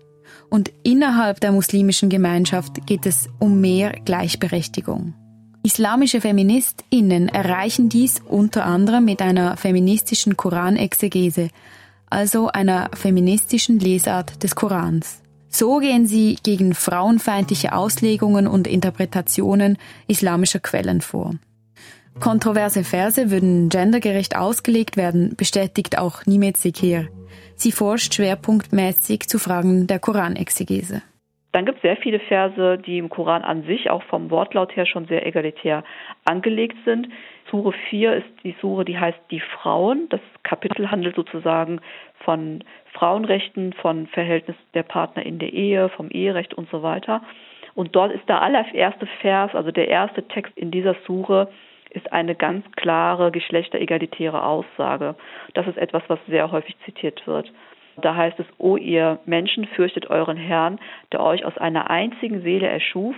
[0.51, 5.15] Und innerhalb der muslimischen Gemeinschaft geht es um mehr Gleichberechtigung.
[5.63, 11.49] Islamische Feministinnen erreichen dies unter anderem mit einer feministischen Koranexegese,
[12.11, 15.24] also einer feministischen Lesart des Korans.
[15.55, 19.79] So gehen sie gegen frauenfeindliche Auslegungen und Interpretationen
[20.09, 21.35] islamischer Quellen vor.
[22.19, 27.07] Kontroverse Verse würden gendergerecht ausgelegt werden, bestätigt auch Nimet Sekir.
[27.55, 31.03] Sie forscht schwerpunktmäßig zu Fragen der Koranexegese.
[31.53, 34.87] Dann gibt es sehr viele Verse, die im Koran an sich auch vom Wortlaut her
[34.87, 35.85] schon sehr egalitär
[36.25, 37.07] angelegt sind.
[37.49, 40.09] Sure 4 ist die Sure, die heißt die Frauen.
[40.09, 41.81] Das Kapitel handelt sozusagen
[42.25, 42.65] von
[42.95, 47.23] Frauenrechten, von Verhältnis der Partner in der Ehe, vom Eherecht und so weiter.
[47.75, 51.49] Und dort ist der allererste Vers, also der erste Text in dieser Sure,
[51.91, 55.15] ist eine ganz klare geschlechteregalitäre Aussage.
[55.55, 57.53] Das ist etwas, was sehr häufig zitiert wird.
[57.97, 60.81] Da heißt es, O ihr Menschen, fürchtet euren Herrn,
[61.13, 63.15] der euch aus einer einzigen Seele erschuf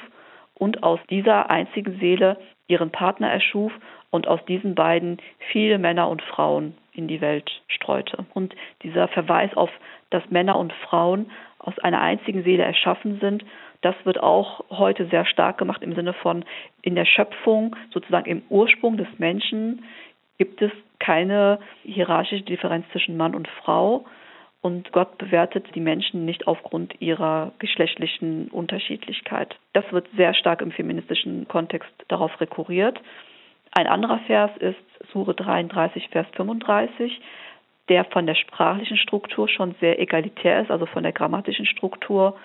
[0.54, 2.36] und aus dieser einzigen Seele
[2.68, 3.72] ihren Partner erschuf
[4.10, 5.18] und aus diesen beiden
[5.50, 8.24] viele Männer und Frauen in die Welt streute.
[8.34, 9.70] Und dieser Verweis auf,
[10.10, 13.44] dass Männer und Frauen aus einer einzigen Seele erschaffen sind,
[13.82, 16.44] das wird auch heute sehr stark gemacht im Sinne von
[16.82, 19.84] in der Schöpfung, sozusagen im Ursprung des Menschen
[20.38, 24.06] gibt es keine hierarchische Differenz zwischen Mann und Frau,
[24.66, 29.54] und Gott bewertet die Menschen nicht aufgrund ihrer geschlechtlichen Unterschiedlichkeit.
[29.74, 33.00] Das wird sehr stark im feministischen Kontext darauf rekurriert.
[33.76, 34.78] Ein anderer Vers ist
[35.12, 37.20] Sure 33, Vers 35,
[37.90, 42.38] der von der sprachlichen Struktur schon sehr egalitär ist, also von der grammatischen Struktur,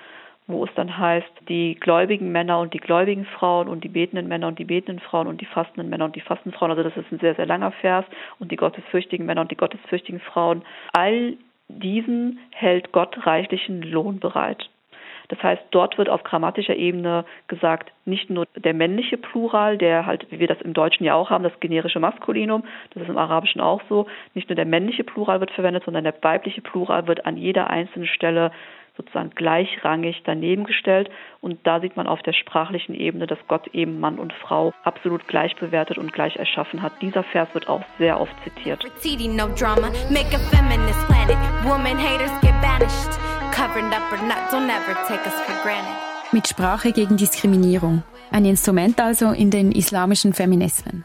[0.47, 4.49] wo es dann heißt, die gläubigen Männer und die gläubigen Frauen und die betenden Männer
[4.49, 7.09] und die betenden Frauen und die fastenden Männer und die fastenden Frauen, also das ist
[7.13, 8.05] ein sehr, sehr langer Vers,
[8.39, 10.63] und die gottesfürchtigen Männer und die gottesfürchtigen Frauen.
[10.91, 11.37] All
[11.69, 14.69] diesen hält Gott reichlichen Lohn bereit.
[15.31, 20.27] Das heißt, dort wird auf grammatischer Ebene gesagt, nicht nur der männliche Plural, der halt,
[20.29, 23.61] wie wir das im Deutschen ja auch haben, das generische Maskulinum, das ist im Arabischen
[23.61, 27.37] auch so, nicht nur der männliche Plural wird verwendet, sondern der weibliche Plural wird an
[27.37, 28.51] jeder einzelnen Stelle
[28.97, 31.09] sozusagen gleichrangig daneben gestellt.
[31.39, 35.29] Und da sieht man auf der sprachlichen Ebene, dass Gott eben Mann und Frau absolut
[35.29, 37.01] gleich bewertet und gleich erschaffen hat.
[37.01, 38.83] Dieser Vers wird auch sehr oft zitiert.
[46.31, 48.03] Mit Sprache gegen Diskriminierung.
[48.31, 51.03] Ein Instrument also in den islamischen Feminismen.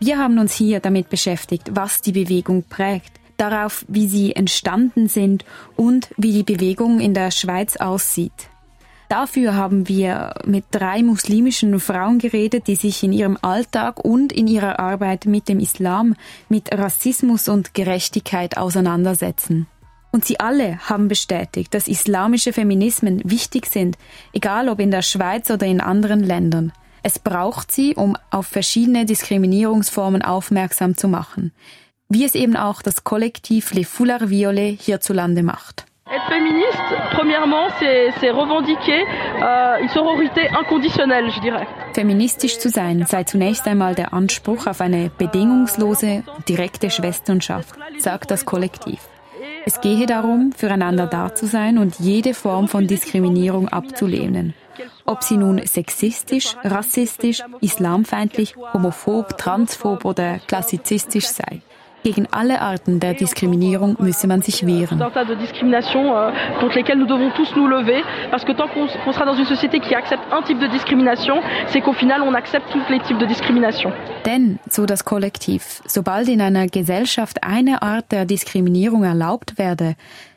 [0.00, 5.44] Wir haben uns hier damit beschäftigt, was die Bewegung prägt darauf, wie sie entstanden sind
[5.76, 8.50] und wie die Bewegung in der Schweiz aussieht.
[9.08, 14.46] Dafür haben wir mit drei muslimischen Frauen geredet, die sich in ihrem Alltag und in
[14.46, 16.14] ihrer Arbeit mit dem Islam,
[16.50, 19.66] mit Rassismus und Gerechtigkeit auseinandersetzen.
[20.10, 23.96] Und sie alle haben bestätigt, dass islamische Feminismen wichtig sind,
[24.32, 26.72] egal ob in der Schweiz oder in anderen Ländern.
[27.02, 31.52] Es braucht sie, um auf verschiedene Diskriminierungsformen aufmerksam zu machen
[32.08, 35.84] wie es eben auch das Kollektiv Les Foulards Violets hierzulande macht.
[36.10, 39.04] Être féministe, premièrement, c'est revendiquer
[39.42, 41.66] euh, une sororité inconditionnelle, je dirais.
[41.92, 48.46] Feministisch zu sein sei zunächst einmal der Anspruch auf eine bedingungslose, direkte Schwesternschaft, sagt das
[48.46, 49.00] Kollektiv.
[49.68, 54.54] Es gehe darum, füreinander da zu sein und jede Form von Diskriminierung abzulehnen.
[55.04, 61.60] Ob sie nun sexistisch, rassistisch, islamfeindlich, homophob, transphob oder klassizistisch sei.
[62.04, 65.00] Gegen alle Arten der Diskriminierung müsse man sich wehren.
[73.96, 74.22] Euh.
[74.24, 79.96] Denn, so das Kollektiv, sobald in einer Gesellschaft eine Art der Diskriminierung erlaubt werde,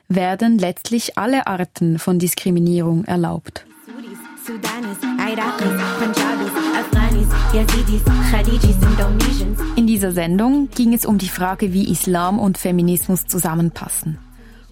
[0.10, 3.66] werden letztlich alle Arten von Diskriminierung erlaubt.
[4.44, 5.68] Sudanis, Iraqis,
[6.00, 6.51] Punjabis,
[9.76, 14.18] In dieser Sendung ging es um die Frage, wie Islam und Feminismus zusammenpassen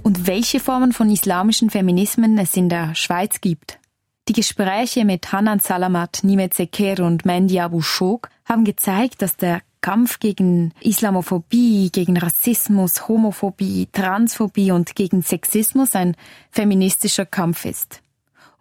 [0.04, 3.80] und welche Formen von islamischen Feminismen es in der Schweiz gibt.
[4.28, 9.62] Die Gespräche mit Hanan Salamat, Nimet Seker und Mandy Abu Shok haben gezeigt, dass der
[9.82, 16.16] Kampf gegen Islamophobie, gegen Rassismus, Homophobie, Transphobie und gegen Sexismus ein
[16.52, 18.02] feministischer Kampf ist.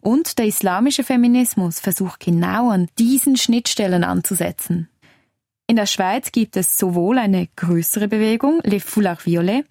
[0.08, 4.88] Und der islamische Feminismus versucht genau an diesen Schnittstellen anzusetzen.
[5.66, 9.68] In der Schweiz gibt es sowohl eine größere Bewegung, Les Foulards Violets,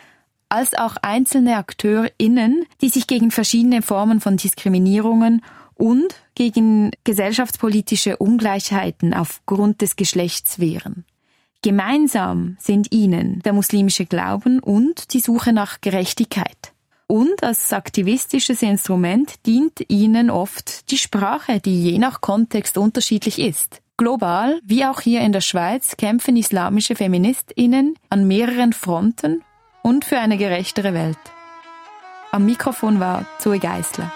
[0.48, 5.44] als auch einzelne AkteurInnen, die sich gegen verschiedene Formen von Diskriminierungen
[5.74, 11.04] und gegen gesellschaftspolitische Ungleichheiten aufgrund des Geschlechts wehren.
[11.64, 16.74] Gemeinsam sind ihnen der muslimische Glauben und die Suche nach Gerechtigkeit.
[17.08, 23.82] Und als aktivistisches Instrument dient ihnen oft die Sprache, die je nach Kontext unterschiedlich ist.
[23.96, 29.42] Global, wie auch hier in der Schweiz, kämpfen islamische Feministinnen an mehreren Fronten
[29.82, 31.18] und für eine gerechtere Welt.
[32.32, 34.12] Am Mikrofon war Zoe Geisler.